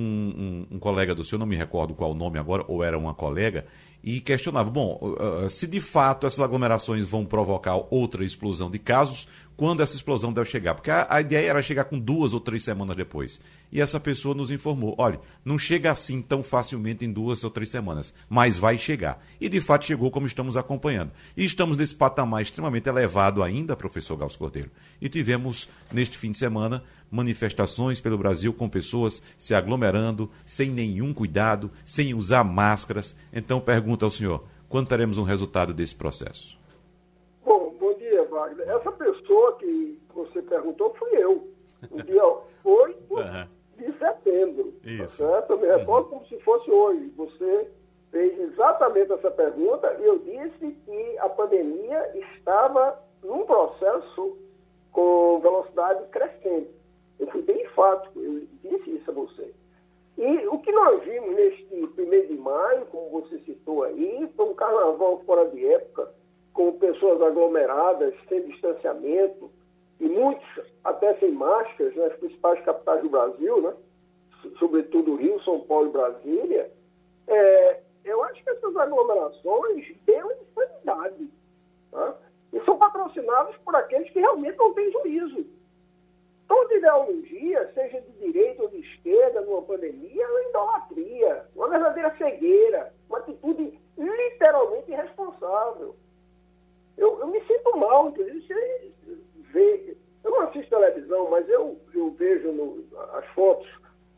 um, 0.71 0.75
um, 0.75 0.79
colega 0.79 1.15
do 1.15 1.23
senhor, 1.23 1.39
não 1.39 1.45
me 1.45 1.55
recordo 1.55 1.93
qual 1.93 2.11
o 2.11 2.15
nome 2.15 2.37
agora, 2.37 2.63
ou 2.67 2.83
era 2.83 2.97
uma 2.97 3.13
colega, 3.13 3.65
e 4.03 4.21
questionava: 4.21 4.69
bom, 4.69 4.99
uh, 5.01 5.49
se 5.49 5.67
de 5.67 5.81
fato 5.81 6.27
essas 6.27 6.39
aglomerações 6.39 7.05
vão 7.05 7.25
provocar 7.25 7.75
outra 7.89 8.23
explosão 8.23 8.69
de 8.69 8.79
casos, 8.79 9.27
quando 9.57 9.81
essa 9.81 9.95
explosão 9.95 10.31
deve 10.31 10.47
chegar? 10.47 10.75
Porque 10.75 10.91
a, 10.91 11.07
a, 11.09 11.19
ideia 11.19 11.49
era 11.49 11.61
chegar 11.63 11.85
com 11.85 11.97
duas 11.99 12.31
ou 12.31 12.39
três 12.39 12.63
semanas 12.63 12.95
depois. 12.95 13.41
E 13.71 13.81
essa 13.81 13.99
pessoa 13.99 14.35
nos 14.35 14.51
informou: 14.51 14.93
olha, 14.99 15.19
não 15.43 15.57
chega 15.57 15.91
assim 15.91 16.21
tão 16.21 16.43
facilmente 16.43 17.03
em 17.03 17.11
duas 17.11 17.43
ou 17.43 17.49
três 17.49 17.71
semanas, 17.71 18.13
mas 18.29 18.59
vai 18.59 18.77
chegar. 18.77 19.21
E 19.41 19.49
de 19.49 19.59
fato 19.59 19.85
chegou 19.85 20.11
como 20.11 20.27
estamos 20.27 20.55
acompanhando. 20.55 21.11
E 21.35 21.43
estamos 21.43 21.75
nesse 21.75 21.95
patamar 21.95 22.43
extremamente 22.43 22.87
elevado 22.87 23.41
ainda, 23.41 23.75
professor 23.75 24.15
Gauss 24.15 24.37
Cordeiro. 24.37 24.69
E 25.01 25.09
tivemos, 25.09 25.67
neste 25.91 26.17
fim 26.19 26.31
de 26.31 26.37
semana, 26.37 26.83
manifestações 27.09 27.99
pelo 27.99 28.17
Brasil 28.17 28.53
com 28.53 28.69
pessoas 28.69 29.23
se 29.37 29.55
aglomerando, 29.55 30.29
sem 30.45 30.69
nenhum 30.69 31.13
cuidado, 31.13 31.71
sem 31.83 32.13
usar 32.13 32.43
máscaras. 32.43 33.15
Então, 33.33 33.59
pergunta 33.59 34.05
ao 34.05 34.11
senhor: 34.11 34.43
quando 34.69 34.87
teremos 34.87 35.17
um 35.17 35.23
resultado 35.23 35.73
desse 35.73 35.95
processo? 35.95 36.57
Bom, 37.43 37.75
bom 37.79 37.97
dia, 37.97 38.23
Wagner. 38.25 38.67
Essa 38.69 38.91
pessoa 39.27 39.57
que 39.57 39.99
você 40.13 40.41
perguntou 40.41 40.95
fui 40.97 41.09
eu. 41.11 41.43
O 41.91 42.01
dia 42.01 42.23
8 42.63 43.13
uhum. 43.13 43.47
de 43.77 43.97
setembro. 43.99 44.71
Tá 44.83 44.89
Isso. 44.89 45.23
Tá 45.23 45.31
certo? 45.33 45.53
Eu 45.53 45.59
me 45.59 45.67
recordo 45.67 46.05
uhum. 46.05 46.19
como 46.19 46.27
se 46.27 46.39
fosse 46.39 46.71
hoje. 46.71 47.11
Você 47.17 47.69
fez 48.09 48.39
exatamente 48.39 49.11
essa 49.11 49.29
pergunta 49.29 49.95
e 49.99 50.05
eu 50.05 50.17
disse 50.19 50.71
que 50.85 51.17
a 51.19 51.29
pandemia 51.29 52.17
estava 52.17 52.97
num 53.21 53.45
processo 53.45 54.37
com 54.91 55.39
velocidade 55.41 56.07
crescente. 56.07 56.71
Eu 57.19 57.27
fui 57.27 57.41
bem 57.41 57.63
enfático, 57.63 58.19
eu 58.19 58.41
disse 58.63 58.91
isso 58.91 59.11
a 59.11 59.13
você. 59.13 59.53
E 60.17 60.47
o 60.47 60.57
que 60.59 60.71
nós 60.71 61.03
vimos 61.03 61.35
neste 61.35 61.87
primeiro 61.95 62.27
de 62.27 62.35
maio, 62.35 62.85
como 62.87 63.21
você 63.21 63.37
citou 63.39 63.83
aí, 63.83 64.27
foi 64.35 64.45
um 64.45 64.55
carnaval 64.55 65.21
fora 65.25 65.47
de 65.49 65.63
época, 65.65 66.11
com 66.57 66.71
pessoas 66.79 67.21
aglomeradas, 67.21 68.15
sem 68.27 68.41
distanciamento, 68.47 69.51
e 69.99 70.09
muitos 70.09 70.43
até 70.83 71.13
sem 71.19 71.31
máscaras 71.31 71.95
nas 71.95 72.13
principais 72.13 72.59
capitais 72.65 73.03
do 73.03 73.09
Brasil, 73.09 73.61
né? 73.61 73.73
sobretudo 74.57 75.15
Rio, 75.15 75.39
São 75.43 75.59
Paulo 75.59 75.89
e 75.89 75.91
Brasília, 75.91 76.71
é, 77.27 77.79
eu 78.03 78.23
acho 78.23 78.43
que 78.43 78.49
essas 78.49 78.75
aglomerações 78.75 79.85
dão 80.03 80.31
insanidade. 80.31 81.29
Tá? 81.91 82.15
E 82.51 82.59
são 82.61 82.75
patrocinadas 82.75 83.55
por 83.57 83.75
aqueles 83.75 84.09
que 84.09 84.19
realmente 84.19 84.57
não 84.57 84.73
têm 84.73 84.91
juízo. 84.91 85.45
Toda 86.47 86.73
ideologia, 86.73 87.71
seja 87.75 88.01
de 88.01 88.11
direita 88.13 88.63
ou 88.63 88.69
de 88.69 88.79
esquerda, 88.79 89.41
numa 89.41 89.61
pandemia, 89.61 90.23
é 90.23 90.27
uma 90.27 90.49
idolatria, 90.49 91.45
uma 91.55 91.69
verdadeira 91.69 92.15
cegueira, 92.17 92.91
uma 93.07 93.19
atitude 93.19 93.77
literalmente 93.95 94.91
irresponsável. 94.91 95.95
Eu, 96.97 97.19
eu 97.19 97.27
me 97.27 97.39
sinto 97.45 97.77
mal, 97.77 98.09
inclusive, 98.09 98.41
você 98.41 98.91
vê. 99.53 99.97
Eu 100.23 100.31
não 100.31 100.41
assisto 100.41 100.69
televisão, 100.69 101.29
mas 101.29 101.47
eu, 101.47 101.77
eu 101.93 102.11
vejo 102.11 102.51
no, 102.51 102.83
as 103.13 103.25
fotos 103.27 103.67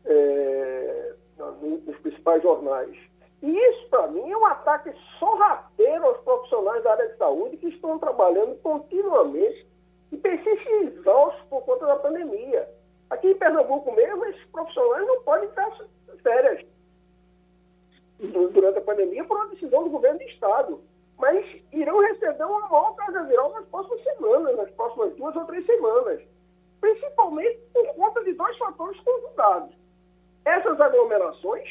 é, 0.04 1.12
nos 1.38 1.96
principais 1.98 2.42
jornais. 2.42 2.96
E 3.42 3.50
isso, 3.50 3.88
para 3.88 4.06
mim, 4.08 4.30
é 4.30 4.36
um 4.36 4.46
ataque 4.46 4.92
sorrateiro 5.18 6.04
aos 6.04 6.18
profissionais 6.18 6.82
da 6.82 6.92
área 6.92 7.08
de 7.08 7.16
saúde 7.16 7.56
que 7.56 7.68
estão 7.68 7.98
trabalhando 7.98 8.60
continuamente 8.60 9.66
e 10.12 10.16
persiste 10.16 10.68
exaustos 10.68 11.42
por 11.48 11.62
conta 11.62 11.86
da 11.86 11.96
pandemia. 11.96 12.68
Aqui 13.08 13.28
em 13.28 13.34
Pernambuco 13.34 13.92
mesmo, 13.92 14.24
esses 14.26 14.44
profissionais 14.50 15.06
não 15.06 15.22
podem 15.22 15.48
estar 15.48 15.70
férias 16.22 16.64
durante 18.18 18.78
a 18.78 18.82
pandemia 18.82 19.24
por 19.24 19.36
uma 19.36 19.48
decisão 19.48 19.84
do 19.84 19.90
governo 19.90 20.18
do 20.18 20.24
Estado. 20.24 20.80
Mas 21.20 21.44
irão 21.72 22.00
receber 22.00 22.44
uma 22.44 22.60
maior 22.68 22.94
carga 22.96 23.24
viral 23.24 23.52
nas 23.52 23.66
próximas 23.66 24.02
semanas, 24.02 24.56
nas 24.56 24.70
próximas 24.70 25.14
duas 25.16 25.36
ou 25.36 25.44
três 25.44 25.66
semanas. 25.66 26.22
Principalmente 26.80 27.60
por 27.74 27.86
conta 27.94 28.24
de 28.24 28.32
dois 28.32 28.56
fatores 28.56 28.98
conjugados. 29.00 29.74
Essas 30.46 30.80
aglomerações 30.80 31.68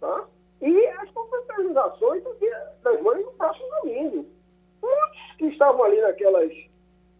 tá? 0.00 0.24
e 0.62 0.86
as 0.86 1.10
confraternizações 1.10 2.24
das 2.82 3.02
mães 3.02 3.26
no 3.26 3.32
próximo 3.32 3.68
domingo. 3.82 4.26
Muitos 4.82 5.36
que 5.36 5.46
estavam 5.48 5.84
ali 5.84 6.00
naquelas 6.00 6.52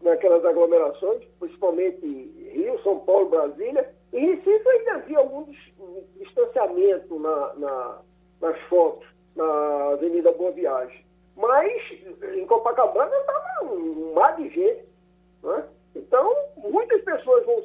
naquelas 0.00 0.44
aglomerações, 0.44 1.24
principalmente 1.40 2.06
Rio, 2.54 2.80
São 2.82 3.00
Paulo, 3.00 3.28
Brasília. 3.28 3.92
Em 4.12 4.26
Recife 4.26 4.68
ainda 4.68 4.94
havia 4.94 5.18
algum 5.18 5.44
distanciamento 6.16 7.18
na, 7.18 7.54
na, 7.54 7.98
nas 8.40 8.58
fotos, 8.68 9.06
na 9.34 9.90
Avenida 9.92 10.32
Boa 10.32 10.52
Viagem. 10.52 11.07
Mas 11.38 11.72
em 12.36 12.44
Copacabana 12.46 13.14
estava 13.16 13.72
um 13.72 14.12
mar 14.14 14.36
de 14.36 14.48
gente. 14.48 14.88
Né? 15.42 15.64
Então, 15.94 16.34
muitas 16.56 17.00
pessoas 17.02 17.46
vão, 17.46 17.64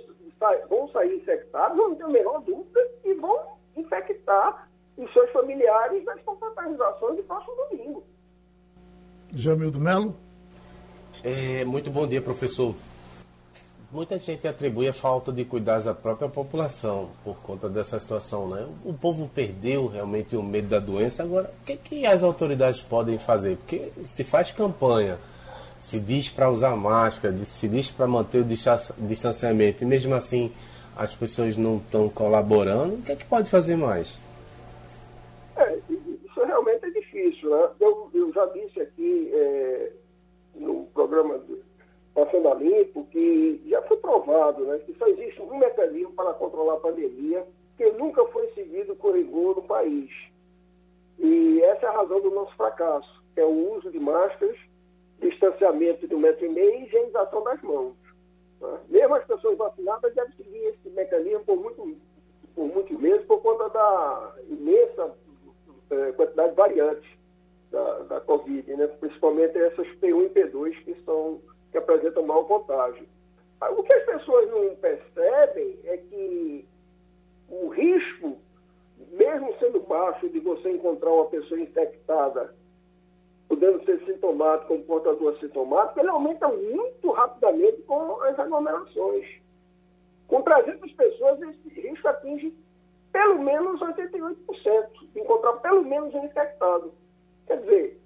vão 0.70 0.88
sair 0.90 1.16
infectadas, 1.18 1.76
não 1.76 1.96
tenho 1.96 2.08
a 2.08 2.12
menor 2.12 2.40
dúvida, 2.42 2.80
e 3.04 3.14
vão 3.16 3.58
infectar 3.76 4.70
os 4.96 5.12
seus 5.12 5.30
familiares 5.32 6.06
nas 6.06 6.22
confraternizações 6.22 7.18
do 7.18 7.24
próximo 7.24 7.56
domingo. 7.70 8.04
Jamildo 9.34 9.80
Melo? 9.80 10.16
É, 11.24 11.66
muito 11.66 11.90
bom 11.90 12.06
dia, 12.06 12.22
professor. 12.22 12.76
Muita 13.94 14.18
gente 14.18 14.48
atribui 14.48 14.88
a 14.88 14.94
falta 14.94 15.32
de 15.32 15.46
cuidados 15.46 15.88
à 15.88 15.94
própria 15.94 16.28
população 16.28 17.12
por 17.24 17.36
conta 17.44 17.70
dessa 17.70 18.00
situação, 18.00 18.48
né? 18.48 18.68
O 18.84 18.92
povo 18.92 19.30
perdeu 19.30 19.86
realmente 19.86 20.36
o 20.36 20.42
medo 20.42 20.68
da 20.68 20.80
doença. 20.80 21.22
Agora, 21.22 21.54
o 21.62 21.64
que, 21.64 21.78
que 21.78 22.04
as 22.04 22.24
autoridades 22.24 22.82
podem 22.82 23.20
fazer? 23.20 23.56
Porque 23.58 23.92
se 24.04 24.24
faz 24.24 24.52
campanha, 24.52 25.20
se 25.80 26.00
diz 26.00 26.28
para 26.28 26.50
usar 26.50 26.76
máscara, 26.76 27.38
se 27.46 27.68
diz 27.68 27.92
para 27.92 28.08
manter 28.08 28.40
o 28.40 28.46
distanciamento, 28.98 29.84
e 29.84 29.86
mesmo 29.86 30.16
assim 30.16 30.52
as 30.98 31.14
pessoas 31.14 31.56
não 31.56 31.78
estão 31.78 32.10
colaborando, 32.10 32.96
o 32.96 33.02
que 33.04 33.16
que 33.16 33.26
pode 33.26 33.48
fazer 33.48 33.76
mais? 33.76 34.20
É, 35.56 35.78
isso 35.88 36.44
realmente 36.44 36.84
é 36.84 36.90
difícil, 36.90 37.48
né? 37.48 37.70
Eu, 37.80 38.10
eu 38.12 38.34
já 38.34 38.44
disse 38.48 38.82
aqui. 38.82 39.30
É 39.36 39.92
no 40.56 40.86
programa 40.94 41.40
Passando 42.14 42.48
a 42.50 42.54
Limpo, 42.54 43.06
que 43.08 43.62
já 43.68 43.82
foi 43.84 43.98
provado 43.98 44.66
né, 44.66 44.80
que 44.80 44.94
só 44.94 45.08
existe 45.08 45.42
um 45.42 45.58
mecanismo 45.58 46.14
para 46.14 46.34
controlar 46.34 46.76
a 46.76 46.80
pandemia 46.80 47.46
que 47.78 47.90
nunca 47.92 48.24
foi 48.26 48.48
seguido 48.50 48.96
com 48.96 49.12
rigor 49.12 49.56
no 49.56 49.64
país. 49.64 50.12
E 51.18 51.62
essa 51.62 51.86
é 51.86 51.90
a 51.90 51.94
razão 51.94 52.22
do 52.22 52.32
nosso 52.32 52.56
fracasso, 52.56 53.24
que 53.34 53.42
é 53.42 53.46
o 53.46 53.76
uso 53.76 53.90
de 53.90 54.00
máscaras, 54.00 54.58
distanciamento 55.20 56.08
de 56.08 56.14
um 56.14 56.20
metro 56.20 56.46
e 56.46 56.50
meio 56.50 56.76
e 56.76 56.84
higienização 56.84 57.44
das 57.44 57.62
mãos. 57.62 57.96
Né? 58.62 58.80
Mesmo 58.90 59.16
as 59.16 59.26
pessoas 59.26 59.58
vacinadas 59.58 60.14
devem 60.14 60.34
seguir 60.34 60.66
esse 60.66 60.90
mecanismo 60.90 61.44
por, 61.46 61.58
muito, 61.58 61.98
por 62.56 62.66
muitos 62.68 63.00
meses 63.00 63.26
por 63.26 63.42
conta 63.42 63.70
da 63.70 64.36
imensa 64.50 65.16
eh, 65.92 66.12
quantidade 66.14 66.50
de 66.50 66.56
variantes 66.56 67.10
da, 67.72 68.00
da 68.00 68.22
Covid, 68.22 68.76
né? 68.76 68.88
principalmente 68.88 69.58
essas 69.58 69.88
P1 70.00 70.26
e 70.26 70.30
P2 70.30 70.84
que, 70.84 70.96
são, 71.06 71.42
que 71.74 71.78
apresentam 71.80 72.24
mau 72.24 72.46
contágio. 72.46 73.06
O 73.72 73.84
que 73.84 73.94
as 73.94 74.06
pessoas 74.06 74.50
não 74.50 74.76
percebem 74.76 75.80
é 75.86 75.98
que 75.98 76.66
o 77.50 77.68
risco, 77.70 78.38
mesmo 79.12 79.56
sendo 79.58 79.80
baixo, 79.82 80.30
de 80.30 80.40
você 80.40 80.70
encontrar 80.70 81.12
uma 81.12 81.26
pessoa 81.26 81.60
infectada, 81.60 82.54
podendo 83.48 83.84
ser 83.86 84.00
sintomático 84.06 84.74
ou 84.74 84.80
portador 84.82 85.34
assintomático, 85.34 86.00
ele 86.00 86.10
aumenta 86.10 86.48
muito 86.48 87.12
rapidamente 87.12 87.82
com 87.84 88.22
as 88.22 88.38
aglomerações. 88.38 89.26
Com 90.28 90.42
300 90.42 90.92
pessoas, 90.92 91.42
esse 91.42 91.82
risco 91.82 92.08
atinge 92.08 92.54
pelo 93.12 93.40
menos 93.40 93.80
88%, 93.80 94.36
de 95.14 95.20
encontrar 95.20 95.54
pelo 95.54 95.84
menos 95.84 96.14
um 96.14 96.26
infectado. 96.26 96.94
Quer 97.48 97.62
dizer, 97.62 98.02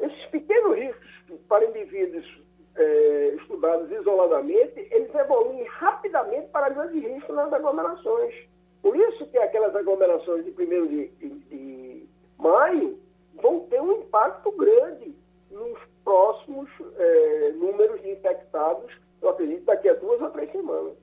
esses 0.00 0.26
pequenos 0.26 0.76
riscos 0.76 1.40
para 1.48 1.64
indivíduos 1.64 2.47
é, 2.78 3.34
estudados 3.40 3.90
isoladamente, 3.90 4.86
eles 4.90 5.12
evoluem 5.14 5.64
rapidamente 5.64 6.48
para 6.48 6.68
grande 6.68 7.00
risco 7.00 7.32
nas 7.32 7.52
aglomerações. 7.52 8.34
Por 8.80 8.96
isso 8.96 9.26
que 9.26 9.36
aquelas 9.38 9.74
aglomerações 9.74 10.44
de 10.44 10.50
1 10.52 10.86
de, 10.86 11.08
de, 11.08 12.06
maio 12.38 12.98
vão 13.42 13.60
ter 13.68 13.80
um 13.80 14.00
impacto 14.00 14.52
grande 14.52 15.12
nos 15.50 15.78
próximos 16.04 16.70
é, 16.96 17.52
números 17.56 18.00
de 18.00 18.10
infectados, 18.12 18.92
eu 19.20 19.30
acredito, 19.30 19.64
daqui 19.64 19.88
a 19.88 19.94
duas 19.94 20.20
ou 20.20 20.30
três 20.30 20.50
semanas. 20.52 20.94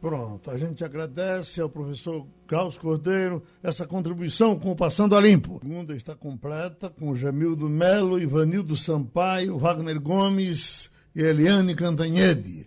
Pronto, 0.00 0.50
a 0.50 0.58
gente 0.58 0.84
agradece 0.84 1.60
ao 1.60 1.70
professor 1.70 2.26
Carlos 2.46 2.76
Cordeiro 2.76 3.42
essa 3.62 3.86
contribuição 3.86 4.58
com 4.58 4.72
o 4.72 4.76
Passando 4.76 5.16
a 5.16 5.20
Limpo. 5.20 5.56
A 5.56 5.60
segunda 5.60 5.94
está 5.94 6.14
completa 6.14 6.90
com 6.90 7.14
Jamildo 7.14 7.70
Melo, 7.70 8.18
Ivanildo 8.18 8.76
Sampaio, 8.76 9.56
Wagner 9.56 9.98
Gomes 9.98 10.90
Eliane 11.14 11.74
Cantanhede. 11.76 12.66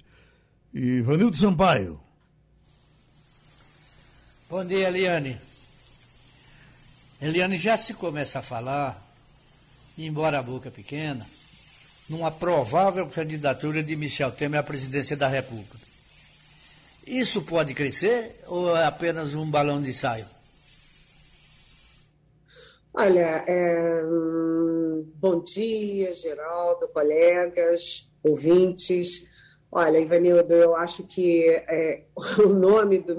Ivanildo 0.74 1.36
Sampaio. 1.36 2.00
Bom 4.50 4.64
dia, 4.64 4.88
Eliane. 4.88 5.38
Eliane, 7.22 7.58
já 7.58 7.76
se 7.76 7.94
começa 7.94 8.40
a 8.40 8.44
falar, 8.44 9.06
embora 9.98 10.40
a 10.40 10.44
boca 10.44 10.72
pequena, 10.72 11.28
numa 12.08 12.32
provável 12.32 13.08
candidatura 13.08 13.84
de 13.84 13.96
Michel 13.96 14.32
Temer 14.32 14.62
à 14.62 14.64
presidência 14.64 15.18
da 15.18 15.28
República. 15.28 15.78
Isso 17.06 17.42
pode 17.42 17.74
crescer 17.74 18.44
ou 18.48 18.76
é 18.78 18.86
apenas 18.86 19.34
um 19.34 19.50
balão 19.50 19.82
de 19.82 19.90
ensaio? 19.90 20.26
Olha, 22.94 23.44
é, 23.48 24.02
bom 25.16 25.44
dia, 25.44 26.14
Geraldo, 26.14 26.88
colegas, 26.90 28.08
ouvintes. 28.28 29.28
Olha, 29.72 30.00
Ivanildo, 30.00 30.54
eu 30.54 30.76
acho 30.76 31.04
que 31.04 31.46
é, 31.50 32.06
o 32.44 32.50
nome 32.50 33.00
do 33.00 33.16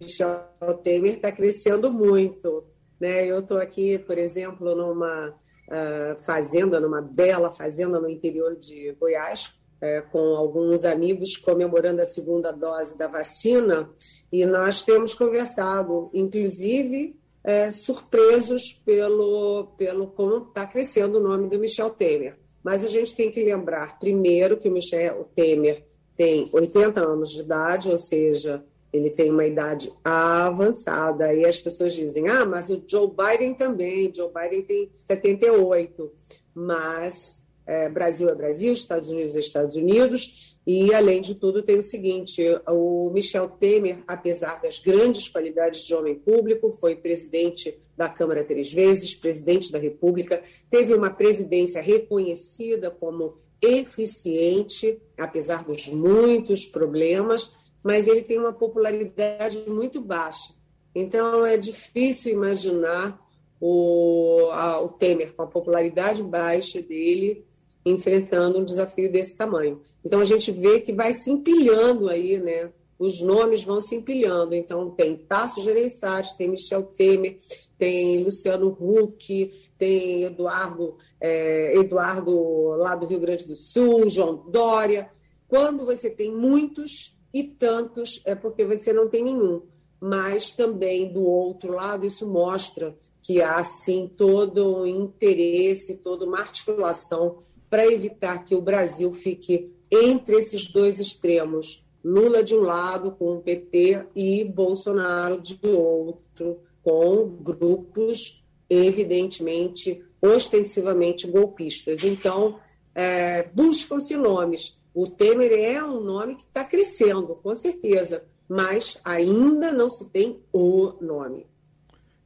Michel 0.00 0.44
Temer 0.82 1.14
está 1.14 1.30
crescendo 1.30 1.92
muito. 1.92 2.66
Né? 2.98 3.26
Eu 3.26 3.40
estou 3.40 3.58
aqui, 3.58 3.98
por 3.98 4.18
exemplo, 4.18 4.74
numa 4.74 5.28
uh, 5.30 6.22
fazenda, 6.22 6.78
numa 6.80 7.00
bela 7.00 7.52
fazenda 7.52 7.98
no 7.98 8.08
interior 8.08 8.56
de 8.56 8.92
Goiás, 8.92 9.54
é, 9.80 10.02
com 10.02 10.36
alguns 10.36 10.84
amigos 10.84 11.36
comemorando 11.36 12.02
a 12.02 12.06
segunda 12.06 12.52
dose 12.52 12.98
da 12.98 13.06
vacina 13.06 13.90
e 14.30 14.44
nós 14.44 14.84
temos 14.84 15.14
conversado, 15.14 16.10
inclusive 16.12 17.18
é, 17.42 17.70
surpresos 17.70 18.74
pelo, 18.84 19.68
pelo 19.78 20.08
como 20.08 20.48
está 20.48 20.66
crescendo 20.66 21.18
o 21.18 21.22
nome 21.22 21.48
do 21.48 21.58
Michel 21.58 21.90
Temer. 21.90 22.38
Mas 22.62 22.84
a 22.84 22.88
gente 22.88 23.14
tem 23.14 23.30
que 23.30 23.42
lembrar, 23.42 23.98
primeiro, 23.98 24.56
que 24.56 24.68
o 24.68 24.72
Michel 24.72 25.28
Temer 25.34 25.84
tem 26.16 26.50
80 26.52 27.00
anos 27.00 27.30
de 27.30 27.40
idade, 27.40 27.88
ou 27.88 27.96
seja, 27.96 28.62
ele 28.92 29.10
tem 29.10 29.30
uma 29.30 29.46
idade 29.46 29.92
avançada. 30.04 31.32
E 31.32 31.46
as 31.46 31.58
pessoas 31.58 31.94
dizem, 31.94 32.28
ah, 32.28 32.44
mas 32.44 32.68
o 32.68 32.82
Joe 32.86 33.08
Biden 33.08 33.54
também, 33.54 34.12
Joe 34.14 34.30
Biden 34.32 34.62
tem 34.62 34.90
78. 35.06 36.12
Mas 36.54 37.42
é, 37.66 37.88
Brasil 37.88 38.28
é 38.28 38.34
Brasil, 38.34 38.72
Estados 38.72 39.08
Unidos 39.08 39.36
é 39.36 39.38
Estados 39.38 39.76
Unidos, 39.76 40.58
e 40.72 40.94
além 40.94 41.20
de 41.20 41.34
tudo 41.34 41.64
tem 41.64 41.80
o 41.80 41.82
seguinte: 41.82 42.40
o 42.68 43.10
Michel 43.10 43.48
Temer, 43.48 44.04
apesar 44.06 44.62
das 44.62 44.78
grandes 44.78 45.28
qualidades 45.28 45.84
de 45.84 45.92
homem 45.92 46.14
público, 46.14 46.70
foi 46.70 46.94
presidente 46.94 47.76
da 47.96 48.08
Câmara 48.08 48.44
três 48.44 48.72
vezes, 48.72 49.16
presidente 49.16 49.72
da 49.72 49.80
República, 49.80 50.40
teve 50.70 50.94
uma 50.94 51.10
presidência 51.10 51.82
reconhecida 51.82 52.88
como 52.88 53.38
eficiente, 53.60 54.96
apesar 55.18 55.64
dos 55.64 55.88
muitos 55.88 56.66
problemas, 56.66 57.52
mas 57.82 58.06
ele 58.06 58.22
tem 58.22 58.38
uma 58.38 58.52
popularidade 58.52 59.58
muito 59.66 60.00
baixa. 60.00 60.54
Então 60.94 61.44
é 61.44 61.56
difícil 61.56 62.32
imaginar 62.32 63.20
o, 63.60 64.48
a, 64.52 64.80
o 64.80 64.88
Temer 64.88 65.34
com 65.34 65.42
a 65.42 65.48
popularidade 65.48 66.22
baixa 66.22 66.80
dele 66.80 67.44
enfrentando 67.90 68.58
um 68.58 68.64
desafio 68.64 69.10
desse 69.10 69.34
tamanho. 69.34 69.80
Então 70.04 70.20
a 70.20 70.24
gente 70.24 70.50
vê 70.50 70.80
que 70.80 70.92
vai 70.92 71.12
se 71.14 71.30
empilhando 71.30 72.08
aí, 72.08 72.38
né? 72.38 72.70
Os 72.98 73.20
nomes 73.22 73.64
vão 73.64 73.80
se 73.80 73.94
empilhando. 73.94 74.54
Então 74.54 74.90
tem 74.90 75.16
Tasso 75.16 75.62
Gereissati, 75.62 76.36
tem 76.36 76.48
Michel 76.48 76.82
Temer, 76.82 77.38
tem 77.78 78.22
Luciano 78.22 78.76
Huck, 78.78 79.52
tem 79.78 80.24
Eduardo, 80.24 80.96
é, 81.20 81.74
Eduardo 81.76 82.68
lá 82.76 82.94
do 82.94 83.06
Rio 83.06 83.20
Grande 83.20 83.46
do 83.46 83.56
Sul, 83.56 84.08
João 84.10 84.44
Dória. 84.50 85.10
Quando 85.48 85.84
você 85.84 86.10
tem 86.10 86.30
muitos 86.30 87.16
e 87.32 87.42
tantos, 87.44 88.20
é 88.24 88.34
porque 88.34 88.64
você 88.64 88.92
não 88.92 89.08
tem 89.08 89.24
nenhum. 89.24 89.62
Mas 89.98 90.52
também 90.52 91.12
do 91.12 91.24
outro 91.24 91.72
lado, 91.72 92.06
isso 92.06 92.26
mostra 92.26 92.96
que 93.22 93.42
há 93.42 93.62
sim 93.62 94.10
todo 94.16 94.82
um 94.82 94.86
interesse, 94.86 95.96
toda 95.96 96.24
uma 96.24 96.40
articulação 96.40 97.38
para 97.70 97.90
evitar 97.90 98.44
que 98.44 98.54
o 98.54 98.60
Brasil 98.60 99.14
fique 99.14 99.72
entre 99.90 100.36
esses 100.36 100.70
dois 100.70 100.98
extremos, 100.98 101.86
Lula 102.02 102.42
de 102.42 102.54
um 102.54 102.60
lado 102.60 103.12
com 103.12 103.36
o 103.36 103.40
PT 103.40 104.06
e 104.16 104.44
Bolsonaro 104.44 105.40
de 105.40 105.58
outro, 105.62 106.58
com 106.82 107.28
grupos 107.28 108.40
evidentemente, 108.70 110.02
ostensivamente 110.22 111.26
golpistas. 111.26 112.04
Então, 112.04 112.60
é, 112.94 113.48
buscam-se 113.52 114.16
nomes. 114.16 114.78
O 114.94 115.08
Temer 115.08 115.52
é 115.52 115.82
um 115.82 116.00
nome 116.00 116.36
que 116.36 116.44
está 116.44 116.64
crescendo, 116.64 117.34
com 117.42 117.54
certeza, 117.56 118.24
mas 118.48 118.98
ainda 119.04 119.72
não 119.72 119.90
se 119.90 120.04
tem 120.06 120.40
o 120.52 120.94
nome. 121.00 121.46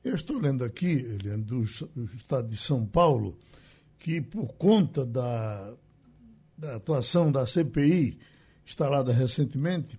Eu 0.05 0.15
estou 0.15 0.39
lendo 0.39 0.63
aqui, 0.63 0.93
Eliane, 0.93 1.43
do 1.43 1.63
estado 1.63 2.49
de 2.49 2.57
São 2.59 2.85
Paulo, 2.85 3.39
que 4.05 4.21
por 4.21 4.49
conta 4.59 5.07
da, 5.07 5.73
da 6.59 6.77
atuação 6.77 7.33
da 7.33 7.47
CPI, 7.47 8.19
instalada 8.67 9.15
recentemente, 9.15 9.99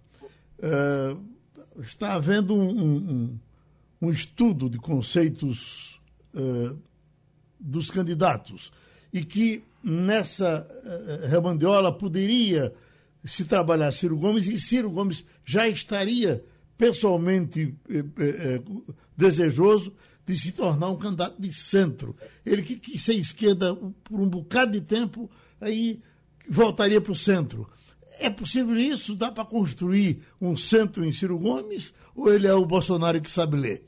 uh, 0.60 1.20
está 1.82 2.14
havendo 2.14 2.53
um, 2.53 2.70
um, 2.70 3.39
um, 4.03 4.12
estudo 4.12 4.70
de 4.70 4.78
conceitos 4.78 5.99
uh, 6.36 6.78
dos 7.60 7.89
candidatos 7.89 8.72
e 9.12 9.26
que 9.26 9.64
nessa 9.84 10.68
uh, 10.70 11.28
remandiola 11.28 11.91
poderia 11.91 12.72
se 13.26 13.43
trabalhar 13.43 13.91
Ciro 13.91 14.18
Gomes 14.18 14.47
e 14.47 14.60
Ciro 14.60 14.91
Gomes 14.91 15.26
já 15.43 15.68
estaria 15.68 16.45
pessoalmente 16.78 17.76
desejoso 19.18 19.91
de 20.26 20.38
se 20.38 20.52
tornar 20.52 20.90
um 20.90 20.98
candidato 20.98 21.40
de 21.40 21.54
centro. 21.54 22.16
Ele 22.46 22.62
que 22.62 22.76
quis 22.76 23.02
ser 23.02 23.14
esquerda 23.14 23.76
por 23.76 24.20
um 24.20 24.28
bocado 24.28 24.72
de 24.72 24.82
tempo, 24.82 25.30
aí 25.62 26.02
voltaria 26.50 27.00
para 27.00 27.12
o 27.12 27.16
centro. 27.16 27.70
É 28.20 28.30
possível 28.30 28.76
isso? 28.76 29.16
Dá 29.16 29.32
para 29.32 29.46
construir 29.46 30.24
um 30.40 30.56
centro 30.56 31.06
em 31.06 31.12
Ciro 31.12 31.38
Gomes? 31.38 31.94
Ou 32.16 32.34
ele 32.34 32.48
é 32.48 32.54
o 32.54 32.66
Bolsonaro 32.66 33.22
que 33.22 33.30
sabe 33.30 33.58
ler? 33.58 33.86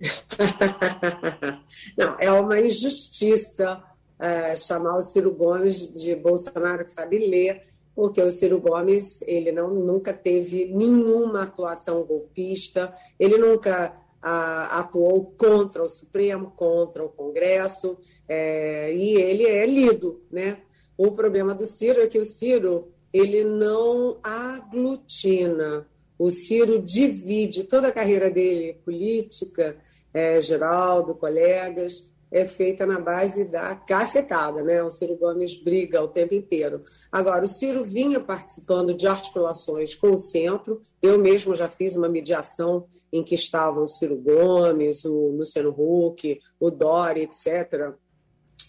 Não, 1.96 2.16
é 2.18 2.32
uma 2.32 2.58
injustiça 2.60 3.82
é, 4.18 4.56
chamar 4.56 4.96
o 4.96 5.02
Ciro 5.02 5.32
Gomes 5.32 5.92
de 5.92 6.14
Bolsonaro 6.16 6.84
que 6.84 6.92
sabe 6.92 7.18
ler, 7.18 7.71
porque 7.94 8.22
o 8.22 8.30
Ciro 8.30 8.60
Gomes 8.60 9.22
ele 9.26 9.52
não, 9.52 9.72
nunca 9.74 10.12
teve 10.12 10.66
nenhuma 10.66 11.42
atuação 11.42 12.02
golpista, 12.04 12.94
ele 13.18 13.38
nunca 13.38 13.94
ah, 14.22 14.78
atuou 14.78 15.34
contra 15.36 15.82
o 15.82 15.88
Supremo, 15.88 16.52
contra 16.56 17.04
o 17.04 17.08
Congresso, 17.08 17.98
é, 18.28 18.94
e 18.94 19.16
ele 19.16 19.44
é 19.44 19.66
lido. 19.66 20.22
Né? 20.30 20.58
O 20.96 21.10
problema 21.12 21.54
do 21.54 21.66
Ciro 21.66 22.00
é 22.00 22.06
que 22.06 22.18
o 22.18 22.24
Ciro 22.24 22.92
ele 23.12 23.44
não 23.44 24.18
aglutina, 24.22 25.86
o 26.18 26.30
Ciro 26.30 26.80
divide 26.80 27.64
toda 27.64 27.88
a 27.88 27.92
carreira 27.92 28.30
dele 28.30 28.74
política, 28.84 29.76
é, 30.14 30.40
Geraldo, 30.40 31.14
colegas, 31.14 32.11
é 32.32 32.46
feita 32.46 32.86
na 32.86 32.98
base 32.98 33.44
da 33.44 33.76
cacetada, 33.76 34.62
né? 34.62 34.82
O 34.82 34.88
Ciro 34.88 35.14
Gomes 35.16 35.54
briga 35.54 36.02
o 36.02 36.08
tempo 36.08 36.34
inteiro. 36.34 36.82
Agora, 37.10 37.44
o 37.44 37.46
Ciro 37.46 37.84
vinha 37.84 38.18
participando 38.18 38.94
de 38.94 39.06
articulações 39.06 39.94
com 39.94 40.14
o 40.14 40.18
centro, 40.18 40.82
eu 41.02 41.18
mesmo 41.18 41.54
já 41.54 41.68
fiz 41.68 41.94
uma 41.94 42.08
mediação 42.08 42.86
em 43.12 43.22
que 43.22 43.34
estavam 43.34 43.84
o 43.84 43.88
Ciro 43.88 44.16
Gomes, 44.16 45.04
o 45.04 45.28
Luciano 45.36 45.74
Huck, 45.76 46.40
o 46.58 46.70
Dori, 46.70 47.22
etc., 47.22 47.92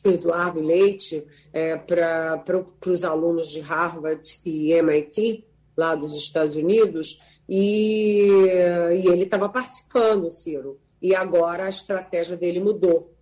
Eduardo 0.03 0.59
Leite, 0.59 1.26
é, 1.53 1.78
para 1.78 2.43
os 2.86 3.05
alunos 3.05 3.47
de 3.47 3.61
Harvard 3.61 4.41
e 4.43 4.74
MIT, 4.74 5.45
lá 5.78 5.95
dos 5.95 6.18
Estados 6.18 6.57
Unidos, 6.57 7.22
e, 7.47 8.28
e 8.28 9.07
ele 9.07 9.24
estava 9.24 9.47
participando, 9.47 10.30
Ciro. 10.30 10.78
E 11.01 11.16
agora 11.16 11.66
a 11.66 11.70
estratégia 11.70 12.36
dele 12.36 12.59
mudou 12.59 13.12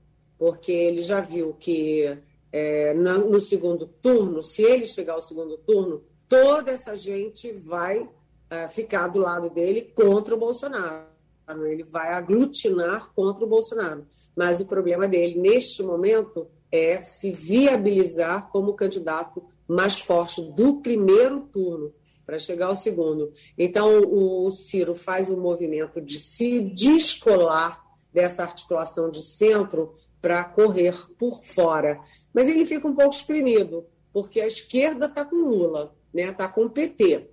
porque 0.42 0.72
ele 0.72 1.04
já 1.04 1.22
viu 1.22 1.54
que 1.54 2.18
é, 2.52 2.96
no, 2.96 3.40
segundo 3.40 3.86
turno, 3.86 4.42
se 4.42 4.64
ele 4.64 4.88
chegar 4.88 5.14
ao 5.14 5.22
segundo 5.22 5.56
turno, 5.56 6.04
toda 6.28 6.72
essa 6.72 6.96
gente 6.96 7.52
vai 7.52 8.10
é, 8.50 8.68
ficar 8.68 9.08
do 9.08 9.20
lado 9.20 9.52
dele 9.52 9.94
contra 9.94 10.34
o 10.34 10.40
Bolsonaro. 10.40 11.06
Ele 11.64 11.84
vai 11.84 12.12
aglutinar 12.14 13.12
contra 13.14 13.46
o 13.46 13.48
Bolsonaro. 13.48 14.08
Mas 14.36 14.60
o 14.60 14.66
problema 14.66 15.08
dele, 15.08 15.40
neste 15.40 15.84
momento, 15.84 16.48
é 16.72 17.00
se 17.04 17.32
viabilizar 17.32 18.50
como 18.50 18.74
candidato 18.74 19.44
mais 19.68 20.00
forte 20.00 20.42
do 20.42 20.82
primeiro 20.82 21.42
turno 21.54 21.94
para 22.26 22.40
chegar 22.40 22.66
ao 22.66 22.76
segundo. 22.76 23.32
Então, 23.56 24.02
o 24.12 24.50
Ciro 24.50 24.96
faz 24.96 25.30
um 25.30 25.40
movimento 25.40 26.02
de 26.02 26.18
se 26.18 26.62
descolar 26.62 27.80
dessa 28.12 28.42
articulação 28.42 29.12
de 29.12 29.22
centro 29.22 29.94
para 30.22 30.44
correr 30.44 30.96
por 31.18 31.44
fora. 31.44 32.00
Mas 32.34 32.48
ele 32.48 32.66
fica 32.66 32.88
um 32.88 32.96
pouco 32.96 33.16
exprimido, 33.16 33.86
porque 34.14 34.40
a 34.40 34.48
esquerda 34.48 35.08
está 35.08 35.26
com 35.26 35.36
Lula, 35.36 35.96
está 36.14 36.26
né? 36.26 36.32
Tá 36.32 36.48
com 36.48 36.66
o 36.66 36.70
PT. 36.70 37.30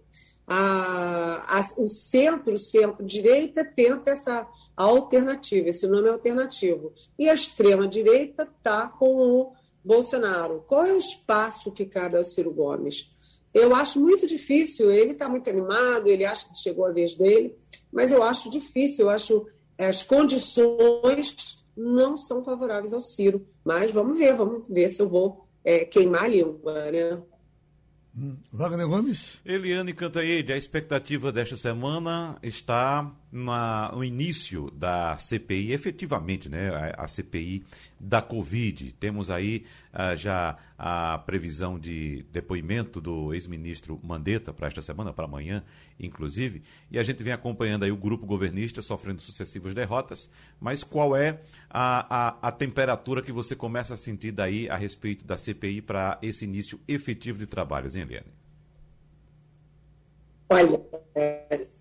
A, 0.46 1.58
a, 1.58 1.64
o 1.76 1.88
centro, 1.88 2.58
centro-direita 2.58 3.64
tenta 3.64 4.10
essa 4.10 4.46
alternativa, 4.76 5.68
esse 5.68 5.86
nome 5.86 6.08
alternativo. 6.08 6.92
E 7.18 7.28
a 7.28 7.34
extrema-direita 7.34 8.44
está 8.44 8.88
com 8.88 9.16
o 9.16 9.52
Bolsonaro. 9.84 10.64
Qual 10.66 10.84
é 10.84 10.92
o 10.92 10.98
espaço 10.98 11.70
que 11.72 11.84
cabe 11.84 12.16
ao 12.16 12.24
Ciro 12.24 12.52
Gomes? 12.52 13.10
Eu 13.52 13.74
acho 13.74 14.00
muito 14.00 14.26
difícil, 14.26 14.90
ele 14.90 15.12
está 15.12 15.28
muito 15.28 15.48
animado, 15.50 16.06
ele 16.06 16.24
acha 16.24 16.48
que 16.48 16.56
chegou 16.56 16.86
a 16.86 16.92
vez 16.92 17.16
dele, 17.16 17.56
mas 17.90 18.12
eu 18.12 18.22
acho 18.22 18.50
difícil, 18.50 19.06
eu 19.06 19.10
acho 19.10 19.46
as 19.76 20.02
condições 20.02 21.57
não 21.78 22.16
são 22.16 22.42
favoráveis 22.42 22.92
ao 22.92 23.00
Ciro. 23.00 23.46
Mas 23.64 23.92
vamos 23.92 24.18
ver, 24.18 24.34
vamos 24.34 24.64
ver 24.68 24.88
se 24.88 25.00
eu 25.00 25.08
vou 25.08 25.48
é, 25.64 25.84
queimar 25.84 26.24
a 26.24 26.28
língua, 26.28 26.90
né? 26.90 27.22
Hum. 28.16 28.36
Wagner 28.52 28.88
Gomes? 28.88 29.40
Eliane 29.44 29.94
Cantanhede, 29.94 30.52
a 30.52 30.56
expectativa 30.56 31.30
desta 31.30 31.56
semana 31.56 32.36
está 32.42 33.14
na, 33.30 33.90
no 33.92 34.02
início 34.02 34.70
da 34.70 35.18
CPI, 35.18 35.72
efetivamente, 35.72 36.48
né, 36.48 36.70
a, 36.70 37.04
a 37.04 37.08
CPI 37.08 37.64
da 38.00 38.22
Covid. 38.22 38.92
Temos 38.92 39.28
aí 39.28 39.64
uh, 39.92 40.16
já 40.16 40.56
a 40.78 41.18
previsão 41.18 41.78
de 41.78 42.24
depoimento 42.32 43.00
do 43.00 43.34
ex-ministro 43.34 44.00
Mandetta 44.02 44.52
para 44.52 44.68
esta 44.68 44.80
semana, 44.80 45.12
para 45.12 45.26
amanhã, 45.26 45.62
inclusive, 46.00 46.62
e 46.90 46.98
a 46.98 47.02
gente 47.02 47.22
vem 47.22 47.32
acompanhando 47.32 47.84
aí 47.84 47.92
o 47.92 47.96
grupo 47.96 48.24
governista 48.24 48.80
sofrendo 48.80 49.20
sucessivas 49.20 49.74
derrotas, 49.74 50.30
mas 50.60 50.82
qual 50.82 51.16
é 51.16 51.40
a, 51.68 52.28
a, 52.28 52.48
a 52.48 52.52
temperatura 52.52 53.22
que 53.22 53.32
você 53.32 53.54
começa 53.54 53.94
a 53.94 53.96
sentir 53.96 54.32
daí 54.32 54.68
a 54.70 54.76
respeito 54.76 55.24
da 55.24 55.36
CPI 55.36 55.82
para 55.82 56.18
esse 56.22 56.44
início 56.44 56.80
efetivo 56.88 57.38
de 57.38 57.46
trabalhos, 57.46 57.94
hein, 57.94 58.02
Eliane? 58.02 58.38
Olha, 60.50 60.80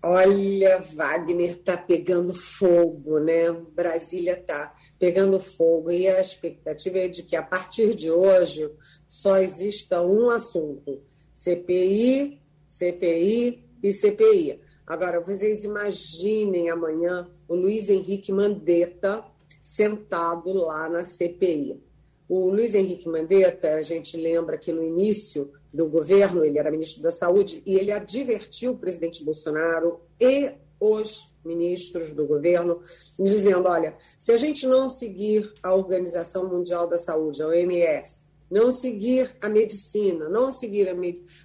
olha, 0.08 0.80
Wagner 0.94 1.52
está 1.52 1.76
pegando 1.76 2.32
fogo, 2.32 3.18
né? 3.18 3.52
Brasília 3.74 4.38
está 4.38 4.74
pegando 4.98 5.38
fogo 5.38 5.90
e 5.90 6.08
a 6.08 6.20
expectativa 6.20 6.98
é 6.98 7.08
de 7.08 7.22
que 7.22 7.36
a 7.36 7.42
partir 7.42 7.94
de 7.94 8.10
hoje 8.10 8.70
só 9.08 9.38
exista 9.38 10.00
um 10.02 10.30
assunto: 10.30 11.00
CPI, 11.34 12.40
CPI 12.68 13.64
e 13.82 13.92
CPI. 13.92 14.60
Agora, 14.86 15.20
vocês 15.20 15.64
imaginem 15.64 16.70
amanhã 16.70 17.28
o 17.46 17.54
Luiz 17.54 17.90
Henrique 17.90 18.32
Mandetta 18.32 19.22
sentado 19.60 20.52
lá 20.52 20.88
na 20.88 21.04
CPI. 21.04 21.78
O 22.26 22.48
Luiz 22.48 22.74
Henrique 22.74 23.08
Mandetta, 23.08 23.74
a 23.74 23.82
gente 23.82 24.16
lembra 24.16 24.56
que 24.56 24.72
no 24.72 24.82
início 24.82 25.52
do 25.72 25.86
governo, 25.86 26.44
ele 26.44 26.58
era 26.58 26.70
ministro 26.70 27.02
da 27.02 27.10
Saúde, 27.10 27.62
e 27.64 27.74
ele 27.74 27.92
advertiu 27.92 28.72
o 28.72 28.78
presidente 28.78 29.24
Bolsonaro 29.24 30.00
e 30.20 30.52
os 30.80 31.34
ministros 31.44 32.12
do 32.12 32.26
governo, 32.26 32.80
dizendo: 33.18 33.68
olha, 33.68 33.96
se 34.18 34.32
a 34.32 34.36
gente 34.36 34.66
não 34.66 34.88
seguir 34.88 35.52
a 35.62 35.74
Organização 35.74 36.48
Mundial 36.48 36.86
da 36.86 36.96
Saúde, 36.96 37.42
a 37.42 37.48
OMS, 37.48 38.22
não 38.50 38.70
seguir 38.70 39.36
a 39.40 39.48
medicina, 39.48 40.28
não 40.28 40.52
seguir 40.52 40.88
a, 40.88 40.94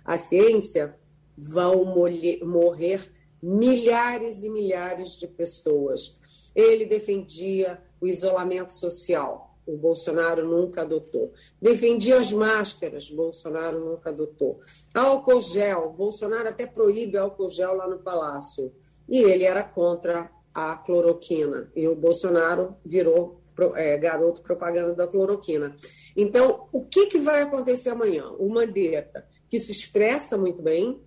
a 0.05 0.17
ciência, 0.17 0.95
vão 1.37 1.83
morrer 1.83 3.11
milhares 3.41 4.43
e 4.43 4.49
milhares 4.49 5.17
de 5.17 5.27
pessoas. 5.27 6.17
Ele 6.55 6.85
defendia 6.85 7.81
o 7.99 8.07
isolamento 8.07 8.71
social 8.71 9.52
o 9.65 9.77
Bolsonaro 9.77 10.47
nunca 10.47 10.81
adotou. 10.81 11.33
Defendia 11.61 12.19
as 12.19 12.31
máscaras, 12.31 13.09
Bolsonaro 13.09 13.79
nunca 13.79 14.09
adotou. 14.09 14.59
Álcool 14.93 15.41
gel, 15.41 15.91
Bolsonaro 15.91 16.49
até 16.49 16.65
proíbe 16.65 17.17
álcool 17.17 17.49
gel 17.49 17.73
lá 17.75 17.87
no 17.87 17.99
Palácio. 17.99 18.73
E 19.07 19.19
ele 19.19 19.43
era 19.43 19.63
contra 19.63 20.29
a 20.53 20.75
cloroquina. 20.75 21.71
E 21.75 21.87
o 21.87 21.95
Bolsonaro 21.95 22.75
virou 22.85 23.41
é, 23.75 23.97
garoto 23.97 24.41
propaganda 24.41 24.93
da 24.93 25.07
cloroquina. 25.07 25.75
Então, 26.15 26.67
o 26.71 26.83
que, 26.83 27.07
que 27.07 27.19
vai 27.19 27.41
acontecer 27.41 27.89
amanhã? 27.89 28.29
O 28.37 28.49
Mandetta, 28.49 29.27
que 29.49 29.59
se 29.59 29.71
expressa 29.71 30.37
muito 30.37 30.61
bem, 30.61 31.01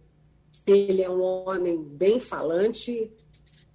ele 0.66 1.02
é 1.02 1.10
um 1.10 1.22
homem 1.22 1.82
bem 1.82 2.18
falante, 2.18 3.12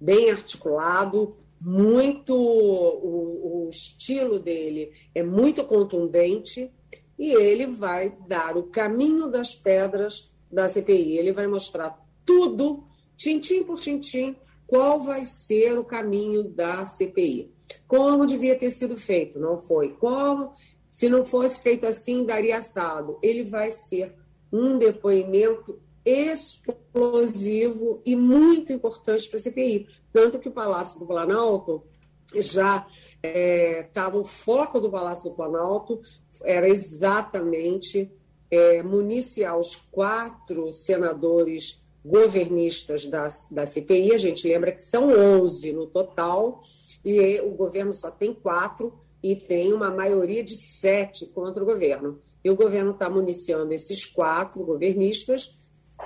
bem 0.00 0.30
articulado, 0.30 1.36
muito 1.64 2.34
o, 2.34 3.66
o 3.66 3.70
estilo 3.70 4.40
dele 4.40 4.92
é 5.14 5.22
muito 5.22 5.64
contundente 5.64 6.72
e 7.16 7.32
ele 7.32 7.68
vai 7.68 8.16
dar 8.26 8.56
o 8.56 8.64
caminho 8.64 9.28
das 9.28 9.54
pedras 9.54 10.32
da 10.50 10.68
CPI. 10.68 11.18
Ele 11.18 11.32
vai 11.32 11.46
mostrar 11.46 11.96
tudo, 12.26 12.84
tintim 13.16 13.62
por 13.62 13.78
tintim, 13.80 14.34
qual 14.66 15.00
vai 15.00 15.24
ser 15.24 15.78
o 15.78 15.84
caminho 15.84 16.42
da 16.42 16.84
CPI. 16.84 17.52
Como 17.86 18.26
devia 18.26 18.58
ter 18.58 18.70
sido 18.70 18.96
feito, 18.96 19.38
não 19.38 19.60
foi. 19.60 19.90
Como, 19.94 20.50
se 20.90 21.08
não 21.08 21.24
fosse 21.24 21.62
feito 21.62 21.86
assim, 21.86 22.24
daria 22.24 22.58
assado. 22.58 23.18
Ele 23.22 23.44
vai 23.44 23.70
ser 23.70 24.16
um 24.52 24.76
depoimento 24.76 25.80
explosivo 26.04 28.02
e 28.04 28.16
muito 28.16 28.72
importante 28.72 29.28
para 29.28 29.38
a 29.38 29.42
CPI. 29.42 29.86
Tanto 30.12 30.38
que 30.38 30.48
o 30.48 30.52
Palácio 30.52 30.98
do 30.98 31.06
Planalto 31.06 31.82
já 32.34 32.86
estava, 33.22 34.16
é, 34.16 34.20
o 34.20 34.24
foco 34.24 34.80
do 34.80 34.90
Palácio 34.90 35.30
do 35.30 35.36
Planalto 35.36 36.00
era 36.44 36.68
exatamente 36.68 38.10
é, 38.50 38.82
municiar 38.82 39.58
os 39.58 39.76
quatro 39.76 40.72
senadores 40.72 41.82
governistas 42.04 43.06
da, 43.06 43.28
da 43.50 43.64
CPI. 43.66 44.12
A 44.12 44.18
gente 44.18 44.46
lembra 44.46 44.72
que 44.72 44.82
são 44.82 45.10
11 45.12 45.72
no 45.72 45.86
total, 45.86 46.62
e 47.04 47.40
o 47.40 47.50
governo 47.50 47.92
só 47.92 48.10
tem 48.10 48.34
quatro, 48.34 48.92
e 49.22 49.36
tem 49.36 49.72
uma 49.72 49.90
maioria 49.90 50.42
de 50.42 50.56
sete 50.56 51.26
contra 51.26 51.62
o 51.62 51.66
governo. 51.66 52.20
E 52.44 52.50
o 52.50 52.56
governo 52.56 52.90
está 52.90 53.08
municiando 53.08 53.72
esses 53.72 54.04
quatro 54.04 54.64
governistas 54.64 55.61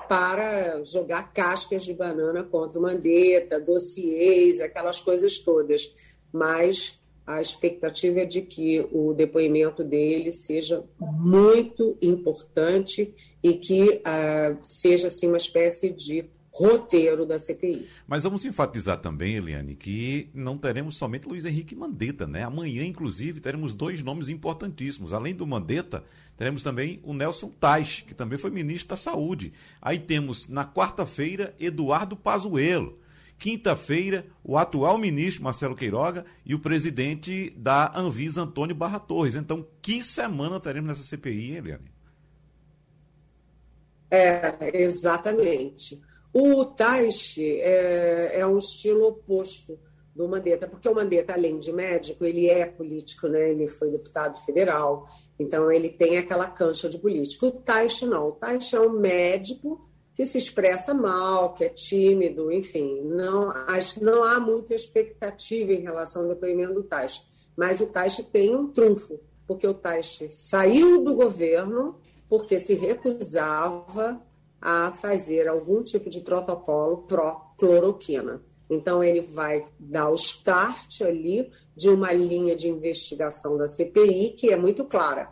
para 0.09 0.83
jogar 0.85 1.33
cascas 1.33 1.85
de 1.85 1.93
banana 1.93 2.43
contra 2.43 2.79
o 2.79 2.83
Mandetta, 2.83 3.61
dossiês, 3.61 4.61
aquelas 4.61 5.01
coisas 5.01 5.39
todas. 5.39 5.95
Mas 6.33 6.99
a 7.27 7.41
expectativa 7.41 8.21
é 8.21 8.25
de 8.25 8.43
que 8.43 8.87
o 8.93 9.13
depoimento 9.13 9.83
dele 9.83 10.31
seja 10.31 10.85
muito 11.01 11.99
importante 12.01 13.13
e 13.43 13.55
que 13.55 13.83
uh, 13.83 14.59
seja 14.63 15.09
assim, 15.09 15.27
uma 15.27 15.37
espécie 15.37 15.91
de 15.91 16.31
roteiro 16.57 17.27
da 17.27 17.39
CPI. 17.39 17.87
Mas 18.07 18.23
vamos 18.23 18.47
enfatizar 18.47 19.01
também, 19.03 19.37
Eliane, 19.37 19.75
que 19.75 20.31
não 20.33 20.57
teremos 20.57 20.97
somente 20.97 21.29
Luiz 21.29 21.45
Henrique 21.45 21.75
Mandetta, 21.75 22.27
né? 22.27 22.45
Amanhã, 22.45 22.83
inclusive, 22.83 23.41
teremos 23.41 23.75
dois 23.75 24.03
nomes 24.03 24.31
importantíssimos. 24.31 25.13
Além 25.13 25.35
do 25.35 25.47
Mandetta, 25.47 26.03
teremos 26.37 26.63
também 26.63 27.01
o 27.03 27.15
Nelson 27.15 27.49
Tais, 27.49 28.05
que 28.07 28.15
também 28.15 28.39
foi 28.39 28.51
ministro 28.51 28.89
da 28.89 28.97
Saúde. 28.97 29.53
Aí 29.81 29.99
temos, 29.99 30.49
na 30.49 30.65
quarta-feira, 30.65 31.55
Eduardo 31.59 32.17
Pazuello. 32.17 32.99
Quinta-feira, 33.39 34.27
o 34.43 34.57
atual 34.57 34.97
ministro 34.97 35.45
Marcelo 35.45 35.77
Queiroga 35.77 36.25
e 36.45 36.55
o 36.55 36.59
presidente 36.59 37.51
da 37.57 37.93
Anvisa, 37.95 38.43
Antônio 38.43 38.75
Barra 38.75 38.99
Torres. 38.99 39.35
Então, 39.35 39.67
que 39.83 40.03
semana 40.03 40.59
teremos 40.59 40.89
nessa 40.89 41.03
CPI, 41.03 41.57
Eliane? 41.57 41.91
É, 44.11 44.83
exatamente. 44.83 46.01
O 46.33 46.65
Taishi 46.65 47.61
é, 47.61 48.41
é 48.41 48.47
um 48.47 48.59
estilo 48.59 49.07
oposto 49.09 49.79
do 50.17 50.27
Mandetta, 50.27 50.67
porque 50.67 50.89
o 50.89 50.95
Mandetta, 50.95 51.35
além 51.35 51.59
de 51.59 51.71
médico, 51.71 52.25
ele 52.25 52.49
é 52.49 52.65
político, 52.65 53.29
né? 53.29 53.51
ele 53.51 53.69
foi 53.69 53.91
deputado 53.91 54.43
federal, 54.45 55.07
então 55.39 55.71
ele 55.71 55.91
tem 55.91 56.17
aquela 56.17 56.49
cancha 56.49 56.89
de 56.89 56.99
político. 56.99 57.47
O 57.47 57.53
Taishi 57.53 58.07
não, 58.07 58.29
o 58.29 58.33
Taishi 58.33 58.75
é 58.75 58.81
um 58.81 58.91
médico 58.91 59.87
que 60.15 60.25
se 60.25 60.39
expressa 60.39 60.95
mal, 60.95 61.53
que 61.53 61.65
é 61.65 61.69
tímido, 61.69 62.51
enfim, 62.51 63.03
não, 63.03 63.53
não 64.01 64.25
há 64.25 64.41
muita 64.41 64.75
expectativa 64.75 65.73
em 65.73 65.83
relação 65.83 66.23
ao 66.23 66.29
depoimento 66.29 66.73
do 66.73 66.83
Taishi, 66.83 67.23
mas 67.55 67.83
o 67.83 67.87
Taishi 67.87 68.23
tem 68.23 68.57
um 68.57 68.73
trunfo, 68.73 69.21
porque 69.47 69.67
o 69.67 69.75
Taixe 69.75 70.31
saiu 70.31 71.05
do 71.05 71.15
governo 71.15 72.01
porque 72.29 72.59
se 72.59 72.75
recusava 72.75 74.21
a 74.61 74.93
fazer 74.93 75.47
algum 75.47 75.83
tipo 75.83 76.09
de 76.09 76.21
protocolo 76.21 77.07
pró-cloroquina. 77.07 78.41
Então, 78.69 79.03
ele 79.03 79.21
vai 79.21 79.65
dar 79.79 80.11
o 80.11 80.15
start 80.15 81.03
ali 81.03 81.51
de 81.77 81.89
uma 81.89 82.13
linha 82.13 82.57
de 82.57 82.69
investigação 82.69 83.57
da 83.57 83.69
CPI, 83.69 84.31
que 84.31 84.51
é 84.51 84.57
muito 84.57 84.85
clara. 84.85 85.31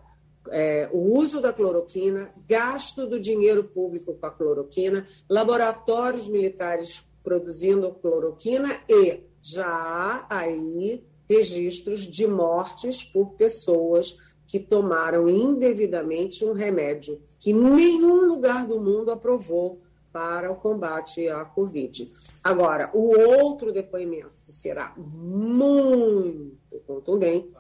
É, 0.50 0.88
o 0.92 1.16
uso 1.16 1.40
da 1.40 1.52
cloroquina, 1.52 2.32
gasto 2.46 3.06
do 3.06 3.18
dinheiro 3.18 3.64
público 3.64 4.14
com 4.14 4.26
a 4.26 4.30
cloroquina, 4.30 5.06
laboratórios 5.28 6.28
militares 6.28 7.02
produzindo 7.22 7.90
cloroquina 7.94 8.68
e 8.88 9.20
já 9.42 9.66
há 9.66 10.26
aí 10.28 11.02
registros 11.28 12.00
de 12.00 12.26
mortes 12.26 13.02
por 13.02 13.32
pessoas 13.32 14.16
que 14.46 14.60
tomaram 14.60 15.28
indevidamente 15.28 16.44
um 16.44 16.52
remédio 16.52 17.20
que 17.40 17.52
nenhum 17.52 18.26
lugar 18.26 18.66
do 18.66 18.78
mundo 18.78 19.10
aprovou 19.10 19.80
para 20.14 20.48
o 20.52 20.54
combate 20.54 21.28
à 21.28 21.44
Covid. 21.44 22.12
Agora, 22.44 22.88
o 22.94 23.18
outro 23.18 23.72
depoimento, 23.72 24.40
que 24.44 24.52
será 24.52 24.94
muito 24.96 26.78
contundente, 26.86 27.50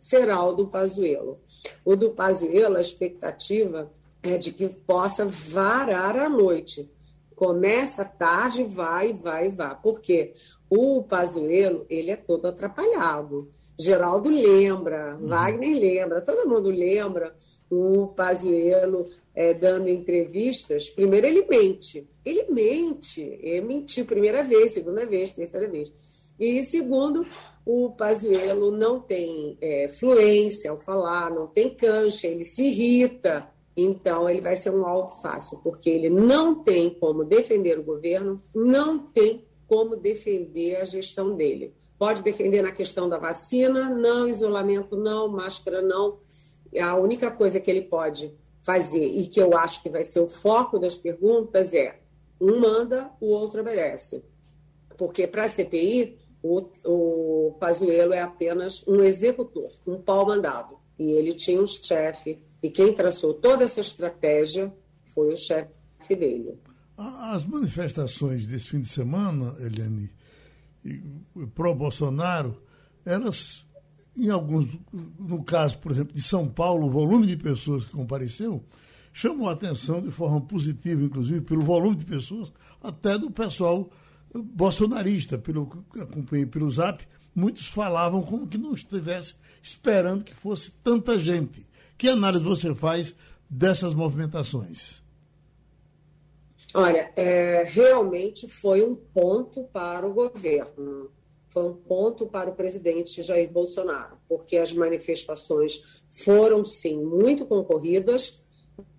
será 0.00 0.42
o 0.44 0.52
do 0.52 0.66
Pazuello. 0.66 1.38
O 1.84 1.94
do 1.94 2.10
Pazuello, 2.10 2.76
a 2.76 2.80
expectativa 2.80 3.88
é 4.20 4.36
de 4.36 4.50
que 4.50 4.68
possa 4.68 5.26
varar 5.26 6.16
à 6.18 6.28
noite. 6.28 6.90
Começa 7.36 8.04
tarde, 8.04 8.64
vai, 8.64 9.12
vai, 9.12 9.48
vai. 9.48 9.78
Por 9.80 10.00
quê? 10.00 10.34
O 10.68 11.04
Pazuello, 11.04 11.86
ele 11.88 12.10
é 12.10 12.16
todo 12.16 12.46
atrapalhado. 12.46 13.48
Geraldo 13.78 14.28
lembra, 14.28 15.16
uhum. 15.20 15.28
Wagner 15.28 15.78
lembra, 15.78 16.20
todo 16.20 16.48
mundo 16.48 16.68
lembra 16.68 17.32
o 17.70 18.08
Pazuello 18.08 19.08
é, 19.34 19.52
dando 19.52 19.88
entrevistas. 19.88 20.88
Primeiro 20.90 21.26
ele 21.26 21.46
mente, 21.46 22.08
ele 22.24 22.46
mente, 22.50 23.20
ele 23.42 23.60
mentiu 23.60 24.04
primeira 24.04 24.42
vez, 24.42 24.72
segunda 24.72 25.04
vez, 25.04 25.32
terceira 25.32 25.68
vez. 25.68 25.92
E 26.38 26.62
segundo, 26.64 27.24
o 27.64 27.90
Pazuello 27.90 28.70
não 28.70 29.00
tem 29.00 29.56
é, 29.60 29.88
fluência 29.88 30.70
ao 30.70 30.80
falar, 30.80 31.30
não 31.30 31.46
tem 31.46 31.74
cancha, 31.74 32.26
ele 32.26 32.44
se 32.44 32.64
irrita. 32.64 33.48
Então, 33.76 34.28
ele 34.28 34.40
vai 34.40 34.56
ser 34.56 34.70
um 34.70 34.86
alvo 34.86 35.20
fácil, 35.20 35.58
porque 35.62 35.90
ele 35.90 36.08
não 36.08 36.62
tem 36.62 36.90
como 36.90 37.24
defender 37.24 37.78
o 37.78 37.82
governo, 37.82 38.42
não 38.54 38.98
tem 38.98 39.44
como 39.66 39.96
defender 39.96 40.76
a 40.76 40.84
gestão 40.84 41.34
dele. 41.34 41.74
Pode 41.98 42.22
defender 42.22 42.62
na 42.62 42.72
questão 42.72 43.08
da 43.08 43.18
vacina, 43.18 43.88
não, 43.88 44.28
isolamento 44.28 44.96
não, 44.96 45.28
máscara 45.28 45.80
não. 45.80 46.18
A 46.80 46.96
única 46.96 47.30
coisa 47.30 47.60
que 47.60 47.70
ele 47.70 47.82
pode 47.82 48.32
fazer, 48.62 49.06
e 49.06 49.28
que 49.28 49.40
eu 49.40 49.56
acho 49.56 49.82
que 49.82 49.88
vai 49.88 50.04
ser 50.04 50.20
o 50.20 50.28
foco 50.28 50.78
das 50.78 50.96
perguntas, 50.96 51.72
é 51.72 52.00
um 52.40 52.60
manda, 52.60 53.10
o 53.20 53.26
outro 53.26 53.60
obedece. 53.60 54.24
Porque 54.96 55.26
para 55.26 55.44
a 55.44 55.48
CPI, 55.48 56.18
o, 56.42 56.68
o 56.84 57.56
Pazuello 57.58 58.12
é 58.12 58.20
apenas 58.20 58.86
um 58.86 59.02
executor, 59.02 59.70
um 59.86 60.00
pau 60.00 60.26
mandado. 60.26 60.78
E 60.98 61.10
ele 61.10 61.34
tinha 61.34 61.60
um 61.60 61.66
chefe, 61.66 62.42
e 62.62 62.70
quem 62.70 62.92
traçou 62.92 63.34
toda 63.34 63.64
essa 63.64 63.80
estratégia 63.80 64.72
foi 65.14 65.32
o 65.32 65.36
chefe 65.36 66.14
dele. 66.16 66.58
As 66.96 67.44
manifestações 67.44 68.46
desse 68.46 68.68
fim 68.68 68.80
de 68.80 68.88
semana, 68.88 69.54
Eliane, 69.60 70.10
pró-Bolsonaro, 71.54 72.62
elas, 73.04 73.65
em 74.16 74.30
alguns, 74.30 74.66
no 75.18 75.44
caso, 75.44 75.78
por 75.78 75.92
exemplo, 75.92 76.14
de 76.14 76.22
São 76.22 76.48
Paulo, 76.48 76.86
o 76.86 76.90
volume 76.90 77.26
de 77.26 77.36
pessoas 77.36 77.84
que 77.84 77.92
compareceu 77.92 78.64
chamou 79.12 79.48
a 79.48 79.52
atenção 79.52 80.00
de 80.00 80.10
forma 80.10 80.40
positiva, 80.40 81.02
inclusive, 81.02 81.40
pelo 81.40 81.62
volume 81.62 81.96
de 81.96 82.04
pessoas, 82.04 82.52
até 82.82 83.18
do 83.18 83.30
pessoal 83.30 83.90
bolsonarista, 84.34 85.38
pelo 85.38 85.84
acompanhei 86.00 86.46
pelo 86.46 86.70
zap, 86.70 87.06
muitos 87.34 87.68
falavam 87.68 88.22
como 88.22 88.46
que 88.46 88.58
não 88.58 88.74
estivesse 88.74 89.34
esperando 89.62 90.24
que 90.24 90.34
fosse 90.34 90.70
tanta 90.82 91.18
gente. 91.18 91.66
Que 91.96 92.08
análise 92.08 92.44
você 92.44 92.74
faz 92.74 93.14
dessas 93.48 93.94
movimentações? 93.94 95.02
Olha, 96.74 97.10
é, 97.16 97.64
realmente 97.64 98.48
foi 98.48 98.84
um 98.84 98.94
ponto 98.94 99.64
para 99.64 100.06
o 100.06 100.12
governo, 100.12 101.10
foi 101.56 101.64
um 101.64 101.72
ponto 101.72 102.26
para 102.26 102.50
o 102.50 102.54
presidente 102.54 103.22
Jair 103.22 103.50
Bolsonaro, 103.50 104.18
porque 104.28 104.58
as 104.58 104.74
manifestações 104.74 105.82
foram, 106.10 106.66
sim, 106.66 107.02
muito 107.02 107.46
concorridas. 107.46 108.38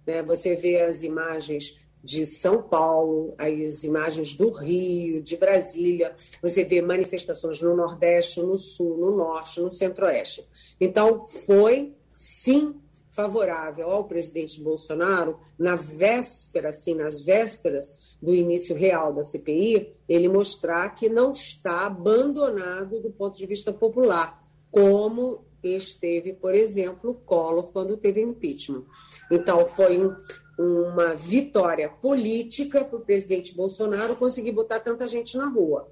Né? 0.08 0.24
Você 0.24 0.56
vê 0.56 0.82
as 0.82 1.04
imagens 1.04 1.80
de 2.04 2.26
São 2.26 2.64
Paulo, 2.64 3.36
as 3.38 3.84
imagens 3.84 4.34
do 4.34 4.50
Rio, 4.50 5.22
de 5.22 5.38
Brasília, 5.38 6.16
você 6.42 6.64
vê 6.64 6.82
manifestações 6.82 7.62
no 7.62 7.76
Nordeste, 7.76 8.42
no 8.42 8.58
Sul, 8.58 8.98
no 8.98 9.16
Norte, 9.16 9.62
no 9.62 9.72
Centro-Oeste. 9.72 10.44
Então, 10.82 11.28
foi, 11.28 11.94
sim, 12.16 12.74
favorável 13.18 13.90
ao 13.90 14.04
presidente 14.04 14.62
Bolsonaro, 14.62 15.40
na 15.58 15.76
véspera, 15.76 16.70
assim, 16.70 16.94
nas 16.94 17.20
vésperas 17.20 18.16
do 18.22 18.32
início 18.32 18.76
real 18.76 19.12
da 19.12 19.24
CPI, 19.24 19.92
ele 20.08 20.30
mostrar 20.30 20.88
que 20.92 21.10
não 21.10 21.32
está 21.32 21.88
abandonado 21.88 23.02
do 23.02 23.10
ponto 23.10 23.36
de 23.36 23.48
vista 23.48 23.74
popular, 23.74 24.48
como 24.70 25.44
esteve, 25.64 26.32
por 26.32 26.54
exemplo, 26.54 27.16
Collor 27.26 27.72
quando 27.72 27.98
teve 27.98 28.22
impeachment. 28.22 28.86
Então, 29.32 29.66
foi 29.66 30.00
um, 30.00 30.16
uma 30.60 31.16
vitória 31.16 31.90
política 31.90 32.86
para 32.86 33.00
o 33.00 33.02
presidente 33.02 33.56
Bolsonaro 33.56 34.16
conseguir 34.16 34.52
botar 34.52 34.80
tanta 34.80 35.08
gente 35.08 35.36
na 35.36 35.50
rua. 35.50 35.92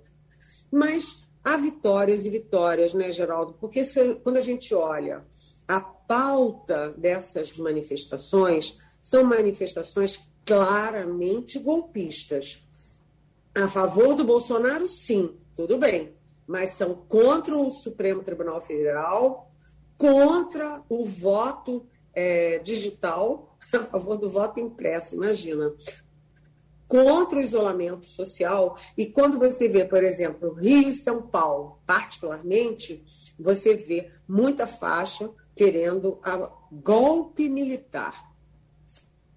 Mas 0.71 1.23
há 1.43 1.57
vitórias 1.57 2.23
e 2.23 2.29
vitórias, 2.29 2.93
né, 2.93 3.11
Geraldo? 3.11 3.55
Porque 3.59 3.83
se, 3.83 4.13
quando 4.23 4.37
a 4.37 4.41
gente 4.41 4.75
olha 4.75 5.25
a 5.67 5.79
pauta 5.79 6.93
dessas 6.97 7.57
manifestações 7.57 8.77
são 9.01 9.23
manifestações 9.23 10.29
claramente 10.45 11.59
golpistas. 11.59 12.63
A 13.53 13.67
favor 13.67 14.15
do 14.15 14.23
Bolsonaro, 14.23 14.87
sim, 14.87 15.35
tudo 15.55 15.77
bem, 15.77 16.13
mas 16.45 16.71
são 16.71 16.93
contra 17.07 17.55
o 17.55 17.71
Supremo 17.71 18.21
Tribunal 18.21 18.61
Federal, 18.61 19.51
contra 19.97 20.83
o 20.89 21.05
voto 21.05 21.87
é, 22.13 22.59
digital, 22.59 23.57
a 23.73 23.83
favor 23.83 24.17
do 24.17 24.29
voto 24.29 24.59
impresso, 24.59 25.15
imagina. 25.15 25.73
Contra 26.87 27.39
o 27.39 27.41
isolamento 27.41 28.05
social. 28.05 28.77
E 28.95 29.07
quando 29.07 29.39
você 29.39 29.67
vê, 29.67 29.83
por 29.83 30.03
exemplo, 30.03 30.53
Rio 30.53 30.89
e 30.89 30.93
São 30.93 31.23
Paulo, 31.23 31.79
particularmente, 31.85 33.03
você 33.39 33.73
vê 33.73 34.11
muita 34.27 34.67
faixa 34.67 35.31
querendo 35.55 36.19
a 36.23 36.51
golpe 36.71 37.47
militar. 37.47 38.33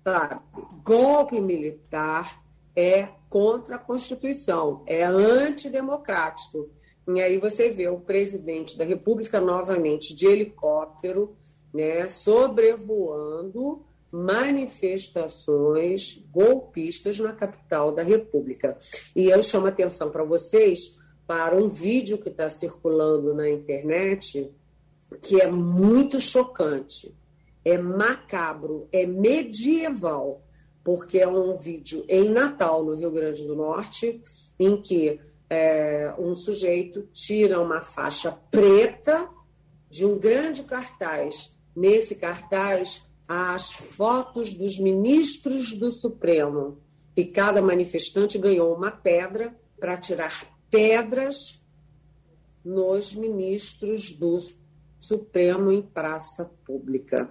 Sabe? 0.03 0.41
Golpe 0.83 1.41
militar 1.41 2.43
é 2.75 3.09
contra 3.29 3.77
a 3.77 3.79
Constituição, 3.79 4.83
é 4.87 5.05
antidemocrático. 5.05 6.71
E 7.07 7.21
aí 7.21 7.39
você 7.39 7.71
vê 7.71 7.89
o 7.89 8.01
presidente 8.01 8.77
da 8.77 8.85
República 8.85 9.41
novamente 9.41 10.15
de 10.15 10.27
helicóptero, 10.27 11.37
né, 11.73 12.09
sobrevoando 12.09 13.85
manifestações 14.11 16.25
golpistas 16.31 17.19
na 17.19 17.33
capital 17.33 17.93
da 17.93 18.03
República. 18.03 18.77
E 19.15 19.27
eu 19.27 19.43
chamo 19.43 19.67
a 19.67 19.69
atenção 19.69 20.11
para 20.11 20.25
vocês 20.25 20.97
para 21.27 21.55
um 21.55 21.69
vídeo 21.69 22.17
que 22.19 22.31
está 22.31 22.49
circulando 22.49 23.35
na 23.35 23.51
internet 23.51 24.51
que 25.17 25.41
é 25.41 25.51
muito 25.51 26.21
chocante, 26.21 27.15
é 27.65 27.79
macabro, 27.79 28.89
é 28.93 29.07
medieval, 29.07 30.43
porque 30.85 31.19
é 31.19 31.29
um 31.29 31.57
vídeo 31.57 32.05
em 32.09 32.29
Natal, 32.29 32.85
no 32.85 32.95
Rio 32.95 33.11
Grande 33.11 33.47
do 33.47 33.55
Norte, 33.55 34.21
em 34.59 34.81
que 34.81 35.21
é, 35.51 36.15
um 36.19 36.35
sujeito 36.35 37.09
tira 37.13 37.61
uma 37.61 37.81
faixa 37.81 38.33
preta 38.51 39.29
de 39.91 40.05
um 40.05 40.19
grande 40.19 40.63
cartaz. 40.63 41.57
Nesse 41.75 42.15
cartaz, 42.15 43.09
as 43.27 43.73
fotos 43.73 44.55
dos 44.55 44.79
ministros 44.79 45.73
do 45.73 45.93
Supremo. 45.93 46.79
E 47.17 47.25
cada 47.25 47.61
manifestante 47.61 48.39
ganhou 48.39 48.75
uma 48.75 48.91
pedra 48.91 49.55
para 49.79 49.97
tirar 49.97 50.47
pedras 50.71 51.63
nos 52.65 53.15
ministros 53.15 54.13
do 54.13 54.39
Supremo 55.01 55.71
em 55.71 55.83
praça 55.83 56.51
pública. 56.65 57.29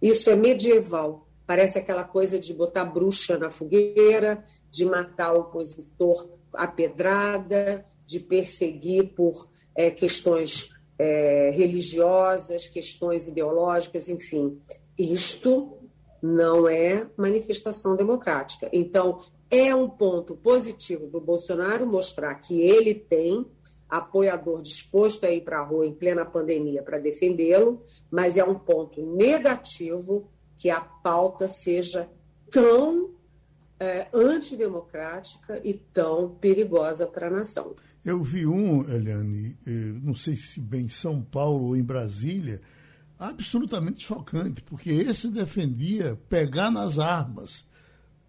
Isso 0.00 0.30
é 0.30 0.36
medieval. 0.36 1.26
Parece 1.46 1.78
aquela 1.78 2.04
coisa 2.04 2.38
de 2.38 2.54
botar 2.54 2.84
bruxa 2.84 3.36
na 3.36 3.50
fogueira, 3.50 4.42
de 4.70 4.84
matar 4.84 5.34
o 5.34 5.40
opositor 5.40 6.28
à 6.54 6.66
pedrada, 6.66 7.84
de 8.06 8.20
perseguir 8.20 9.14
por 9.14 9.48
é, 9.74 9.90
questões 9.90 10.70
é, 10.98 11.50
religiosas, 11.52 12.68
questões 12.68 13.26
ideológicas, 13.26 14.08
enfim. 14.08 14.60
Isto 14.98 15.78
não 16.22 16.68
é 16.68 17.08
manifestação 17.16 17.96
democrática. 17.96 18.68
Então, 18.72 19.24
é 19.50 19.74
um 19.74 19.88
ponto 19.88 20.36
positivo 20.36 21.06
do 21.08 21.20
Bolsonaro 21.20 21.86
mostrar 21.86 22.34
que 22.36 22.60
ele 22.60 22.94
tem 22.94 23.46
apoiador 23.90 24.62
disposto 24.62 25.24
a 25.24 25.30
ir 25.30 25.42
para 25.42 25.58
a 25.58 25.64
rua 25.64 25.86
em 25.86 25.94
plena 25.94 26.24
pandemia 26.24 26.82
para 26.82 26.98
defendê-lo, 26.98 27.82
mas 28.10 28.36
é 28.36 28.44
um 28.44 28.58
ponto 28.58 29.04
negativo 29.16 30.28
que 30.56 30.70
a 30.70 30.80
pauta 30.80 31.48
seja 31.48 32.08
tão 32.50 33.10
é, 33.78 34.08
antidemocrática 34.12 35.60
e 35.64 35.74
tão 35.74 36.34
perigosa 36.36 37.06
para 37.06 37.28
a 37.28 37.30
nação. 37.30 37.74
Eu 38.04 38.22
vi 38.22 38.46
um, 38.46 38.82
Eliane, 38.90 39.58
eh, 39.66 39.70
não 40.02 40.14
sei 40.14 40.34
se 40.34 40.58
bem 40.58 40.86
em 40.86 40.88
São 40.88 41.22
Paulo 41.22 41.66
ou 41.66 41.76
em 41.76 41.82
Brasília, 41.82 42.60
absolutamente 43.18 44.02
chocante, 44.02 44.62
porque 44.62 44.88
esse 44.90 45.28
defendia 45.28 46.18
pegar 46.28 46.70
nas 46.70 46.98
armas. 46.98 47.66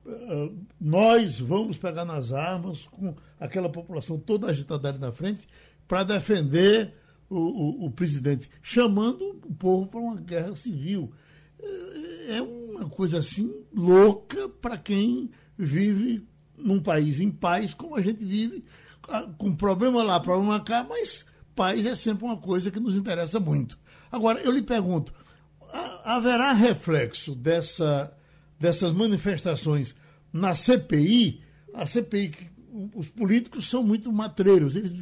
Uh, 0.05 0.57
nós 0.79 1.39
vamos 1.39 1.77
pegar 1.77 2.05
nas 2.05 2.31
armas 2.31 2.85
com 2.87 3.15
aquela 3.39 3.69
população 3.69 4.17
toda 4.17 4.47
agitada 4.47 4.89
ali 4.89 4.97
na 4.97 5.11
frente 5.11 5.47
para 5.87 6.03
defender 6.03 6.93
o, 7.29 7.37
o, 7.37 7.85
o, 7.85 7.91
presidente, 7.91 8.49
chamando 8.63 9.39
o 9.45 9.53
povo 9.53 9.87
para 9.87 9.99
uma 9.99 10.19
guerra 10.19 10.55
civil. 10.55 11.11
É, 11.59 12.37
é 12.37 12.41
uma 12.41 12.89
coisa 12.89 13.19
assim 13.19 13.53
louca 13.73 14.49
para 14.49 14.77
quem 14.77 15.29
vive 15.57 16.27
num 16.57 16.81
país 16.81 17.19
em 17.19 17.29
paz, 17.29 17.73
como 17.73 17.95
a 17.95 18.01
gente 18.01 18.23
vive, 18.23 18.63
ah, 19.07 19.27
com 19.37 19.55
problema 19.55 20.03
lá, 20.03 20.19
problema 20.19 20.59
cá, 20.59 20.85
mas 20.87 21.25
paz 21.55 21.85
é 21.85 21.95
sempre 21.95 22.25
uma 22.25 22.37
coisa 22.37 22.71
que 22.71 22.79
nos 22.79 22.95
interessa 22.95 23.39
muito. 23.39 23.77
Agora, 24.11 24.39
eu 24.41 24.51
lhe 24.51 24.61
pergunto, 24.61 25.13
haverá 26.03 26.53
reflexo 26.53 27.35
dessa, 27.35 28.15
dessas 28.61 28.93
manifestações 28.93 29.95
na 30.31 30.53
CPI? 30.53 31.43
A 31.73 31.85
CPI, 31.85 32.31
os 32.95 33.09
políticos 33.09 33.69
são 33.69 33.83
muito 33.83 34.11
matreiros, 34.11 34.75
eles 34.75 34.93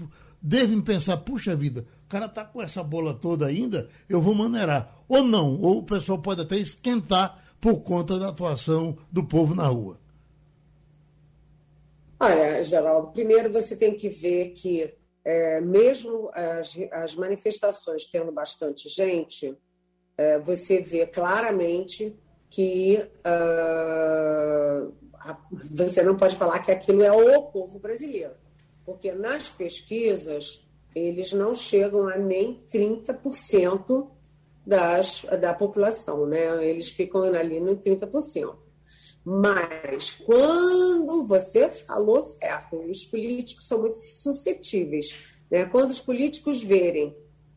devem 0.42 0.82
pensar, 0.82 1.18
puxa 1.18 1.56
vida, 1.56 1.86
o 2.06 2.10
cara 2.10 2.26
está 2.26 2.46
com 2.46 2.62
essa 2.62 2.84
bola 2.84 3.14
toda 3.14 3.46
ainda, 3.46 3.90
eu 4.08 4.22
vou 4.22 4.34
maneirar. 4.34 5.04
Ou 5.08 5.24
não, 5.24 5.60
ou 5.60 5.80
o 5.80 5.84
pessoal 5.84 6.20
pode 6.20 6.42
até 6.42 6.56
esquentar 6.56 7.44
por 7.60 7.82
conta 7.82 8.18
da 8.18 8.30
atuação 8.30 8.98
do 9.12 9.24
povo 9.24 9.54
na 9.54 9.68
rua. 9.68 10.00
Olha, 12.20 12.64
Geraldo, 12.64 13.12
primeiro 13.12 13.52
você 13.52 13.76
tem 13.76 13.96
que 13.96 14.10
ver 14.10 14.50
que 14.52 14.94
é, 15.24 15.62
mesmo 15.62 16.30
as, 16.34 16.78
as, 16.92 17.16
manifestações 17.16 18.08
tendo 18.08 18.32
bastante 18.32 18.90
gente, 18.90 19.56
é, 20.18 20.40
você 20.40 20.82
vê 20.82 21.06
claramente 21.06 22.16
que 22.50 23.00
uh, 23.20 24.94
você 25.72 26.02
não 26.02 26.16
pode 26.18 26.36
falar 26.36 26.60
que 26.60 26.72
aquilo 26.72 27.04
é 27.04 27.12
o 27.12 27.44
povo 27.44 27.80
brasileiro, 27.80 28.34
porque 28.86 29.12
nas 29.12 29.50
pesquisas 29.50 30.66
eles 30.96 31.32
não 31.34 31.54
chegam 31.54 32.08
a 32.08 32.18
nem 32.18 32.64
30% 32.74 34.08
das, 34.66 35.26
da 35.40 35.54
população, 35.54 36.26
né? 36.26 36.68
eles 36.68 36.90
ficam 36.90 37.24
ali 37.24 37.60
no 37.60 37.78
30%. 37.78 38.56
Mas 39.24 40.12
quando 40.12 41.26
você 41.26 41.70
falou 41.70 42.22
certo, 42.22 42.78
os 42.78 43.04
políticos 43.04 43.68
são 43.68 43.80
muito 43.80 43.98
suscetíveis. 43.98 45.16
Né? 45.52 45.66
Quando 45.66 45.92
os 45.92 46.00
políticos 46.00 46.64
verem 46.64 47.16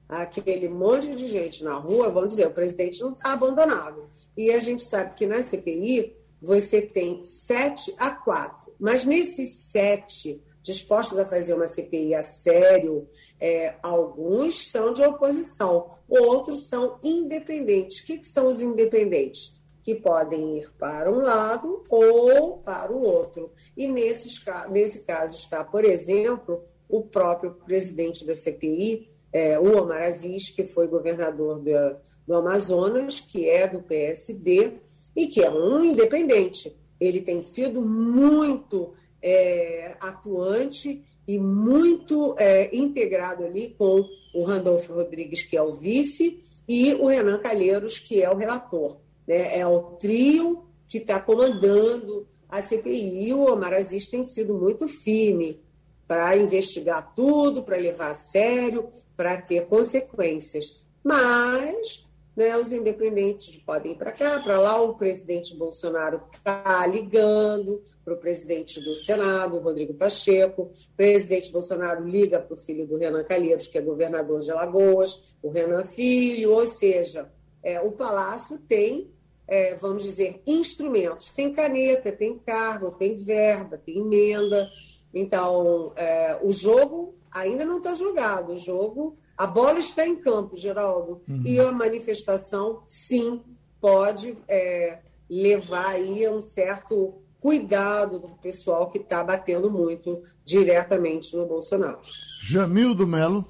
aquele 0.09 0.69
monte 0.69 1.15
de 1.15 1.27
gente 1.27 1.65
na 1.65 1.75
rua, 1.75 2.11
vão 2.11 2.27
dizer: 2.27 2.47
o 2.47 2.53
presidente 2.53 3.01
não 3.01 3.13
está 3.13 3.33
abandonado. 3.33 4.11
E 4.37 4.51
a 4.51 4.59
gente 4.59 4.83
sabe 4.83 5.15
que 5.15 5.27
na 5.27 5.43
CPI 5.43 6.17
você 6.41 6.83
tem 6.83 7.25
sete 7.25 7.95
a 7.99 8.11
quatro. 8.11 8.73
Mas 8.79 9.05
nesses 9.05 9.71
sete 9.71 10.43
dispostos 10.61 11.19
a 11.19 11.27
fazer 11.27 11.55
uma 11.55 11.69
CPI 11.69 12.15
a 12.15 12.23
sério, 12.23 13.09
é, 13.41 13.77
alguns 13.83 14.71
são 14.71 14.93
de 14.93 15.03
oposição, 15.03 15.91
outros 16.09 16.69
são 16.69 16.99
independentes. 17.03 18.01
O 18.01 18.07
que, 18.07 18.19
que 18.19 18.29
são 18.29 18.49
os 18.49 18.61
independentes? 18.61 19.61
que 19.83 19.97
podem 19.97 20.59
ir 20.59 20.73
para 20.79 21.11
um 21.11 21.21
lado 21.21 21.83
ou 21.91 22.59
para 22.59 22.93
o 22.93 23.03
outro. 23.03 23.51
E 23.77 23.89
nesses, 23.89 24.41
nesse 24.71 25.01
caso 25.01 25.35
está, 25.35 25.65
por 25.65 25.85
exemplo, 25.85 26.65
o 26.89 27.03
próprio 27.03 27.55
presidente 27.55 28.25
da 28.25 28.35
CPI, 28.35 29.11
é, 29.33 29.59
o 29.59 29.83
Omar 29.83 30.03
Aziz, 30.03 30.51
que 30.51 30.63
foi 30.63 30.87
governador 30.87 31.59
do, 31.59 31.97
do 32.27 32.35
Amazonas, 32.35 33.21
que 33.21 33.49
é 33.49 33.67
do 33.67 33.83
PSD 33.83 34.73
e 35.15 35.27
que 35.27 35.43
é 35.43 35.51
um 35.51 35.85
independente. 35.85 36.75
Ele 37.01 37.21
tem 37.21 37.43
sido 37.43 37.83
muito 37.83 38.95
é, 39.21 39.97
atuante 40.01 41.05
e 41.27 41.39
muito 41.39 42.35
é, 42.39 42.75
integrado 42.75 43.45
ali 43.45 43.75
com 43.79 44.05
o 44.35 44.45
Randolfo 44.45 44.95
Rodrigues, 44.95 45.43
que 45.43 45.57
é 45.57 45.63
o 45.63 45.75
vice, 45.75 46.41
e 46.69 46.95
o 46.95 47.07
Renan 47.07 47.39
Calheiros, 47.39 47.99
que 47.99 48.23
é 48.23 48.31
o 48.31 48.37
relator. 48.37 48.97
Né? 49.27 49.59
É 49.59 49.67
o 49.67 49.81
trio 49.97 50.65
que 50.89 50.99
está 50.99 51.21
comandando 51.21 52.27
a 52.49 52.63
CPI. 52.63 53.29
E 53.29 53.33
o 53.35 53.53
Omar 53.53 53.73
Aziz 53.73 54.09
tem 54.09 54.25
sido 54.25 54.55
muito 54.55 54.87
firme 54.87 55.61
para 56.07 56.37
investigar 56.37 57.15
tudo, 57.15 57.63
para 57.63 57.77
levar 57.77 58.11
a 58.11 58.15
sério, 58.15 58.89
para 59.17 59.41
ter 59.41 59.67
consequências. 59.67 60.83
Mas 61.03 62.07
né, 62.37 62.57
os 62.57 62.73
independentes 62.73 63.57
podem 63.57 63.93
ir 63.93 63.97
para 63.97 64.13
cá, 64.13 64.41
para 64.41 64.59
lá. 64.59 64.81
O 64.81 64.95
presidente 64.95 65.57
Bolsonaro 65.57 66.23
está 66.35 66.87
ligando 66.87 67.83
para 68.05 68.15
o 68.15 68.17
presidente 68.17 68.81
do 68.81 68.95
Senado, 68.95 69.59
Rodrigo 69.59 69.95
Pacheco. 69.95 70.63
O 70.63 70.97
presidente 70.97 71.53
Bolsonaro 71.53 72.07
liga 72.07 72.41
para 72.41 72.55
o 72.55 72.57
filho 72.57 72.87
do 72.87 72.97
Renan 72.97 73.25
Calheiros, 73.25 73.67
que 73.67 73.77
é 73.77 73.83
governador 73.83 74.41
de 74.41 74.51
Alagoas, 74.51 75.35
o 75.43 75.51
Renan 75.51 75.85
Filho. 75.85 76.53
Ou 76.53 76.67
seja, 76.67 77.31
é, 77.63 77.81
o 77.81 77.93
Palácio 77.93 78.59
tem, 78.67 79.11
é, 79.47 79.75
vamos 79.75 80.03
dizer, 80.03 80.43
instrumentos. 80.47 81.31
Tem 81.31 81.53
caneta, 81.53 82.11
tem 82.11 82.39
cargo, 82.39 82.93
tem 82.93 83.15
verba, 83.15 83.77
tem 83.77 83.99
emenda. 83.99 84.67
Então, 85.13 85.93
é, 85.97 86.39
o 86.43 86.51
jogo 86.51 87.15
ainda 87.31 87.65
não 87.65 87.79
está 87.79 87.95
jogado. 87.95 88.53
O 88.53 88.59
jogo, 88.59 89.19
a 89.37 89.47
bola 89.47 89.79
está 89.79 90.07
em 90.07 90.17
campo, 90.17 90.57
Geraldo. 90.57 91.23
Uhum. 91.29 91.43
E 91.45 91.59
a 91.59 91.73
manifestação, 91.73 92.83
sim, 92.87 93.41
pode 93.81 94.37
é, 94.47 94.99
levar 95.29 95.91
aí 95.91 96.25
a 96.25 96.31
um 96.31 96.43
certo 96.43 97.15
cuidado 97.41 98.21
do 98.21 98.29
pessoal 98.29 98.89
que 98.89 98.99
está 98.99 99.25
batendo 99.25 99.69
muito 99.69 100.23
diretamente 100.45 101.37
no 101.37 101.45
Bolsonaro. 101.45 101.99
Jamildo 102.41 103.07
Melo. 103.07 103.45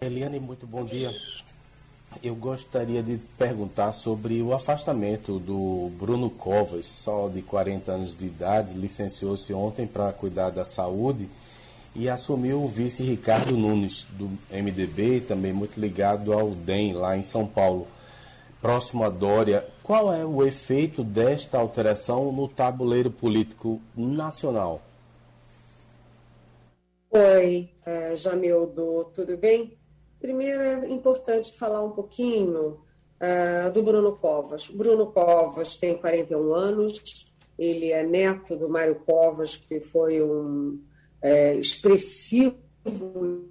Eliane, 0.00 0.40
muito 0.40 0.66
bom 0.66 0.84
dia. 0.84 1.12
Eu 2.22 2.34
gostaria 2.34 3.02
de 3.02 3.18
perguntar 3.36 3.92
sobre 3.92 4.42
o 4.42 4.52
afastamento 4.52 5.38
do 5.38 5.90
Bruno 5.98 6.30
Covas, 6.30 6.86
só 6.86 7.28
de 7.28 7.42
40 7.42 7.92
anos 7.92 8.16
de 8.16 8.26
idade, 8.26 8.76
licenciou-se 8.76 9.52
ontem 9.52 9.86
para 9.86 10.12
cuidar 10.12 10.50
da 10.50 10.64
saúde 10.64 11.28
e 11.98 12.08
assumiu 12.08 12.62
o 12.62 12.68
vice 12.68 13.02
Ricardo 13.02 13.56
Nunes, 13.56 14.06
do 14.10 14.30
MDB, 14.52 15.20
também 15.20 15.52
muito 15.52 15.80
ligado 15.80 16.32
ao 16.32 16.52
DEM, 16.52 16.92
lá 16.92 17.16
em 17.16 17.24
São 17.24 17.44
Paulo, 17.44 17.88
próximo 18.62 19.02
a 19.02 19.08
Dória. 19.08 19.66
Qual 19.82 20.12
é 20.12 20.24
o 20.24 20.44
efeito 20.44 21.02
desta 21.02 21.58
alteração 21.58 22.30
no 22.30 22.46
tabuleiro 22.46 23.10
político 23.10 23.80
nacional? 23.96 24.80
Oi, 27.10 27.68
é, 27.84 28.14
Jamildo, 28.14 29.10
tudo 29.12 29.36
bem? 29.36 29.76
Primeiro 30.20 30.62
é 30.62 30.88
importante 30.90 31.56
falar 31.56 31.82
um 31.82 31.90
pouquinho 31.90 32.78
uh, 33.20 33.72
do 33.72 33.82
Bruno 33.82 34.14
Covas. 34.16 34.68
Bruno 34.68 35.08
Covas 35.08 35.76
tem 35.76 35.98
41 35.98 36.54
anos, 36.54 37.32
ele 37.58 37.90
é 37.90 38.06
neto 38.06 38.54
do 38.54 38.68
Mário 38.68 38.94
Covas, 39.04 39.56
que 39.56 39.80
foi 39.80 40.22
um 40.22 40.80
é, 41.20 41.54
expressivo 41.54 42.56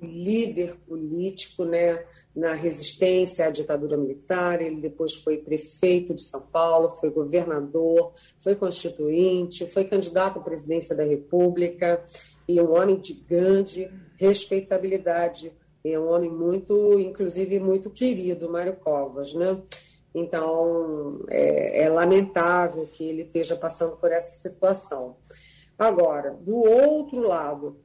líder 0.02 0.78
político 0.88 1.64
né, 1.64 2.04
na 2.36 2.54
resistência 2.54 3.46
à 3.46 3.50
ditadura 3.50 3.96
militar. 3.96 4.62
Ele 4.62 4.82
depois 4.82 5.14
foi 5.16 5.38
prefeito 5.38 6.14
de 6.14 6.22
São 6.22 6.42
Paulo, 6.42 6.90
foi 6.90 7.10
governador, 7.10 8.14
foi 8.40 8.56
constituinte, 8.56 9.68
foi 9.68 9.86
candidato 9.86 10.40
à 10.40 10.42
presidência 10.42 10.96
da 10.96 11.04
República 11.04 12.04
e 12.48 12.60
um 12.60 12.76
homem 12.76 12.98
de 13.00 13.14
grande 13.14 13.90
respeitabilidade 14.18 15.52
é 15.94 16.00
um 16.00 16.10
homem 16.10 16.30
muito, 16.30 17.00
inclusive, 17.00 17.60
muito 17.60 17.90
querido, 17.90 18.50
Mário 18.50 18.76
Covas, 18.76 19.34
né? 19.34 19.62
Então, 20.14 21.22
é, 21.30 21.84
é 21.84 21.90
lamentável 21.90 22.88
que 22.92 23.04
ele 23.04 23.22
esteja 23.22 23.56
passando 23.56 23.96
por 23.98 24.12
essa 24.12 24.34
situação. 24.34 25.16
Agora, 25.78 26.32
do 26.32 26.56
outro 26.56 27.20
lado, 27.20 27.78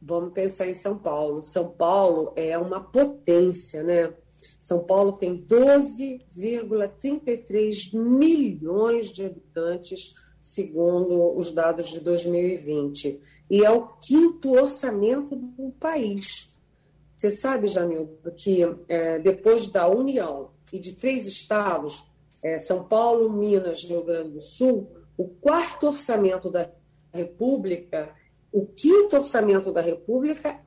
vamos 0.00 0.32
pensar 0.32 0.68
em 0.68 0.74
São 0.74 0.96
Paulo. 0.96 1.42
São 1.42 1.68
Paulo 1.68 2.32
é 2.36 2.56
uma 2.56 2.80
potência, 2.80 3.82
né? 3.82 4.14
São 4.60 4.84
Paulo 4.84 5.14
tem 5.14 5.44
12,33 5.44 7.98
milhões 7.98 9.10
de 9.10 9.24
habitantes, 9.24 10.14
segundo 10.40 11.36
os 11.36 11.50
dados 11.50 11.88
de 11.88 11.98
2020. 12.00 13.20
E 13.50 13.64
é 13.64 13.70
o 13.70 13.88
quinto 14.00 14.52
orçamento 14.52 15.34
do 15.34 15.72
país. 15.72 16.54
Você 17.16 17.28
sabe, 17.30 17.66
Jamildo, 17.66 18.16
que 18.36 18.60
é, 18.88 19.18
depois 19.18 19.66
da 19.68 19.88
União 19.88 20.50
e 20.72 20.78
de 20.78 20.92
três 20.92 21.26
estados, 21.26 22.08
é, 22.42 22.58
São 22.58 22.84
Paulo, 22.84 23.32
Minas, 23.32 23.84
Rio 23.84 24.04
Grande 24.04 24.30
do 24.30 24.40
Sul, 24.40 24.90
o 25.16 25.26
quarto 25.26 25.86
orçamento 25.86 26.50
da 26.50 26.70
República, 27.16 28.14
o 28.52 28.66
quinto 28.66 29.16
orçamento 29.16 29.72
da 29.72 29.80
República 29.80 30.60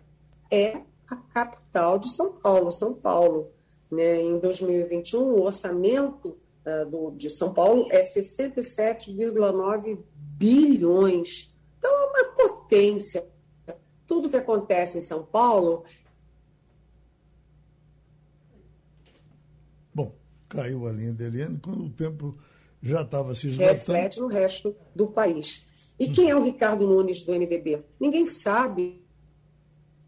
é 0.51 0.81
a 1.07 1.15
capital 1.15 1.97
de 1.99 2.09
São 2.09 2.33
Paulo, 2.33 2.71
São 2.71 2.93
Paulo. 2.93 3.51
Né? 3.91 4.21
Em 4.21 4.37
2021, 4.39 5.21
o 5.21 5.41
orçamento 5.43 6.37
uh, 6.65 6.89
do, 6.89 7.11
de 7.11 7.29
São 7.29 7.53
Paulo 7.53 7.87
é 7.91 8.03
67,9 8.03 9.99
bilhões. 10.15 11.53
Então, 11.77 11.91
é 11.91 12.05
uma 12.05 12.25
potência. 12.35 13.25
Tudo 14.05 14.29
que 14.29 14.37
acontece 14.37 14.97
em 14.97 15.01
São 15.01 15.23
Paulo 15.23 15.83
caiu 20.49 20.87
a 20.87 20.91
linha 20.91 21.13
de 21.13 21.23
Eliane 21.23 21.59
quando 21.59 21.85
o 21.85 21.89
tempo 21.89 22.35
já 22.81 23.01
estava 23.01 23.35
se 23.35 23.49
esgotando. 23.49 23.73
Reflete 23.73 24.19
no 24.19 24.27
resto 24.27 24.75
do 24.95 25.07
país. 25.07 25.68
E 25.99 26.09
quem 26.09 26.29
é 26.29 26.35
o 26.35 26.43
Ricardo 26.43 26.87
Nunes 26.87 27.23
do 27.23 27.33
MDB? 27.33 27.83
Ninguém 27.99 28.25
sabe, 28.25 29.03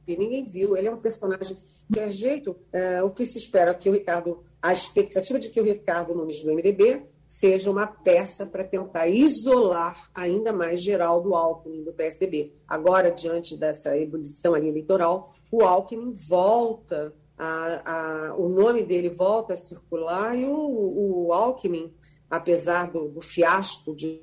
ninguém 0.07 0.45
viu. 0.45 0.77
Ele 0.77 0.87
é 0.87 0.91
um 0.91 0.97
personagem 0.97 1.57
de 1.89 1.99
é 1.99 2.11
jeito. 2.11 2.55
É, 2.71 3.03
o 3.03 3.11
que 3.11 3.25
se 3.25 3.37
espera 3.37 3.73
que 3.73 3.89
o 3.89 3.93
Ricardo, 3.93 4.43
a 4.61 4.71
expectativa 4.71 5.37
de 5.37 5.49
que 5.49 5.59
o 5.59 5.63
Ricardo 5.63 6.15
Nunes 6.15 6.41
do 6.41 6.53
MDB 6.53 7.03
seja 7.27 7.71
uma 7.71 7.87
peça 7.87 8.45
para 8.45 8.63
tentar 8.63 9.07
isolar 9.07 10.09
ainda 10.13 10.51
mais 10.51 10.81
Geraldo 10.81 11.33
Alckmin 11.33 11.83
do 11.83 11.93
PSDB. 11.93 12.53
Agora, 12.67 13.09
diante 13.09 13.57
dessa 13.57 13.97
ebulição 13.97 14.53
ali 14.53 14.67
eleitoral, 14.67 15.33
o 15.49 15.63
Alckmin 15.63 16.13
volta 16.13 17.13
a, 17.41 18.29
a, 18.29 18.35
o 18.35 18.47
nome 18.47 18.83
dele 18.83 19.09
volta 19.09 19.53
a 19.53 19.55
circular 19.55 20.37
e 20.37 20.45
o, 20.45 21.25
o 21.25 21.33
Alckmin, 21.33 21.91
apesar 22.29 22.91
do, 22.91 23.09
do 23.09 23.21
fiasco 23.21 23.95
de. 23.95 24.21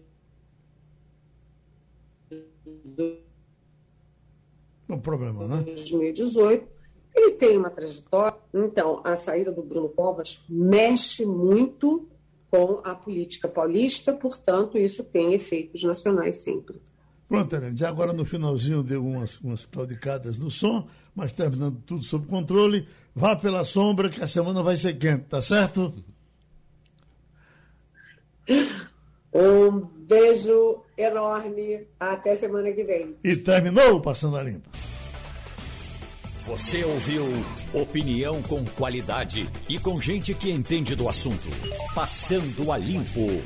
O 4.88 4.98
problema, 4.98 5.46
né? 5.46 5.62
2018, 5.62 6.66
ele 7.14 7.32
tem 7.32 7.58
uma 7.58 7.70
trajetória. 7.70 8.38
Então, 8.54 9.00
a 9.04 9.16
saída 9.16 9.52
do 9.52 9.62
Bruno 9.62 9.88
Covas 9.90 10.40
mexe 10.48 11.26
muito 11.26 12.08
com 12.50 12.80
a 12.82 12.94
política 12.94 13.46
paulista, 13.46 14.12
portanto, 14.12 14.78
isso 14.78 15.04
tem 15.04 15.34
efeitos 15.34 15.82
nacionais 15.82 16.38
sempre. 16.38 16.80
Pronto, 17.28 17.54
Helene, 17.54 17.76
já 17.76 17.90
agora 17.90 18.14
no 18.14 18.24
finalzinho 18.24 18.82
deu 18.82 19.04
umas, 19.04 19.38
umas 19.40 19.66
claudicadas 19.66 20.38
no 20.38 20.50
som, 20.50 20.88
mas 21.14 21.30
terminando 21.30 21.82
tudo 21.84 22.02
sob 22.02 22.26
controle. 22.26 22.88
Vá 23.14 23.36
pela 23.36 23.66
sombra 23.66 24.08
que 24.08 24.22
a 24.22 24.26
semana 24.26 24.62
vai 24.62 24.76
ser 24.76 24.94
quente, 24.94 25.24
tá 25.24 25.42
certo? 25.42 25.92
Um 29.34 29.80
beijo 30.06 30.82
enorme. 30.98 31.86
Até 31.98 32.34
semana 32.34 32.70
que 32.72 32.82
vem. 32.84 33.16
E 33.24 33.36
terminou 33.36 34.00
Passando 34.00 34.36
a 34.36 34.42
Limpo. 34.42 34.68
Você 36.48 36.82
ouviu 36.82 37.24
opinião 37.74 38.40
com 38.42 38.64
qualidade 38.64 39.48
e 39.68 39.78
com 39.78 40.00
gente 40.00 40.32
que 40.32 40.50
entende 40.50 40.96
do 40.96 41.08
assunto. 41.08 41.48
Passando 41.94 42.72
a 42.72 42.78
Limpo. 42.78 43.42